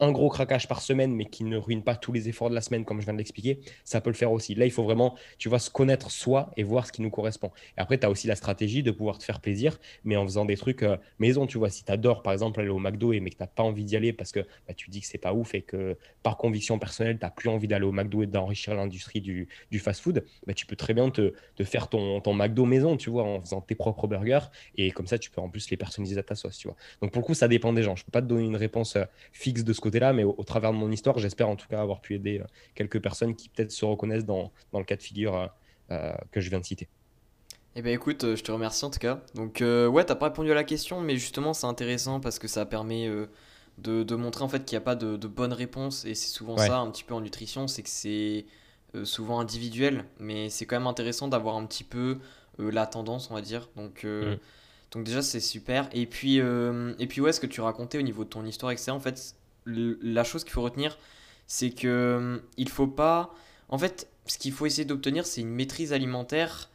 un 0.00 0.12
gros 0.12 0.28
craquage 0.28 0.68
par 0.68 0.80
semaine, 0.80 1.14
mais 1.14 1.24
qui 1.26 1.44
ne 1.44 1.56
ruine 1.56 1.82
pas 1.82 1.96
tous 1.96 2.12
les 2.12 2.28
efforts 2.28 2.50
de 2.50 2.54
la 2.54 2.60
semaine, 2.60 2.84
comme 2.84 3.00
je 3.00 3.04
viens 3.04 3.14
de 3.14 3.18
l'expliquer, 3.18 3.60
ça 3.84 4.00
peut 4.00 4.10
le 4.10 4.16
faire 4.16 4.32
aussi. 4.32 4.54
Là, 4.54 4.66
il 4.66 4.70
faut 4.70 4.84
vraiment, 4.84 5.16
tu 5.38 5.48
vois, 5.48 5.58
se 5.58 5.70
connaître 5.70 6.10
soi 6.10 6.50
et 6.56 6.62
voir 6.62 6.86
ce 6.86 6.92
qui 6.92 7.02
nous 7.02 7.10
correspond. 7.10 7.50
Et 7.76 7.80
après, 7.80 7.98
tu 7.98 8.06
as 8.06 8.10
aussi 8.10 8.26
la 8.26 8.36
stratégie 8.36 8.82
de 8.82 8.90
pouvoir 8.90 9.18
te 9.18 9.24
faire 9.24 9.40
plaisir, 9.40 9.78
mais 10.04 10.16
en 10.16 10.24
faisant 10.24 10.44
des 10.44 10.56
trucs 10.56 10.82
euh, 10.82 10.96
maison, 11.18 11.46
tu 11.46 11.58
vois. 11.58 11.70
Si 11.70 11.84
tu 11.84 11.92
adores, 11.92 12.22
par 12.22 12.32
exemple, 12.32 12.60
aller 12.60 12.68
au 12.68 12.78
McDo, 12.78 13.12
et 13.12 13.20
mais 13.20 13.30
que 13.30 13.36
tu 13.36 13.42
n'as 13.42 13.46
pas 13.46 13.62
envie 13.62 13.84
d'y 13.84 13.96
aller 13.96 14.12
parce 14.12 14.32
que 14.32 14.40
bah, 14.66 14.74
tu 14.74 14.90
dis 14.90 15.00
que 15.00 15.06
c'est 15.06 15.18
pas 15.18 15.32
ouf 15.32 15.54
et 15.54 15.62
que 15.62 15.96
par 16.22 16.36
conviction 16.36 16.78
personnelle, 16.78 17.18
tu 17.18 17.24
n'as 17.24 17.30
plus 17.30 17.48
envie 17.48 17.68
d'aller 17.68 17.86
au 17.86 17.92
McDo 17.92 18.22
et 18.22 18.26
d'enrichir 18.26 18.74
l'industrie 18.74 19.20
du, 19.20 19.48
fast-food, 19.78 20.24
bah, 20.46 20.54
tu 20.54 20.66
peux 20.66 20.76
très 20.76 20.94
bien 20.94 21.10
te, 21.10 21.32
faire 21.64 21.88
ton, 21.88 22.20
ton 22.20 22.34
McDo 22.34 22.64
maison, 22.64 22.96
tu 22.96 23.10
vois, 23.10 23.24
en 23.24 23.40
faisant 23.40 23.60
tes 23.60 23.74
propres 23.74 24.06
burgers. 24.06 24.50
Et 24.76 24.90
comme 24.90 25.06
ça, 25.06 25.18
tu 25.18 25.30
peux 25.30 25.40
en 25.40 25.48
plus 25.48 25.70
les 25.70 25.76
personnaliser 25.76 26.18
à 26.18 26.22
ta 26.22 26.34
sauce, 26.34 26.58
tu 26.58 26.68
vois. 26.68 26.76
Donc, 27.00 27.12
pour 27.12 27.22
le 27.22 27.26
coup, 27.26 27.34
ça 27.34 27.48
dépend 27.48 27.72
des 27.72 27.82
gens. 27.82 27.96
Je 27.96 28.04
peux 28.04 28.12
pas 28.12 28.22
te 28.22 28.26
donner 28.26 28.44
une 28.44 28.56
réponse 28.56 28.96
euh, 28.96 29.04
fixe 29.32 29.64
de 29.64 29.72
ce 29.72 29.80
côté-là, 29.86 30.12
mais 30.12 30.24
au, 30.24 30.42
travers 30.44 30.72
de 30.72 30.76
mon 30.76 30.90
histoire, 30.90 31.18
j'espère 31.18 31.48
en 31.48 31.56
tout 31.56 31.68
cas 31.68 31.80
avoir 31.80 32.00
pu 32.00 32.14
aider 32.14 32.40
euh, 32.40 32.46
quelques 32.74 33.00
personnes 33.00 33.36
qui 33.36 33.48
peut-être 33.48 33.70
se 33.70 33.84
reconnaissent 33.84 34.24
dans, 34.24 34.52
dans, 34.72 34.80
le 34.80 34.84
cas 34.84 34.96
de 34.96 35.02
figure 35.02 35.36
euh, 35.36 35.46
euh, 35.92 36.12
que 36.32 36.40
je 36.40 36.50
viens 36.50 36.58
de 36.58 36.64
citer. 36.64 36.88
Eh 37.76 37.82
ben 37.82 37.92
écoute, 37.92 38.34
je 38.34 38.42
te 38.42 38.50
remercie 38.50 38.84
en 38.84 38.90
tout 38.90 38.98
cas. 38.98 39.20
Donc 39.34 39.58
ouais, 39.60 40.04
t'as 40.04 40.14
pas 40.14 40.26
répondu 40.26 40.50
à 40.50 40.54
la 40.54 40.64
question, 40.64 41.02
mais 41.02 41.16
justement 41.16 41.52
c'est 41.52 41.66
intéressant 41.66 42.20
parce 42.20 42.38
que 42.38 42.48
ça 42.48 42.64
permet 42.64 43.06
de, 43.76 44.02
de, 44.02 44.16
montrer 44.16 44.44
en 44.44 44.48
fait 44.48 44.64
qu'il 44.64 44.76
n'y 44.76 44.82
a 44.82 44.84
pas 44.84 44.94
de, 44.96 45.18
de 45.18 45.28
bonne 45.28 45.52
réponse 45.52 46.06
et 46.06 46.14
c'est 46.14 46.30
souvent 46.30 46.56
ça 46.56 46.78
un 46.78 46.90
petit 46.90 47.04
peu 47.04 47.12
en 47.12 47.20
nutrition, 47.20 47.68
c'est 47.68 47.82
que 47.82 47.90
c'est 47.90 48.46
souvent 49.04 49.40
individuel, 49.40 50.06
mais 50.18 50.48
c'est 50.48 50.64
quand 50.64 50.76
même 50.76 50.86
intéressant 50.86 51.28
d'avoir 51.28 51.56
un 51.56 51.66
petit 51.66 51.84
peu 51.84 52.16
la 52.58 52.86
tendance, 52.86 53.30
on 53.30 53.34
va 53.34 53.42
dire. 53.42 53.68
Donc 53.76 54.04
mm. 54.04 54.38
donc 54.92 55.04
déjà 55.04 55.20
c'est 55.20 55.40
super. 55.40 55.90
Et 55.92 56.06
puis 56.06 56.36
et 56.38 57.06
puis 57.06 57.20
ouais, 57.20 57.32
ce 57.32 57.40
que 57.40 57.46
tu 57.46 57.60
racontais 57.60 57.98
au 57.98 58.02
niveau 58.02 58.24
de 58.24 58.30
ton 58.30 58.46
histoire, 58.46 58.72
etc. 58.72 58.92
En 58.92 59.00
fait, 59.00 59.36
la 59.66 60.24
chose 60.24 60.44
qu'il 60.44 60.52
faut 60.52 60.62
retenir, 60.62 60.98
c'est 61.46 61.70
que 61.70 61.86
euh, 61.86 62.38
il 62.56 62.68
faut 62.68 62.86
pas. 62.86 63.34
En 63.68 63.78
fait, 63.78 64.08
ce 64.26 64.38
qu'il 64.38 64.52
faut 64.52 64.66
essayer 64.66 64.84
d'obtenir, 64.84 65.26
c'est 65.26 65.40
une 65.40 65.50
maîtrise 65.50 65.92
alimentaire 65.92 66.70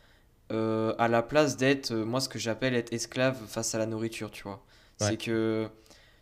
euh, 0.52 0.94
à 0.98 1.08
la 1.08 1.22
place 1.22 1.58
d'être, 1.58 1.92
euh, 1.92 2.06
moi, 2.06 2.20
ce 2.20 2.30
que 2.30 2.40
j'appelle 2.40 2.76
être 2.76 2.94
esclave 2.94 3.38
face 3.48 3.74
à 3.76 3.78
la 3.78 3.86
nourriture, 3.86 4.32
tu 4.32 4.44
vois. 4.44 4.64
C'est 4.98 5.18
que, 5.18 5.68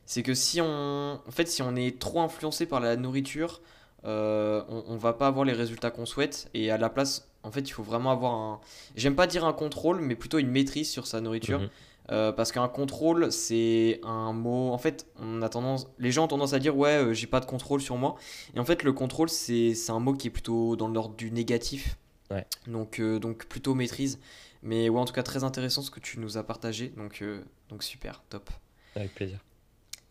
c'est 0.06 0.24
que 0.24 0.34
si 0.34 0.62
on, 0.62 1.20
en 1.28 1.32
fait, 1.32 1.50
si 1.50 1.62
on 1.62 1.76
est 1.76 2.00
trop 2.00 2.22
influencé 2.22 2.66
par 2.66 2.80
la 2.80 2.96
nourriture, 2.96 3.60
on, 4.06 4.84
on, 4.88 4.96
va 4.96 5.12
pas 5.12 5.28
avoir 5.28 5.44
les 5.44 5.52
résultats 5.52 5.92
qu'on 5.92 6.06
souhaite. 6.06 6.50
Et 6.54 6.72
à 6.72 6.78
la 6.78 6.90
place, 6.90 7.28
en 7.44 7.52
fait, 7.52 7.60
il 7.60 7.72
faut 7.72 7.84
vraiment 7.84 8.12
avoir 8.12 8.34
un, 8.34 8.62
j'aime 8.96 9.16
pas 9.16 9.28
dire 9.28 9.44
un 9.44 9.52
contrôle, 9.52 10.00
mais 10.00 10.16
plutôt 10.16 10.40
une 10.40 10.50
maîtrise 10.50 10.90
sur 10.90 11.08
sa 11.08 11.20
nourriture. 11.20 11.60
Mhm. 11.60 11.70
Euh, 12.12 12.32
parce 12.32 12.52
qu'un 12.52 12.67
contrôle, 12.67 13.32
c'est 13.32 14.00
un 14.04 14.34
mot. 14.34 14.72
En 14.72 14.78
fait, 14.78 15.06
on 15.19 15.41
a 15.41 15.50
tendance, 15.50 15.88
les 16.00 16.12
gens 16.12 16.26
ont 16.26 16.28
tendance 16.28 16.54
à 16.54 16.60
dire 16.60 16.76
ouais, 16.76 16.98
euh, 16.98 17.13
j'ai 17.13 17.28
pas 17.28 17.39
de 17.39 17.45
contrôle 17.45 17.82
sur 17.82 17.98
moi. 17.98 18.15
Et 18.56 18.60
en 18.60 18.65
fait, 18.65 18.84
le 18.84 18.93
contrôle, 18.93 19.30
c'est 19.30 19.76
un 19.89 20.00
mot 20.00 20.13
qui 20.13 20.28
est 20.28 20.32
plutôt 20.32 20.76
dans 20.76 20.88
l'ordre 20.88 21.15
du 21.15 21.32
négatif. 21.32 21.98
Ouais. 22.32 22.45
Donc, 22.67 23.00
euh, 23.00 23.19
donc 23.19 23.45
plutôt 23.45 23.76
maîtrise. 23.76 24.19
Mais 24.63 24.89
ouais, 24.89 25.00
en 25.00 25.06
tout 25.06 25.13
cas, 25.13 25.24
très 25.24 25.43
intéressant 25.43 25.82
ce 25.82 25.91
que 25.91 26.00
tu 26.00 26.19
nous 26.19 26.38
as 26.38 26.43
partagé. 26.43 26.89
Donc, 26.98 27.24
donc 27.69 27.84
super, 27.84 28.24
top. 28.30 28.50
Avec 28.95 29.13
plaisir. 29.13 29.39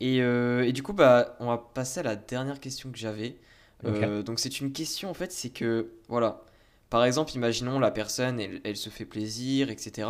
Et, 0.01 0.19
et, 0.19 0.73
du 0.73 0.83
coup, 0.83 0.93
bah, 0.93 1.37
on 1.41 1.47
va 1.47 1.59
passer 1.59 2.01
à 2.01 2.05
la 2.05 2.17
dernière 2.17 2.61
question 2.61 2.91
que 2.91 2.99
j'avais. 2.99 3.37
donc, 3.83 4.39
c'est 4.39 4.61
une 4.61 4.73
question 4.73 5.11
en 5.11 5.15
fait, 5.15 5.33
c'est 5.33 5.51
que 5.51 5.91
voilà 6.09 6.43
par 6.91 7.05
exemple, 7.05 7.33
imaginons 7.35 7.79
la 7.79 7.91
personne, 7.91 8.41
elle, 8.65 8.77
se 8.77 8.89
fait 8.89 9.05
plaisir, 9.05 9.71
etc. 9.71 10.09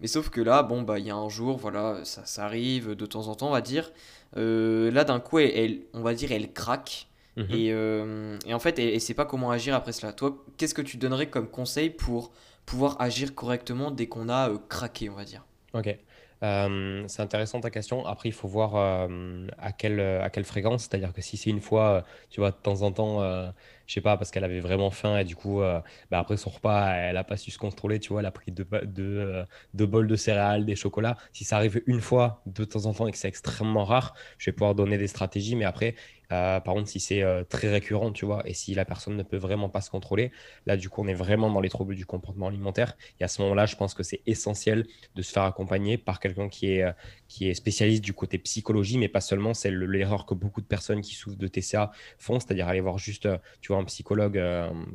Mais 0.00 0.06
sauf 0.06 0.30
que 0.30 0.40
là, 0.40 0.62
bon, 0.62 0.82
bah, 0.82 0.98
il 0.98 1.06
y 1.06 1.10
a 1.10 1.16
un 1.16 1.28
jour, 1.28 1.56
voilà, 1.56 2.00
ça, 2.04 2.24
ça, 2.24 2.44
arrive 2.44 2.94
de 2.94 3.06
temps 3.06 3.26
en 3.26 3.34
temps, 3.34 3.48
on 3.48 3.52
va 3.52 3.60
dire. 3.60 3.90
Euh, 4.36 4.90
là, 4.92 5.04
d'un 5.04 5.18
coup, 5.18 5.38
elle, 5.40 5.80
on 5.92 6.02
va 6.02 6.14
dire, 6.14 6.30
elle 6.30 6.52
craque. 6.52 7.08
Mhm. 7.36 7.46
Et, 7.50 7.72
euh, 7.72 8.38
et, 8.46 8.54
en 8.54 8.60
fait, 8.60 8.78
elle 8.78 8.94
ne 8.94 8.98
sait 8.98 9.14
pas 9.14 9.24
comment 9.24 9.50
agir 9.50 9.74
après 9.74 9.92
cela. 9.92 10.12
Toi, 10.12 10.44
qu'est-ce 10.56 10.74
que 10.74 10.82
tu 10.82 10.96
donnerais 10.98 11.28
comme 11.28 11.48
conseil 11.48 11.90
pour 11.90 12.30
pouvoir 12.64 13.00
agir 13.00 13.34
correctement 13.34 13.90
dès 13.90 14.06
qu'on 14.06 14.28
a 14.28 14.50
euh, 14.50 14.58
craqué, 14.68 15.10
on 15.10 15.14
va 15.14 15.24
dire? 15.24 15.44
Ok. 15.74 15.96
C'est 16.42 17.20
intéressant 17.22 17.60
ta 17.60 17.70
question. 17.70 18.06
Après, 18.06 18.28
il 18.28 18.32
faut 18.32 18.48
voir 18.48 18.74
à, 18.76 19.72
quelle, 19.72 20.00
à 20.00 20.30
quelle 20.30 20.44
fréquence. 20.44 20.82
C'est-à-dire 20.82 21.12
que 21.12 21.20
si 21.20 21.36
c'est 21.36 21.50
une 21.50 21.60
fois, 21.60 22.04
tu 22.30 22.40
vois, 22.40 22.50
de 22.50 22.56
temps 22.56 22.82
en 22.82 22.92
temps, 22.92 23.52
je 23.90 23.94
sais 23.94 24.00
pas, 24.00 24.16
parce 24.16 24.30
qu'elle 24.30 24.44
avait 24.44 24.60
vraiment 24.60 24.90
faim 24.90 25.18
et 25.18 25.24
du 25.24 25.34
coup, 25.34 25.62
euh, 25.62 25.80
bah, 26.12 26.20
après 26.20 26.36
son 26.36 26.50
repas, 26.50 26.94
elle 26.94 27.16
a 27.16 27.24
pas 27.24 27.36
su 27.36 27.50
se 27.50 27.58
contrôler, 27.58 27.98
tu 27.98 28.10
vois, 28.10 28.20
elle 28.20 28.26
a 28.26 28.30
pris 28.30 28.52
deux, 28.52 28.64
deux, 28.84 29.44
deux, 29.74 29.86
bols 29.86 30.06
de 30.06 30.14
céréales, 30.14 30.64
des 30.64 30.76
chocolats. 30.76 31.16
Si 31.32 31.42
ça 31.42 31.56
arrive 31.56 31.82
une 31.86 32.00
fois 32.00 32.40
de 32.46 32.64
temps 32.64 32.86
en 32.86 32.94
temps 32.94 33.08
et 33.08 33.10
que 33.10 33.18
c'est 33.18 33.26
extrêmement 33.26 33.84
rare, 33.84 34.14
je 34.38 34.48
vais 34.48 34.52
pouvoir 34.54 34.76
donner 34.76 34.96
des 34.96 35.08
stratégies, 35.08 35.56
mais 35.56 35.64
après, 35.64 35.96
euh, 35.96 36.19
par 36.30 36.74
contre, 36.74 36.88
si 36.88 37.00
c'est 37.00 37.22
euh, 37.22 37.42
très 37.42 37.68
récurrent, 37.68 38.12
tu 38.12 38.24
vois, 38.24 38.42
et 38.48 38.54
si 38.54 38.72
la 38.74 38.84
personne 38.84 39.16
ne 39.16 39.22
peut 39.24 39.36
vraiment 39.36 39.68
pas 39.68 39.80
se 39.80 39.90
contrôler, 39.90 40.30
là, 40.64 40.76
du 40.76 40.88
coup, 40.88 41.02
on 41.02 41.08
est 41.08 41.14
vraiment 41.14 41.50
dans 41.50 41.60
les 41.60 41.68
troubles 41.68 41.96
du 41.96 42.06
comportement 42.06 42.46
alimentaire. 42.46 42.96
Et 43.18 43.24
à 43.24 43.28
ce 43.28 43.42
moment-là, 43.42 43.66
je 43.66 43.74
pense 43.74 43.94
que 43.94 44.04
c'est 44.04 44.22
essentiel 44.26 44.86
de 45.16 45.22
se 45.22 45.32
faire 45.32 45.42
accompagner 45.42 45.98
par 45.98 46.20
quelqu'un 46.20 46.48
qui 46.48 46.72
est, 46.72 46.84
euh, 46.84 46.92
qui 47.26 47.48
est 47.48 47.54
spécialiste 47.54 48.04
du 48.04 48.12
côté 48.12 48.38
psychologie, 48.38 48.96
mais 48.96 49.08
pas 49.08 49.20
seulement. 49.20 49.54
C'est 49.54 49.72
l'erreur 49.72 50.24
que 50.24 50.34
beaucoup 50.34 50.60
de 50.60 50.66
personnes 50.66 51.00
qui 51.00 51.14
souffrent 51.14 51.36
de 51.36 51.48
TCA 51.48 51.90
font, 52.18 52.38
c'est-à-dire 52.38 52.68
aller 52.68 52.80
voir 52.80 52.98
juste, 52.98 53.28
tu 53.60 53.72
vois, 53.72 53.80
un 53.80 53.84
psychologue 53.84 54.40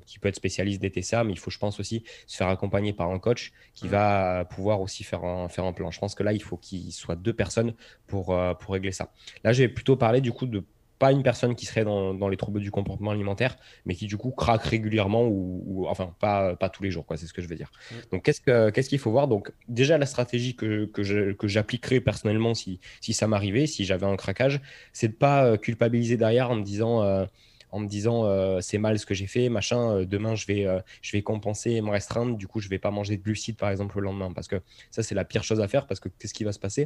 qui 0.06 0.20
peut 0.20 0.30
être 0.30 0.36
spécialiste 0.36 0.82
des 0.82 0.92
TCA, 0.92 1.24
mais 1.24 1.34
il 1.34 1.40
faut, 1.40 1.52
je 1.52 1.60
pense 1.60 1.80
aussi, 1.80 2.04
se 2.28 2.38
faire 2.38 2.48
accompagner 2.48 2.94
par 2.94 3.10
un 3.10 3.20
coach 3.20 3.52
qui 3.74 3.88
va 3.88 4.46
pouvoir 4.46 4.82
aussi 4.82 5.04
faire 5.04 5.24
un, 5.24 5.50
faire 5.50 5.66
un 5.66 5.74
plan. 5.74 5.92
Je 5.92 6.00
pense 6.00 6.16
que 6.16 6.24
là, 6.24 6.34
il 6.34 6.42
faut 6.42 6.58
qu'il 6.58 6.92
soit 6.94 7.16
deux 7.16 7.34
personnes 7.34 7.74
pour, 8.08 8.36
pour 8.60 8.74
régler 8.74 8.92
ça. 8.92 9.12
Là, 9.44 9.54
j'ai 9.54 9.68
plutôt 9.68 9.96
parlé 9.96 10.22
du 10.22 10.32
coup 10.32 10.46
de 10.46 10.64
pas 11.00 11.12
une 11.12 11.24
personne 11.24 11.56
qui 11.56 11.66
serait 11.66 11.84
dans, 11.84 12.14
dans, 12.14 12.28
les 12.30 12.38
troubles 12.38 12.60
du 12.60 12.72
comportement 12.72 13.12
alimentaire, 13.12 13.58
mais 13.86 13.96
qui 13.96 14.08
du 14.08 14.18
coup 14.18 14.32
craque 14.32 14.64
régulièrement 14.64 15.26
ou, 15.28 15.86
enfin 15.90 16.14
pas, 16.20 16.56
pas 16.56 16.70
tous 16.70 16.84
les 16.84 16.92
jours, 16.92 17.06
quoi, 17.06 17.18
c'est 17.18 17.28
ce 17.28 17.34
que 17.34 17.42
je 17.42 17.48
veux 17.48 17.56
dire. 17.56 17.72
Mm. 17.92 17.96
Donc 18.12 18.24
qu'est-ce 18.24 18.42
qu'il 18.42 18.72
qu'est-ce 18.74 18.90
qu'il 18.90 19.00
faut 19.00 19.12
voir? 19.12 19.28
Donc 19.28 19.52
déjà 19.68 19.98
la 19.98 20.06
stratégie 20.06 20.56
que, 20.56 20.86
que 20.86 21.48
j'appliquerais 21.48 22.00
personnellement 22.00 22.54
si, 22.54 22.80
si 23.02 23.14
ça 23.14 23.28
m'arrivait, 23.28 23.68
si 23.68 23.86
j'avais 23.86 24.06
un 24.06 24.16
craquage, 24.16 24.62
c'est 24.94 25.10
de 25.10 25.14
pas 25.14 25.46
euh, 25.46 25.58
culpabiliser 25.58 26.18
derrière 26.18 26.52
en 26.52 26.56
me 26.56 26.64
disant... 26.64 27.04
Euh, 27.04 27.26
en 27.72 27.80
me 27.80 27.88
disant 27.88 28.24
euh, 28.24 28.62
c'est 28.62 28.78
mal 28.78 28.98
ce 28.98 29.06
que 29.06 29.14
j'ai 29.14 29.28
fait, 29.28 29.50
machin, 29.50 30.06
demain 30.06 30.34
je 30.34 30.46
vais, 30.46 30.66
je 31.02 31.12
vais 31.12 31.22
compenser 31.22 31.72
et 31.72 31.82
me 31.82 31.90
restreindre, 31.90 32.38
du 32.38 32.48
coup 32.48 32.62
je 32.62 32.70
vais 32.70 32.80
pas 32.80 32.90
manger 32.90 33.18
de 33.18 33.22
glucides 33.22 33.58
par 33.58 33.70
exemple 33.70 33.98
le 33.98 34.06
lendemain, 34.06 34.32
parce 34.32 34.48
que 34.48 34.62
ça 34.92 35.04
c'est 35.04 35.16
la 35.16 35.26
pire 35.26 35.44
chose 35.44 35.60
à 35.60 35.68
faire, 35.68 35.86
parce 35.86 36.00
que 36.00 36.08
qu'est-ce 36.08 36.34
qui 36.34 36.46
va 36.46 36.54
se 36.54 36.60
passer? 36.60 36.86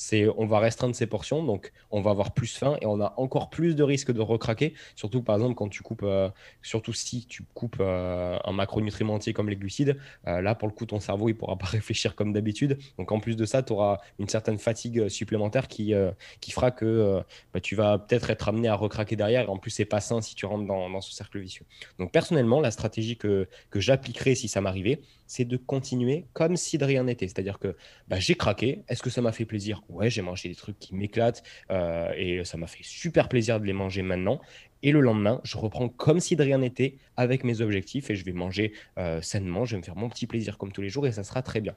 C'est 0.00 0.26
on 0.38 0.46
va 0.46 0.60
restreindre 0.60 0.96
ses 0.96 1.06
portions, 1.06 1.44
donc 1.44 1.72
on 1.90 2.00
va 2.00 2.10
avoir 2.12 2.32
plus 2.32 2.56
faim 2.56 2.78
et 2.80 2.86
on 2.86 3.02
a 3.02 3.12
encore 3.18 3.50
plus 3.50 3.76
de 3.76 3.82
risques 3.82 4.12
de 4.12 4.22
recraquer. 4.22 4.72
Surtout 4.96 5.20
par 5.20 5.36
exemple 5.36 5.56
quand 5.56 5.68
tu 5.68 5.82
coupes, 5.82 6.04
euh, 6.04 6.30
surtout 6.62 6.94
si 6.94 7.26
tu 7.26 7.44
coupes 7.52 7.76
euh, 7.80 8.38
un 8.42 8.52
macronutriment 8.52 9.12
entier 9.12 9.34
comme 9.34 9.50
les 9.50 9.56
glucides, 9.56 9.98
euh, 10.26 10.40
là 10.40 10.54
pour 10.54 10.68
le 10.68 10.72
coup 10.72 10.86
ton 10.86 11.00
cerveau 11.00 11.28
il 11.28 11.34
pourra 11.34 11.58
pas 11.58 11.66
réfléchir 11.78 12.14
comme 12.14 12.32
d'habitude. 12.32 12.78
Donc 12.96 13.12
en 13.12 13.20
plus 13.20 13.36
de 13.36 13.44
ça, 13.44 13.62
tu 13.62 13.74
auras 13.74 13.98
une 14.18 14.30
certaine 14.30 14.58
fatigue 14.58 15.10
supplémentaire 15.10 15.68
qui, 15.68 15.92
qui 16.40 16.50
fera 16.50 16.70
que 16.70 17.22
bah, 17.52 17.60
tu 17.60 17.76
vas 17.76 17.98
peut-être 17.98 18.30
être 18.30 18.48
amené 18.48 18.68
à 18.68 18.76
recraquer 18.76 19.16
derrière. 19.16 19.50
En 19.50 19.58
plus 19.58 19.70
c'est 19.70 19.84
pas 19.84 20.00
sain 20.00 20.22
si 20.22 20.30
si 20.30 20.36
tu 20.36 20.46
rentres 20.46 20.66
dans, 20.66 21.00
ce 21.00 21.12
cercle 21.12 21.40
vicieux. 21.40 21.66
Donc 21.98 22.12
personnellement, 22.12 22.60
la 22.60 22.70
stratégie 22.70 23.16
que, 23.16 23.48
que 23.70 23.80
j'appliquerai 23.80 24.36
si 24.36 24.46
ça 24.46 24.60
m'arrivait, 24.60 25.00
c'est 25.26 25.44
de 25.44 25.56
continuer 25.56 26.26
comme 26.32 26.56
si 26.56 26.78
de 26.78 26.84
rien 26.84 27.04
n'était. 27.04 27.26
C'est-à-dire 27.26 27.58
que 27.58 27.76
bah, 28.08 28.18
j'ai 28.20 28.34
craqué. 28.34 28.82
Est-ce 28.88 29.02
que 29.02 29.10
ça 29.10 29.20
m'a 29.20 29.32
fait 29.32 29.44
plaisir 29.44 29.82
Ouais, 29.90 30.10
j'ai 30.10 30.22
mangé 30.22 30.48
des 30.48 30.54
trucs 30.54 30.78
qui 30.78 30.94
m'éclatent 30.94 31.42
euh, 31.70 32.12
et 32.16 32.44
ça 32.44 32.56
m'a 32.56 32.66
fait 32.66 32.82
super 32.82 33.28
plaisir 33.28 33.60
de 33.60 33.66
les 33.66 33.72
manger 33.72 34.02
maintenant. 34.02 34.40
Et 34.82 34.92
le 34.92 35.00
lendemain, 35.00 35.40
je 35.44 35.58
reprends 35.58 35.88
comme 35.88 36.20
si 36.20 36.36
de 36.36 36.42
rien 36.42 36.58
n'était 36.58 36.96
avec 37.16 37.44
mes 37.44 37.60
objectifs 37.60 38.10
et 38.10 38.14
je 38.14 38.24
vais 38.24 38.32
manger 38.32 38.72
euh, 38.98 39.20
sainement. 39.20 39.64
Je 39.64 39.72
vais 39.72 39.78
me 39.78 39.84
faire 39.84 39.96
mon 39.96 40.08
petit 40.08 40.26
plaisir 40.26 40.56
comme 40.58 40.72
tous 40.72 40.80
les 40.80 40.88
jours 40.88 41.06
et 41.06 41.12
ça 41.12 41.24
sera 41.24 41.42
très 41.42 41.60
bien. 41.60 41.74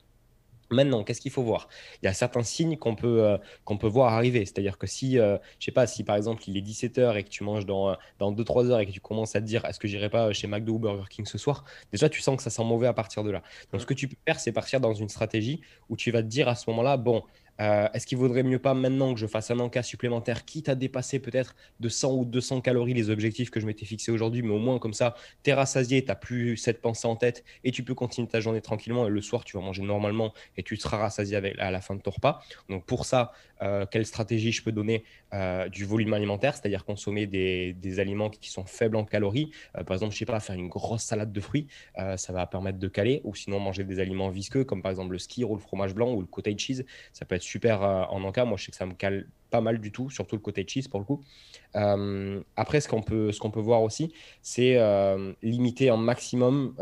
Maintenant, 0.71 1.03
qu'est-ce 1.03 1.21
qu'il 1.21 1.31
faut 1.31 1.43
voir? 1.43 1.67
Il 2.01 2.05
y 2.05 2.07
a 2.07 2.13
certains 2.13 2.41
signes 2.41 2.77
qu'on 2.77 2.95
peut, 2.95 3.23
euh, 3.23 3.37
qu'on 3.65 3.77
peut 3.77 3.87
voir 3.87 4.13
arriver. 4.13 4.45
C'est-à-dire 4.45 4.77
que 4.77 4.87
si, 4.87 5.19
euh, 5.19 5.37
je 5.59 5.65
sais 5.65 5.71
pas, 5.71 5.85
si 5.85 6.03
par 6.03 6.15
exemple 6.15 6.43
il 6.47 6.57
est 6.57 6.61
17h 6.61 7.17
et 7.17 7.23
que 7.23 7.29
tu 7.29 7.43
manges 7.43 7.65
dans, 7.65 7.95
dans 8.19 8.31
2-3 8.31 8.71
heures 8.71 8.79
et 8.79 8.85
que 8.85 8.91
tu 8.91 9.01
commences 9.01 9.35
à 9.35 9.41
te 9.41 9.45
dire 9.45 9.65
est-ce 9.65 9.79
que 9.79 9.87
j'irai 9.87 10.09
pas 10.09 10.31
chez 10.33 10.47
McDo 10.47 10.73
ou 10.73 10.79
Burger 10.79 11.03
King 11.09 11.25
ce 11.25 11.37
soir, 11.37 11.65
déjà 11.91 12.09
tu 12.09 12.21
sens 12.21 12.37
que 12.37 12.43
ça 12.43 12.49
sent 12.49 12.63
mauvais 12.63 12.87
à 12.87 12.93
partir 12.93 13.23
de 13.23 13.31
là. 13.31 13.43
Donc 13.71 13.81
ce 13.81 13.85
que 13.85 13.93
tu 13.93 14.07
peux 14.07 14.15
faire, 14.25 14.39
c'est 14.39 14.51
partir 14.51 14.79
dans 14.79 14.93
une 14.93 15.09
stratégie 15.09 15.61
où 15.89 15.97
tu 15.97 16.11
vas 16.11 16.23
te 16.23 16.27
dire 16.27 16.47
à 16.47 16.55
ce 16.55 16.69
moment-là, 16.69 16.97
bon, 16.97 17.23
euh, 17.59 17.87
est-ce 17.93 18.07
qu'il 18.07 18.17
vaudrait 18.17 18.43
mieux 18.43 18.59
pas 18.59 18.73
maintenant 18.73 19.13
que 19.13 19.19
je 19.19 19.27
fasse 19.27 19.51
un 19.51 19.59
encas 19.59 19.83
supplémentaire, 19.83 20.45
quitte 20.45 20.69
à 20.69 20.75
dépasser 20.75 21.19
peut-être 21.19 21.55
de 21.79 21.89
100 21.89 22.13
ou 22.13 22.25
200 22.25 22.61
calories 22.61 22.93
les 22.93 23.09
objectifs 23.09 23.49
que 23.49 23.59
je 23.59 23.65
m'étais 23.65 23.85
fixés 23.85 24.11
aujourd'hui, 24.11 24.41
mais 24.41 24.53
au 24.53 24.59
moins 24.59 24.79
comme 24.79 24.93
ça, 24.93 25.15
tu 25.43 25.49
es 25.49 25.53
rassasié, 25.53 26.01
tu 26.01 26.07
n'as 26.07 26.15
plus 26.15 26.57
cette 26.57 26.81
pensée 26.81 27.07
en 27.07 27.15
tête 27.15 27.43
et 27.63 27.71
tu 27.71 27.83
peux 27.83 27.93
continuer 27.93 28.27
ta 28.27 28.39
journée 28.39 28.61
tranquillement. 28.61 29.07
Et 29.07 29.09
le 29.09 29.21
soir, 29.21 29.43
tu 29.43 29.57
vas 29.57 29.63
manger 29.63 29.83
normalement 29.83 30.33
et 30.57 30.63
tu 30.63 30.75
seras 30.77 30.97
rassasié 30.97 31.37
à 31.59 31.71
la 31.71 31.81
fin 31.81 31.95
de 31.95 32.01
ton 32.01 32.11
repas. 32.11 32.41
Donc 32.69 32.85
pour 32.85 33.05
ça, 33.05 33.31
euh, 33.61 33.85
quelle 33.89 34.05
stratégie 34.05 34.51
je 34.51 34.63
peux 34.63 34.71
donner 34.71 35.03
euh, 35.33 35.69
du 35.69 35.85
volume 35.85 36.13
alimentaire, 36.13 36.55
c'est-à-dire 36.55 36.83
consommer 36.85 37.27
des, 37.27 37.99
aliments 37.99 38.31
qui 38.31 38.49
sont 38.49 38.65
faibles 38.65 38.95
en 38.95 39.05
calories. 39.05 39.51
par 39.73 39.93
exemple, 39.93 40.13
je 40.13 40.17
sais 40.17 40.25
pas, 40.25 40.39
faire 40.39 40.55
une 40.55 40.67
grosse 40.67 41.03
salade 41.03 41.31
de 41.31 41.39
fruits, 41.39 41.67
ça 41.95 42.33
va 42.33 42.47
permettre 42.47 42.79
de 42.79 42.87
caler, 42.87 43.21
ou 43.23 43.35
sinon 43.35 43.59
manger 43.59 43.83
des 43.83 43.99
aliments 43.99 44.29
visqueux 44.29 44.63
comme 44.63 44.81
par 44.81 44.91
exemple 44.91 45.11
le 45.11 45.19
ski 45.19 45.43
ou 45.43 45.53
le 45.55 45.61
fromage 45.61 45.93
blanc 45.93 46.11
ou 46.11 46.21
le 46.21 46.27
cottage 46.27 46.57
cheese, 46.57 46.85
ça 47.11 47.25
peut 47.25 47.35
être 47.35 47.42
super 47.43 47.83
euh, 47.83 48.03
en 48.09 48.23
encas. 48.23 48.45
Moi, 48.45 48.57
je 48.57 48.65
sais 48.65 48.71
que 48.71 48.77
ça 48.77 48.85
me 48.85 48.93
cale 48.93 49.27
pas 49.53 49.61
mal 49.61 49.77
du 49.77 49.91
tout, 49.91 50.09
surtout 50.09 50.35
le 50.35 50.41
côté 50.41 50.65
cheese 50.67 50.87
pour 50.89 50.99
le 50.99 51.05
coup. 51.05 51.23
Euh, 51.75 52.41
après, 52.55 52.81
ce 52.81 52.87
qu'on 52.87 53.03
peut, 53.03 53.29
peut 53.53 53.59
voir 53.59 53.83
aussi, 53.83 54.11
c'est 54.41 54.77
euh, 54.77 55.31
limiter 55.43 55.91
en 55.91 55.97
maximum 55.97 56.73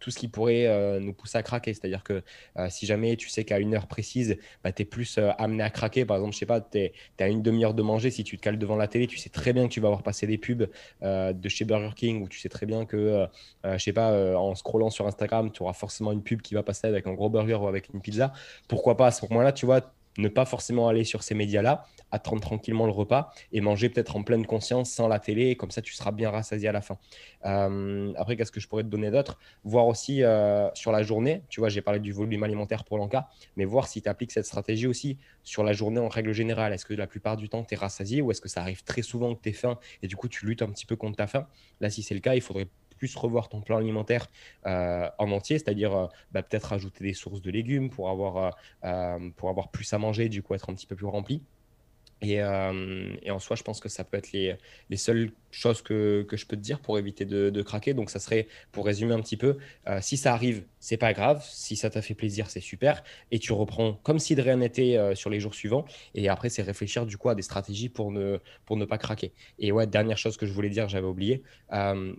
tout 0.00 0.10
ce 0.10 0.18
qui 0.18 0.26
pourrait 0.26 0.98
nous 1.00 1.12
pousser 1.12 1.38
à 1.38 1.44
craquer. 1.44 1.72
C'est-à-dire 1.72 2.02
que 2.02 2.22
si 2.68 2.84
jamais 2.84 3.16
tu 3.16 3.28
sais 3.28 3.44
qu'à 3.44 3.60
une 3.60 3.74
heure 3.74 3.86
précise, 3.86 4.36
bah, 4.64 4.72
tu 4.72 4.82
es 4.82 4.84
plus 4.84 5.20
amené 5.38 5.62
à 5.62 5.70
craquer, 5.70 6.04
par 6.04 6.16
exemple, 6.16 6.34
je 6.34 6.38
sais 6.38 6.46
pas, 6.46 6.60
tu 6.60 6.90
à 7.20 7.28
une 7.28 7.42
demi-heure 7.42 7.74
de 7.74 7.82
manger, 7.82 8.10
si 8.10 8.24
tu 8.24 8.36
te 8.38 8.42
cales 8.42 8.58
devant 8.58 8.76
la 8.76 8.88
télé, 8.88 9.06
tu 9.06 9.18
sais 9.18 9.30
très 9.30 9.52
bien 9.52 9.68
que 9.68 9.72
tu 9.72 9.80
vas 9.80 9.88
avoir 9.88 10.02
passé 10.02 10.26
des 10.26 10.38
pubs 10.38 10.68
de 11.02 11.48
chez 11.48 11.64
Burger 11.64 11.94
King 11.94 12.22
ou 12.22 12.28
tu 12.28 12.40
sais 12.40 12.48
très 12.48 12.66
bien 12.66 12.86
que, 12.86 13.26
je 13.64 13.78
sais 13.78 13.92
pas, 13.92 14.36
en 14.36 14.56
scrollant 14.56 14.90
sur 14.90 15.06
Instagram, 15.06 15.52
tu 15.52 15.62
auras 15.62 15.74
forcément 15.74 16.10
une 16.10 16.24
pub 16.24 16.42
qui 16.42 16.54
va 16.54 16.64
passer 16.64 16.88
avec 16.88 17.06
un 17.06 17.14
gros 17.14 17.30
burger 17.30 17.54
ou 17.54 17.68
avec 17.68 17.88
une 17.94 18.00
pizza. 18.00 18.32
Pourquoi 18.66 18.96
pas 18.96 19.06
à 19.06 19.10
ce 19.12 19.24
moment-là, 19.26 19.52
tu 19.52 19.64
vois, 19.64 19.92
ne 20.18 20.28
pas 20.28 20.44
forcément 20.44 20.88
aller 20.88 21.04
sur 21.04 21.22
ces 21.22 21.34
médias-là, 21.34 21.86
attendre 22.10 22.40
tranquillement 22.40 22.86
le 22.86 22.92
repas 22.92 23.32
et 23.52 23.60
manger 23.60 23.88
peut-être 23.88 24.16
en 24.16 24.22
pleine 24.22 24.46
conscience 24.46 24.90
sans 24.90 25.08
la 25.08 25.18
télé, 25.18 25.56
comme 25.56 25.70
ça 25.70 25.80
tu 25.80 25.94
seras 25.94 26.12
bien 26.12 26.30
rassasié 26.30 26.68
à 26.68 26.72
la 26.72 26.80
fin. 26.80 26.98
Euh, 27.44 28.12
après, 28.16 28.36
qu'est-ce 28.36 28.52
que 28.52 28.60
je 28.60 28.68
pourrais 28.68 28.82
te 28.82 28.88
donner 28.88 29.10
d'autre? 29.10 29.38
Voir 29.64 29.86
aussi 29.86 30.22
euh, 30.22 30.68
sur 30.74 30.92
la 30.92 31.02
journée, 31.02 31.42
tu 31.48 31.60
vois, 31.60 31.68
j'ai 31.68 31.80
parlé 31.80 32.00
du 32.00 32.12
volume 32.12 32.42
alimentaire 32.42 32.84
pour 32.84 32.98
l'enca, 32.98 33.28
mais 33.56 33.64
voir 33.64 33.86
si 33.86 34.02
tu 34.02 34.08
appliques 34.08 34.32
cette 34.32 34.46
stratégie 34.46 34.86
aussi 34.86 35.18
sur 35.44 35.62
la 35.62 35.72
journée 35.72 36.00
en 36.00 36.08
règle 36.08 36.32
générale. 36.32 36.72
Est-ce 36.72 36.84
que 36.84 36.94
la 36.94 37.06
plupart 37.06 37.36
du 37.36 37.48
temps 37.48 37.64
tu 37.64 37.74
es 37.74 37.76
rassasié 37.76 38.20
ou 38.20 38.30
est-ce 38.30 38.40
que 38.40 38.48
ça 38.48 38.60
arrive 38.60 38.82
très 38.84 39.02
souvent 39.02 39.34
que 39.34 39.42
tu 39.42 39.50
es 39.50 39.52
faim 39.52 39.78
et 40.02 40.08
du 40.08 40.16
coup 40.16 40.28
tu 40.28 40.46
luttes 40.46 40.62
un 40.62 40.68
petit 40.68 40.86
peu 40.86 40.96
contre 40.96 41.16
ta 41.16 41.26
faim? 41.26 41.46
Là, 41.80 41.90
si 41.90 42.02
c'est 42.02 42.14
le 42.14 42.20
cas, 42.20 42.34
il 42.34 42.40
faudrait 42.40 42.68
plus 42.98 43.16
revoir 43.16 43.48
ton 43.48 43.60
plan 43.60 43.78
alimentaire 43.78 44.26
euh, 44.66 45.08
en 45.18 45.30
entier, 45.30 45.58
c'est-à-dire 45.58 45.96
euh, 45.96 46.06
bah, 46.32 46.42
peut-être 46.42 46.72
ajouter 46.72 47.04
des 47.04 47.14
sources 47.14 47.40
de 47.40 47.50
légumes 47.50 47.90
pour 47.90 48.10
avoir, 48.10 48.56
euh, 48.84 49.30
pour 49.36 49.48
avoir 49.48 49.70
plus 49.70 49.92
à 49.92 49.98
manger, 49.98 50.28
du 50.28 50.42
coup 50.42 50.54
être 50.54 50.68
un 50.70 50.74
petit 50.74 50.86
peu 50.86 50.96
plus 50.96 51.06
rempli. 51.06 51.42
Et, 52.20 52.34
et, 53.22 53.30
en 53.30 53.38
soi, 53.38 53.56
je 53.56 53.62
pense 53.62 53.80
que 53.80 53.88
ça 53.88 54.04
peut 54.04 54.16
être 54.16 54.32
les, 54.32 54.56
les 54.90 54.96
seules 54.96 55.30
choses 55.50 55.82
que, 55.82 56.22
que, 56.28 56.36
je 56.36 56.46
peux 56.46 56.56
te 56.56 56.60
dire 56.60 56.80
pour 56.80 56.98
éviter 56.98 57.24
de, 57.24 57.62
craquer. 57.62 57.94
Donc, 57.94 58.10
ça 58.10 58.18
serait, 58.18 58.48
pour 58.72 58.86
résumer 58.86 59.14
un 59.14 59.20
petit 59.20 59.36
peu, 59.36 59.58
si 60.00 60.16
ça 60.16 60.32
arrive, 60.32 60.64
c'est 60.80 60.96
pas 60.96 61.12
grave. 61.12 61.44
Si 61.48 61.76
ça 61.76 61.90
t'a 61.90 62.02
fait 62.02 62.14
plaisir, 62.14 62.50
c'est 62.50 62.60
super. 62.60 63.02
Et 63.30 63.38
tu 63.38 63.52
reprends 63.52 63.94
comme 64.02 64.18
si 64.18 64.34
de 64.34 64.42
rien 64.42 64.56
n'était 64.56 64.98
sur 65.14 65.30
les 65.30 65.40
jours 65.40 65.54
suivants. 65.54 65.84
Et 66.14 66.28
après, 66.28 66.48
c'est 66.48 66.62
réfléchir 66.62 67.06
du 67.06 67.16
coup 67.16 67.28
à 67.28 67.34
des 67.34 67.42
stratégies 67.42 67.88
pour 67.88 68.10
ne, 68.10 68.38
pour 68.64 68.76
ne 68.76 68.84
pas 68.84 68.98
craquer. 68.98 69.32
Et 69.58 69.72
ouais, 69.72 69.86
dernière 69.86 70.18
chose 70.18 70.36
que 70.36 70.46
je 70.46 70.52
voulais 70.52 70.70
dire, 70.70 70.88
j'avais 70.88 71.06
oublié. 71.06 71.42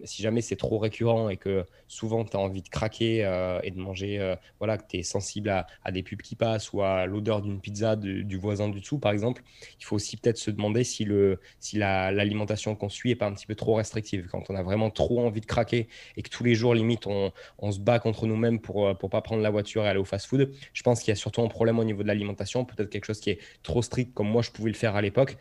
si 0.04 0.22
jamais 0.22 0.42
c'est 0.42 0.56
trop 0.56 0.78
récurrent 0.78 1.30
et 1.30 1.38
que 1.38 1.66
souvent 1.88 2.26
tu 2.26 2.38
as 2.38 2.40
envie 2.40 2.62
de 2.62 2.70
craquer 2.70 3.20
et 3.64 3.72
de 3.72 3.80
manger, 3.80 4.36
voilà, 4.60 4.78
que 4.78 4.84
tu 4.88 4.98
es 4.98 5.04
sensible 5.04 5.50
à, 5.50 5.68
à, 5.84 5.92
des 5.92 6.04
pubs 6.04 6.22
qui 6.22 6.36
passent 6.36 6.72
ou 6.74 6.82
à 6.82 7.06
l'odeur 7.06 7.42
d'une 7.42 7.60
pizza 7.60 7.96
du 7.96 8.38
voisin 8.38 8.70
du 8.70 8.80
dessous, 8.80 9.00
par 9.00 9.12
exemple, 9.12 9.44
il 9.80 9.86
faut 9.86 9.88
aussi 9.93 10.17
peut-être 10.17 10.38
se 10.38 10.52
demander 10.52 10.84
si, 10.84 11.06
le, 11.06 11.39
si 11.60 11.78
l'alimentation 11.78 12.75
qu'on 12.75 12.89
suit 12.89 13.10
n'est 13.10 13.15
pas 13.15 13.28
un 13.28 13.34
petit 13.34 13.47
peu 13.47 13.56
trop 13.56 13.75
restrictive. 13.75 14.28
Quand 14.32 14.49
on 14.49 14.56
a 14.56 14.63
vraiment 14.63 14.89
trop 14.89 15.25
envie 15.25 15.41
de 15.41 15.45
craquer 15.45 15.88
et 16.17 16.21
que 16.21 16.30
tous 16.30 16.43
les 16.43 16.56
jours, 16.56 16.73
limite, 16.73 17.08
on, 17.08 17.32
on 17.58 17.71
se 17.71 17.80
bat 17.80 17.99
contre 17.99 18.28
nous-mêmes 18.28 18.60
pour 18.60 18.88
ne 18.88 18.93
pas 18.93 19.21
prendre 19.21 19.41
la 19.41 19.49
voiture 19.49 19.86
et 19.86 19.88
aller 19.88 19.99
au 19.99 20.06
fast-food, 20.06 20.52
je 20.73 20.84
pense 20.84 21.02
qu'il 21.02 21.12
y 21.12 21.13
a 21.13 21.15
surtout 21.15 21.41
un 21.41 21.47
problème 21.47 21.80
au 21.80 21.84
niveau 21.84 22.04
de 22.04 22.08
l'alimentation, 22.08 22.65
peut-être 22.65 22.89
quelque 22.89 23.06
chose 23.06 23.19
qui 23.19 23.32
est 23.32 23.39
trop 23.63 23.82
strict 23.82 24.13
comme 24.13 24.30
moi 24.30 24.41
je 24.41 24.52
pouvais 24.52 24.69
le 24.69 24.75
faire 24.75 24.95
à 24.95 25.02
l'époque, 25.02 25.38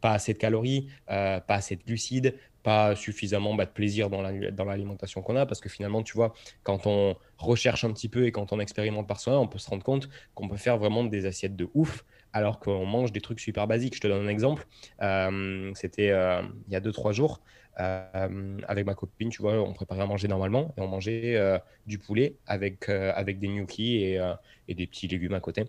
pas 0.00 0.12
assez 0.12 0.32
de 0.32 0.38
calories, 0.38 0.88
euh, 1.10 1.40
pas 1.40 1.54
assez 1.54 1.76
de 1.76 1.82
glucides, 1.82 2.34
pas 2.64 2.96
suffisamment 2.96 3.54
bah, 3.54 3.66
de 3.66 3.70
plaisir 3.70 4.10
dans 4.10 4.22
l'alimentation 4.22 5.22
qu'on 5.22 5.36
a, 5.36 5.46
parce 5.46 5.60
que 5.60 5.68
finalement, 5.68 6.02
tu 6.02 6.14
vois, 6.14 6.32
quand 6.62 6.86
on 6.86 7.14
recherche 7.36 7.84
un 7.84 7.92
petit 7.92 8.08
peu 8.08 8.26
et 8.26 8.32
quand 8.32 8.52
on 8.52 8.58
expérimente 8.58 9.06
par 9.06 9.20
soi, 9.20 9.38
on 9.38 9.46
peut 9.46 9.58
se 9.58 9.68
rendre 9.68 9.84
compte 9.84 10.08
qu'on 10.34 10.48
peut 10.48 10.56
faire 10.56 10.78
vraiment 10.78 11.04
des 11.04 11.26
assiettes 11.26 11.56
de 11.56 11.68
ouf, 11.74 12.04
alors 12.34 12.58
qu'on 12.58 12.84
mange 12.84 13.12
des 13.12 13.20
trucs 13.20 13.40
super 13.40 13.66
basiques. 13.66 13.94
Je 13.94 14.00
te 14.00 14.08
donne 14.08 14.26
un 14.26 14.28
exemple. 14.28 14.66
Euh, 15.00 15.70
c'était 15.74 16.10
euh, 16.10 16.42
il 16.66 16.72
y 16.72 16.76
a 16.76 16.80
2-3 16.80 17.12
jours. 17.12 17.40
Euh, 17.80 18.58
avec 18.68 18.86
ma 18.86 18.94
copine, 18.94 19.30
tu 19.30 19.42
vois, 19.42 19.54
on 19.54 19.72
préparait 19.72 20.02
à 20.02 20.06
manger 20.06 20.28
normalement 20.28 20.72
et 20.76 20.80
on 20.80 20.86
mangeait 20.86 21.60
du 21.86 21.98
poulet 21.98 22.36
avec, 22.46 22.88
avec 22.88 23.38
des 23.38 23.48
gnocchis 23.48 23.96
et, 23.96 24.20
et, 24.68 24.74
des 24.74 24.86
petits 24.86 25.08
légumes 25.08 25.34
à 25.34 25.40
côté. 25.40 25.64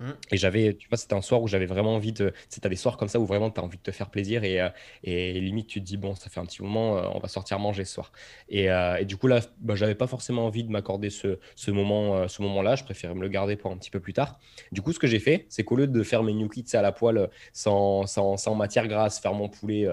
Mmh. 0.00 0.10
Et 0.32 0.36
j'avais, 0.38 0.74
tu 0.74 0.88
vois, 0.88 0.96
c'était 0.96 1.14
un 1.14 1.20
soir 1.20 1.42
où 1.42 1.46
j'avais 1.46 1.66
vraiment 1.66 1.94
envie 1.94 2.12
de. 2.12 2.32
Tu 2.50 2.66
des 2.66 2.76
soirs 2.76 2.96
comme 2.96 3.08
ça 3.08 3.20
où 3.20 3.26
vraiment 3.26 3.50
tu 3.50 3.60
as 3.60 3.62
envie 3.62 3.76
de 3.76 3.82
te 3.82 3.90
faire 3.90 4.08
plaisir 4.08 4.44
et, 4.44 4.60
euh, 4.60 4.68
et, 5.04 5.38
limite 5.40 5.66
tu 5.66 5.80
te 5.80 5.84
dis, 5.84 5.98
bon, 5.98 6.14
ça 6.14 6.30
fait 6.30 6.40
un 6.40 6.46
petit 6.46 6.62
moment, 6.62 6.96
euh, 6.96 7.02
on 7.14 7.18
va 7.18 7.28
sortir 7.28 7.58
manger 7.58 7.84
ce 7.84 7.94
soir. 7.94 8.12
Et, 8.48 8.70
euh, 8.70 8.96
et 8.96 9.04
du 9.04 9.18
coup, 9.18 9.26
là, 9.26 9.40
bah, 9.58 9.74
j'avais 9.74 9.94
pas 9.94 10.06
forcément 10.06 10.46
envie 10.46 10.64
de 10.64 10.70
m'accorder 10.70 11.10
ce, 11.10 11.38
ce, 11.54 11.70
moment, 11.70 12.26
ce 12.28 12.40
moment-là. 12.42 12.76
Je 12.76 12.84
préférais 12.84 13.14
me 13.14 13.20
le 13.20 13.28
garder 13.28 13.56
pour 13.56 13.70
un 13.72 13.76
petit 13.76 13.90
peu 13.90 14.00
plus 14.00 14.14
tard. 14.14 14.38
Du 14.72 14.80
coup, 14.80 14.92
ce 14.94 14.98
que 14.98 15.06
j'ai 15.06 15.18
fait, 15.18 15.44
c'est 15.50 15.64
qu'au 15.64 15.76
lieu 15.76 15.86
de 15.86 16.02
faire 16.02 16.22
mes 16.22 16.32
gnocchis 16.32 16.64
à 16.72 16.80
la 16.80 16.92
poêle 16.92 17.28
sans, 17.52 18.06
sans, 18.06 18.38
sans, 18.38 18.54
matière 18.54 18.88
grasse, 18.88 19.20
faire 19.20 19.34
mon 19.34 19.48
poulet 19.48 19.86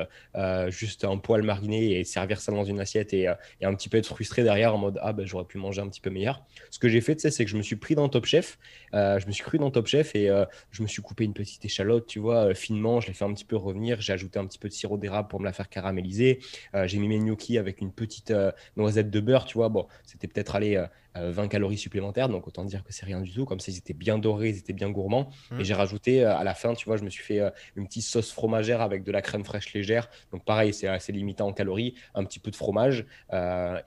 juste 0.70 1.04
un 1.04 1.18
poêle 1.18 1.44
mariné 1.44 2.00
et 2.00 2.04
servir 2.06 2.40
ça 2.40 2.52
dans 2.52 2.64
une 2.64 2.80
assiette 2.80 3.14
et, 3.14 3.28
et, 3.62 3.66
un 3.66 3.74
petit 3.74 3.90
peu 3.90 3.98
être 3.98 4.08
frustré 4.08 4.44
derrière 4.44 4.74
en 4.74 4.78
mode, 4.78 5.00
ah, 5.02 5.12
ben 5.12 5.26
j'aurais 5.26 5.46
pu 5.46 5.58
manger 5.58 5.82
un 5.82 5.90
petit 5.90 6.02
peu 6.02 6.10
meilleur. 6.10 6.46
Ce 6.70 6.80
que 6.80 6.88
j'ai 6.88 7.02
fait, 7.02 7.16
tu 7.16 7.22
sais, 7.22 7.32
c'est 7.32 7.44
que 7.44 7.52
je 7.52 7.58
me 7.58 7.62
suis 7.62 7.76
pris 7.76 7.96
dans 7.96 8.08
Top 8.08 8.26
Chef. 8.26 8.58
je 8.94 9.26
me 9.26 9.32
suis 9.32 9.44
cru 9.44 9.58
dans 9.58 9.72
Top 9.72 9.88
Chef 9.88 9.97
et 10.16 10.30
je 10.72 10.82
me 10.82 10.88
suis 10.88 11.02
coupé 11.02 11.24
une 11.24 11.34
petite 11.34 11.64
échalote, 11.66 12.08
tu 12.08 12.20
vois, 12.20 12.50
euh, 12.50 12.54
finement. 12.54 13.00
Je 13.00 13.08
l'ai 13.08 13.14
fait 13.14 13.26
un 13.26 13.34
petit 13.34 13.46
peu 13.46 13.56
revenir. 13.56 14.02
J'ai 14.02 14.14
ajouté 14.14 14.40
un 14.40 14.46
petit 14.46 14.60
peu 14.60 14.68
de 14.68 14.74
sirop 14.74 14.98
d'érable 14.98 15.28
pour 15.28 15.40
me 15.40 15.46
la 15.46 15.54
faire 15.54 15.70
caraméliser. 15.70 16.40
Euh, 16.76 16.88
j'ai 16.88 16.98
mis 17.00 17.08
mes 17.08 17.20
gnocchis 17.20 17.58
avec 17.58 17.82
une 17.82 17.92
petite 17.92 18.32
euh, 18.32 18.52
noisette 18.76 19.10
de 19.10 19.20
beurre, 19.20 19.46
tu 19.46 19.58
vois. 19.58 19.70
Bon, 19.70 19.88
c'était 20.06 20.28
peut-être 20.28 20.56
aller 20.56 20.84
20 21.22 21.48
calories 21.48 21.78
supplémentaires, 21.78 22.30
donc 22.30 22.48
autant 22.48 22.66
dire 22.66 22.84
que 22.84 22.94
c'est 22.94 23.06
rien 23.06 23.22
du 23.22 23.32
tout. 23.32 23.46
Comme 23.46 23.60
ça, 23.60 23.72
ils 23.72 23.78
étaient 23.78 23.94
bien 23.94 24.18
dorés, 24.18 24.50
ils 24.50 24.58
étaient 24.58 24.74
bien 24.74 24.90
gourmands. 24.90 25.30
Et 25.52 25.56
mmh. 25.56 25.64
j'ai 25.64 25.74
rajouté 25.74 26.24
à 26.24 26.44
la 26.44 26.54
fin, 26.54 26.74
tu 26.74 26.86
vois, 26.86 26.98
je 26.98 27.04
me 27.04 27.10
suis 27.10 27.24
fait 27.24 27.42
une 27.76 27.88
petite 27.88 28.04
sauce 28.04 28.32
fromagère 28.32 28.82
avec 28.82 29.04
de 29.04 29.12
la 29.12 29.22
crème 29.22 29.44
fraîche 29.44 29.74
légère. 29.74 30.10
Donc 30.32 30.46
pareil, 30.46 30.74
c'est 30.74 30.88
assez 30.88 31.12
limité 31.12 31.44
en 31.44 31.54
calories, 31.54 31.96
un 32.16 32.24
petit 32.24 32.40
peu 32.40 32.52
de 32.52 32.56
fromage. 32.56 33.06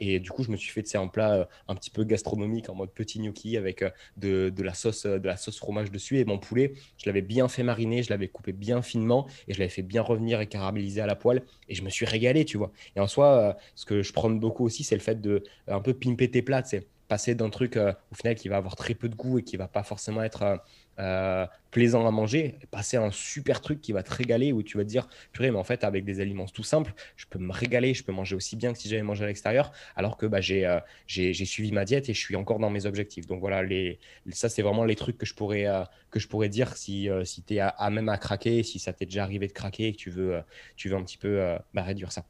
et 0.01 0.21
du 0.21 0.31
coup, 0.31 0.43
je 0.43 0.51
me 0.51 0.57
suis 0.57 0.71
fait 0.71 0.97
un 0.97 1.09
plat 1.09 1.49
un 1.69 1.75
petit 1.75 1.91
peu 1.91 2.05
gastronomique 2.05 2.69
en 2.69 2.75
mode 2.75 2.91
petit 2.91 3.19
gnocchi 3.21 3.57
avec 3.57 3.85
de, 4.17 4.51
de, 4.51 4.63
la 4.63 4.75
sauce, 4.75 5.07
de 5.07 5.27
la 5.27 5.37
sauce 5.37 5.59
fromage 5.59 5.91
dessus. 5.91 6.19
Et 6.19 6.25
mon 6.25 6.39
poulet, 6.39 6.75
je 6.99 7.07
l'avais 7.07 7.23
bien 7.23 7.49
fait 7.49 7.63
mariner, 7.63 8.03
je 8.03 8.11
l'avais 8.11 8.29
coupé 8.29 8.53
bien 8.53 8.83
finement 8.83 9.27
et 9.49 9.55
je 9.55 9.59
l'avais 9.59 9.71
fait 9.71 9.83
bien 9.83 10.03
revenir 10.03 10.41
et 10.41 10.47
caraméliser 10.47 11.01
à 11.01 11.07
la 11.07 11.17
poêle. 11.17 11.43
Et 11.69 11.75
je 11.75 11.83
me 11.83 11.91
suis 11.91 12.07
régalé, 12.07 12.45
tu 12.45 12.59
vois. 12.59 12.73
Et 12.97 13.01
en 13.01 13.07
soi, 13.07 13.57
ce 13.75 13.85
que 13.85 14.03
je 14.03 14.13
prends 14.13 14.31
beaucoup 14.31 14.65
aussi, 14.65 14.85
c'est 14.85 14.97
le 14.97 15.01
fait 15.01 15.21
de 15.21 15.43
un 15.69 15.81
peu 15.81 15.95
pimper 15.95 16.31
tes 16.31 16.43
plats, 16.43 16.65
c'est 16.65 16.87
passer 17.11 17.35
d'un 17.35 17.51
truc 17.51 17.77
euh, 17.77 17.93
au 18.13 18.15
final 18.15 18.37
qui 18.37 18.49
va 18.49 18.57
avoir 18.57 18.77
très 18.77 18.95
peu 18.95 19.09
de 19.09 19.17
goût 19.17 19.41
et 19.41 19.43
qui 19.43 19.57
va 19.57 19.67
pas 19.67 19.83
forcément 19.83 20.23
être 20.23 20.43
euh, 20.43 20.57
euh, 21.01 21.47
plaisant 21.73 22.07
à 22.07 22.13
manger, 22.13 22.61
passer 22.71 22.99
à 22.99 23.03
un 23.03 23.11
super 23.11 23.61
truc 23.61 23.81
qui 23.81 23.91
va 23.91 24.05
te 24.05 24.15
régaler 24.15 24.53
où 24.53 24.63
tu 24.63 24.77
vas 24.77 24.85
te 24.85 24.89
dire 24.89 25.09
purée 25.33 25.51
mais 25.51 25.59
en 25.59 25.65
fait 25.65 25.83
avec 25.83 26.05
des 26.05 26.21
aliments 26.21 26.47
tout 26.47 26.63
simples 26.63 26.93
je 27.17 27.27
peux 27.29 27.41
me 27.41 27.53
régaler, 27.53 27.95
je 27.95 28.05
peux 28.05 28.13
manger 28.13 28.37
aussi 28.37 28.55
bien 28.55 28.73
que 28.73 28.79
si 28.79 28.89
j'avais 28.89 29.03
mangé 29.03 29.25
à 29.25 29.27
l'extérieur 29.27 29.73
alors 29.97 30.17
que 30.17 30.27
bah, 30.27 30.41
j'ai 30.41 31.45
suivi 31.45 31.73
ma 31.73 31.85
diète 31.85 32.09
et 32.09 32.15
je 32.15 32.21
suis 32.21 32.37
encore 32.37 32.61
dans 32.61 32.71
mes 32.71 32.87
objectifs 32.87 33.27
donc 33.27 33.41
voilà 33.41 33.65
les, 33.65 33.99
ça 34.31 34.49
c'est 34.49 34.63
vraiment 34.63 34.85
les 34.85 34.95
trucs 34.95 35.19
que 35.19 35.27
je 35.27 35.35
pourrais, 35.35 35.67
que 36.13 36.21
je 36.21 36.29
pourrais 36.29 36.49
dire 36.49 36.77
si, 36.77 37.09
si 37.25 37.43
tu 37.43 37.55
es 37.55 37.61
à, 37.61 37.91
même 37.91 38.09
à 38.09 38.19
craquer, 38.19 38.63
si 38.63 38.79
ça 38.79 38.93
t'est 38.93 39.07
déjà 39.07 39.25
arrivé 39.25 39.49
de 39.49 39.53
craquer 39.53 39.89
et 39.89 39.93
que 39.93 39.99
tu 39.99 40.11
veux, 40.11 40.41
tu 40.77 40.89
veux 40.89 40.97
un 40.97 41.03
petit 41.03 41.19
peu 41.19 41.57
bah, 41.75 41.83
réduire 41.83 42.13
ça. 42.13 42.25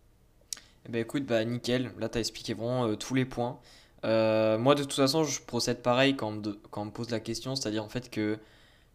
Eh 0.87 0.89
ben 0.89 1.03
écoute, 1.03 1.27
bah 1.27 1.45
nickel, 1.45 1.91
là 1.99 2.09
tu 2.09 2.17
as 2.17 2.21
expliqué 2.21 2.55
vraiment 2.55 2.95
tous 2.97 3.15
les 3.15 3.27
points. 3.27 3.61
Moi 4.05 4.75
de 4.75 4.83
toute 4.83 4.95
façon 4.95 5.25
je 5.25 5.41
procède 5.41 5.83
pareil 5.83 6.17
quand 6.17 6.47
on, 6.47 6.57
quand 6.71 6.83
on 6.83 6.87
me 6.87 6.91
pose 6.91 7.11
la 7.11 7.21
question, 7.21 7.55
c'est-à-dire 7.57 7.85
en 7.85 7.89
fait 7.89 8.11
que 8.11 8.39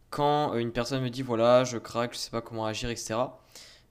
quand 0.09 0.55
une 0.55 0.71
personne 0.71 1.01
me 1.03 1.09
dit 1.09 1.21
voilà 1.21 1.63
je 1.63 1.77
craque, 1.77 2.13
je 2.13 2.19
sais 2.19 2.31
pas 2.31 2.41
comment 2.41 2.65
agir, 2.65 2.89
etc. 2.89 3.15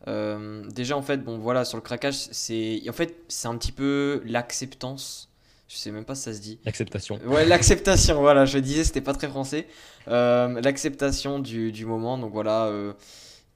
déjà 0.07 0.97
en 0.97 1.03
fait 1.03 1.19
bon 1.19 1.39
voilà 1.39 1.65
sur 1.65 1.77
le 1.79 1.83
craquage 1.83 2.15
c'est 2.15 2.83
en 2.89 2.93
fait 2.93 3.17
c'est 3.29 3.49
un 3.49 3.57
petit 3.57 3.73
peu 3.73 4.23
l'acceptance 4.25 5.31
je 5.75 5.77
sais 5.77 5.91
même 5.91 6.05
pas 6.05 6.15
si 6.15 6.23
ça 6.23 6.33
se 6.33 6.41
dit. 6.41 6.59
L'acceptation. 6.65 7.19
Ouais, 7.27 7.45
l'acceptation, 7.45 8.21
voilà, 8.21 8.45
je 8.45 8.59
disais, 8.59 8.85
c'était 8.85 9.01
pas 9.01 9.15
très 9.15 9.29
français. 9.29 9.67
Euh, 10.09 10.61
l'acceptation 10.61 11.39
du, 11.39 11.73
du, 11.73 11.87
moment, 11.87 12.19
donc 12.19 12.33
voilà, 12.33 12.67
euh, 12.67 12.93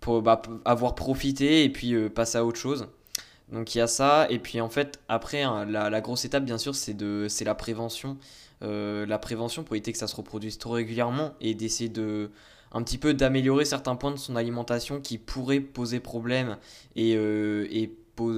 pour 0.01 0.23
bah, 0.23 0.43
avoir 0.65 0.95
profité 0.95 1.65
et 1.65 1.69
puis 1.71 1.95
euh, 1.95 2.09
passer 2.09 2.39
à 2.39 2.45
autre 2.45 2.59
chose. 2.59 2.89
Donc 3.53 3.75
il 3.75 3.79
y 3.79 3.81
a 3.81 3.87
ça, 3.87 4.27
et 4.31 4.39
puis 4.39 4.61
en 4.61 4.69
fait, 4.69 5.01
après, 5.09 5.43
hein, 5.43 5.65
la, 5.65 5.89
la, 5.91 6.01
grosse 6.01 6.25
étape, 6.25 6.45
bien 6.45 6.59
sûr, 6.59 6.75
c'est 6.75 6.95
la 7.45 7.55
prévention. 7.55 8.19
la 8.61 9.19
prévention 9.19 9.65
pour 9.65 9.75
éviter 9.77 9.93
que 9.93 9.99
ça 9.99 10.07
se 10.07 10.17
reproduise 10.17 10.59
trop 10.59 10.73
régulièrement 10.73 11.33
et 11.41 11.55
d'essayer 11.55 11.89
de 11.89 12.31
un 12.71 12.83
petit 12.83 12.99
peu 12.99 13.15
d'améliorer 13.15 13.65
certains 13.65 13.97
points 13.97 14.11
de 14.11 14.19
son 14.19 14.37
alimentation 14.37 15.01
qui 15.01 15.17
pourraient 15.17 15.61
poser 15.61 16.01
problème 16.01 16.59
et, 16.97 17.13
et, 17.13 17.97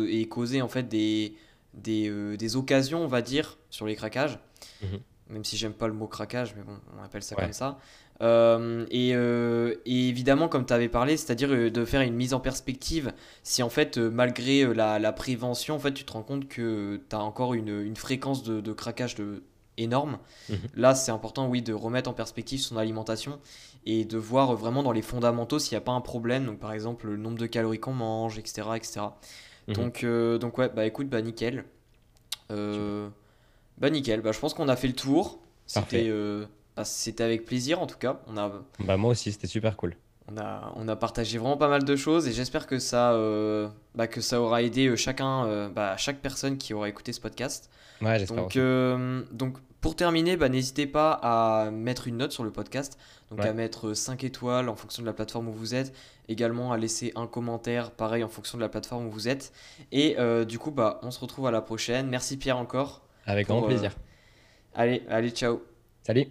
et 0.08 0.28
causer 0.28 0.62
en 0.62 0.68
fait 0.68 0.84
des, 0.84 1.34
des, 1.74 2.36
des, 2.36 2.56
occasions, 2.56 3.02
on 3.02 3.08
va 3.08 3.22
dire, 3.22 3.58
sur 3.70 3.86
les 3.86 3.96
craquages. 3.96 4.38
Mhm. 4.82 5.00
Même 5.30 5.44
si 5.44 5.56
j'aime 5.56 5.72
pas 5.72 5.86
le 5.86 5.94
mot 5.94 6.06
craquage, 6.06 6.54
mais 6.56 6.62
bon, 6.62 6.76
on 6.98 7.02
appelle 7.04 7.22
ça 7.22 7.36
comme 7.36 7.52
ça. 7.52 7.78
Euh, 8.22 8.86
euh, 8.92 9.74
et, 9.86 10.08
évidemment, 10.08 10.48
comme 10.48 10.66
tu 10.66 10.72
avais 10.72 10.88
parlé, 10.88 11.16
c'est-à-dire 11.16 11.50
euh, 11.52 11.70
de 11.70 11.84
faire 11.84 12.02
une 12.02 12.14
mise 12.14 12.34
en 12.34 12.40
perspective, 12.40 13.12
si 13.42 13.62
en 13.62 13.70
fait, 13.70 13.96
malgré 13.98 14.72
la, 14.74 14.98
la, 14.98 15.12
prévention, 15.12 15.76
en 15.76 15.78
fait, 15.78 15.92
tu 15.92 16.04
te 16.04 16.12
rends 16.12 16.22
compte 16.22 16.48
que 16.48 17.00
tu 17.08 17.16
as 17.16 17.20
encore 17.20 17.54
une, 17.54 17.80
une 17.80 17.96
fréquence 17.96 18.42
de, 18.42 18.60
de, 18.60 18.72
craquage 18.72 19.14
de, 19.14 19.42
énorme, 19.78 20.18
mhm. 20.50 20.58
là, 20.74 20.94
c'est 20.94 21.12
important, 21.12 21.48
oui, 21.48 21.62
de 21.62 21.72
remettre 21.72 22.10
en 22.10 22.12
perspective 22.12 22.60
son 22.60 22.76
alimentation 22.76 23.40
et 23.86 24.04
de 24.04 24.18
voir 24.18 24.54
vraiment 24.54 24.82
dans 24.82 24.92
les 24.92 25.00
fondamentaux 25.00 25.58
s'il 25.58 25.72
n'y 25.72 25.78
a 25.78 25.84
pas 25.84 25.92
un 25.92 26.02
problème, 26.02 26.44
donc 26.44 26.58
par 26.58 26.74
exemple 26.74 27.06
le 27.06 27.16
nombre 27.16 27.38
de 27.38 27.46
calories 27.46 27.80
qu'on 27.80 27.94
mange, 27.94 28.38
etc. 28.38 28.68
etc. 28.76 29.00
Mhm. 29.68 29.74
Donc, 29.74 30.04
donc, 30.40 30.58
ouais, 30.58 30.68
bah 30.68 30.84
écoute, 30.84 31.08
bah 31.08 31.22
nickel. 31.22 31.64
Bah 32.50 33.88
nickel, 33.88 34.20
bah, 34.20 34.32
je 34.32 34.38
pense 34.38 34.52
qu'on 34.52 34.68
a 34.68 34.76
fait 34.76 34.88
le 34.88 34.94
tour. 34.94 35.40
C'était 35.64 36.10
bah, 36.76 36.84
c'était 36.84 37.24
avec 37.24 37.44
plaisir 37.44 37.80
en 37.80 37.86
tout 37.86 37.98
cas. 37.98 38.20
On 38.26 38.36
a, 38.36 38.52
bah, 38.80 38.96
moi 38.96 39.10
aussi, 39.10 39.32
c'était 39.32 39.46
super 39.46 39.76
cool. 39.76 39.96
On 40.32 40.38
a, 40.38 40.72
on 40.76 40.86
a 40.86 40.94
partagé 40.94 41.38
vraiment 41.38 41.56
pas 41.56 41.68
mal 41.68 41.84
de 41.84 41.96
choses 41.96 42.28
et 42.28 42.32
j'espère 42.32 42.66
que, 42.66 42.78
ça, 42.78 43.12
euh, 43.12 43.68
bah, 43.96 44.06
que 44.06 44.20
ça 44.20 44.40
aura 44.40 44.62
aidé 44.62 44.86
euh, 44.86 44.96
chacun, 44.96 45.68
bah, 45.70 45.96
chaque 45.96 46.18
personne 46.18 46.56
qui 46.56 46.72
aura 46.72 46.88
écouté 46.88 47.12
ce 47.12 47.20
podcast. 47.20 47.70
Ouais, 48.00 48.24
donc, 48.24 48.56
euh, 48.56 49.22
donc 49.32 49.58
pour 49.80 49.96
terminer, 49.96 50.36
bah, 50.36 50.48
n'hésitez 50.48 50.86
pas 50.86 51.12
à 51.22 51.70
mettre 51.70 52.06
une 52.06 52.18
note 52.18 52.32
sur 52.32 52.44
le 52.44 52.52
podcast, 52.52 52.96
donc 53.30 53.40
à 53.40 53.52
mettre 53.52 53.92
5 53.92 54.22
étoiles 54.24 54.68
en 54.68 54.76
fonction 54.76 55.02
de 55.02 55.06
la 55.06 55.12
plateforme 55.12 55.48
où 55.48 55.52
vous 55.52 55.74
êtes, 55.74 55.92
également 56.28 56.72
à 56.72 56.76
laisser 56.76 57.12
un 57.16 57.26
commentaire 57.26 57.90
pareil 57.90 58.22
en 58.22 58.28
fonction 58.28 58.56
de 58.56 58.62
la 58.62 58.68
plateforme 58.68 59.06
où 59.06 59.10
vous 59.10 59.28
êtes. 59.28 59.52
Et 59.90 60.16
du 60.46 60.58
coup, 60.58 60.70
bah, 60.70 61.00
on 61.02 61.10
se 61.10 61.18
retrouve 61.18 61.46
à 61.46 61.50
la 61.50 61.60
prochaine. 61.60 62.08
Merci 62.08 62.36
Pierre 62.36 62.58
encore. 62.58 63.02
Avec 63.26 63.46
grand 63.46 63.62
plaisir. 63.62 63.92
Euh, 63.92 64.80
allez, 64.80 65.02
allez, 65.08 65.30
ciao. 65.30 65.62
Salut. 66.02 66.26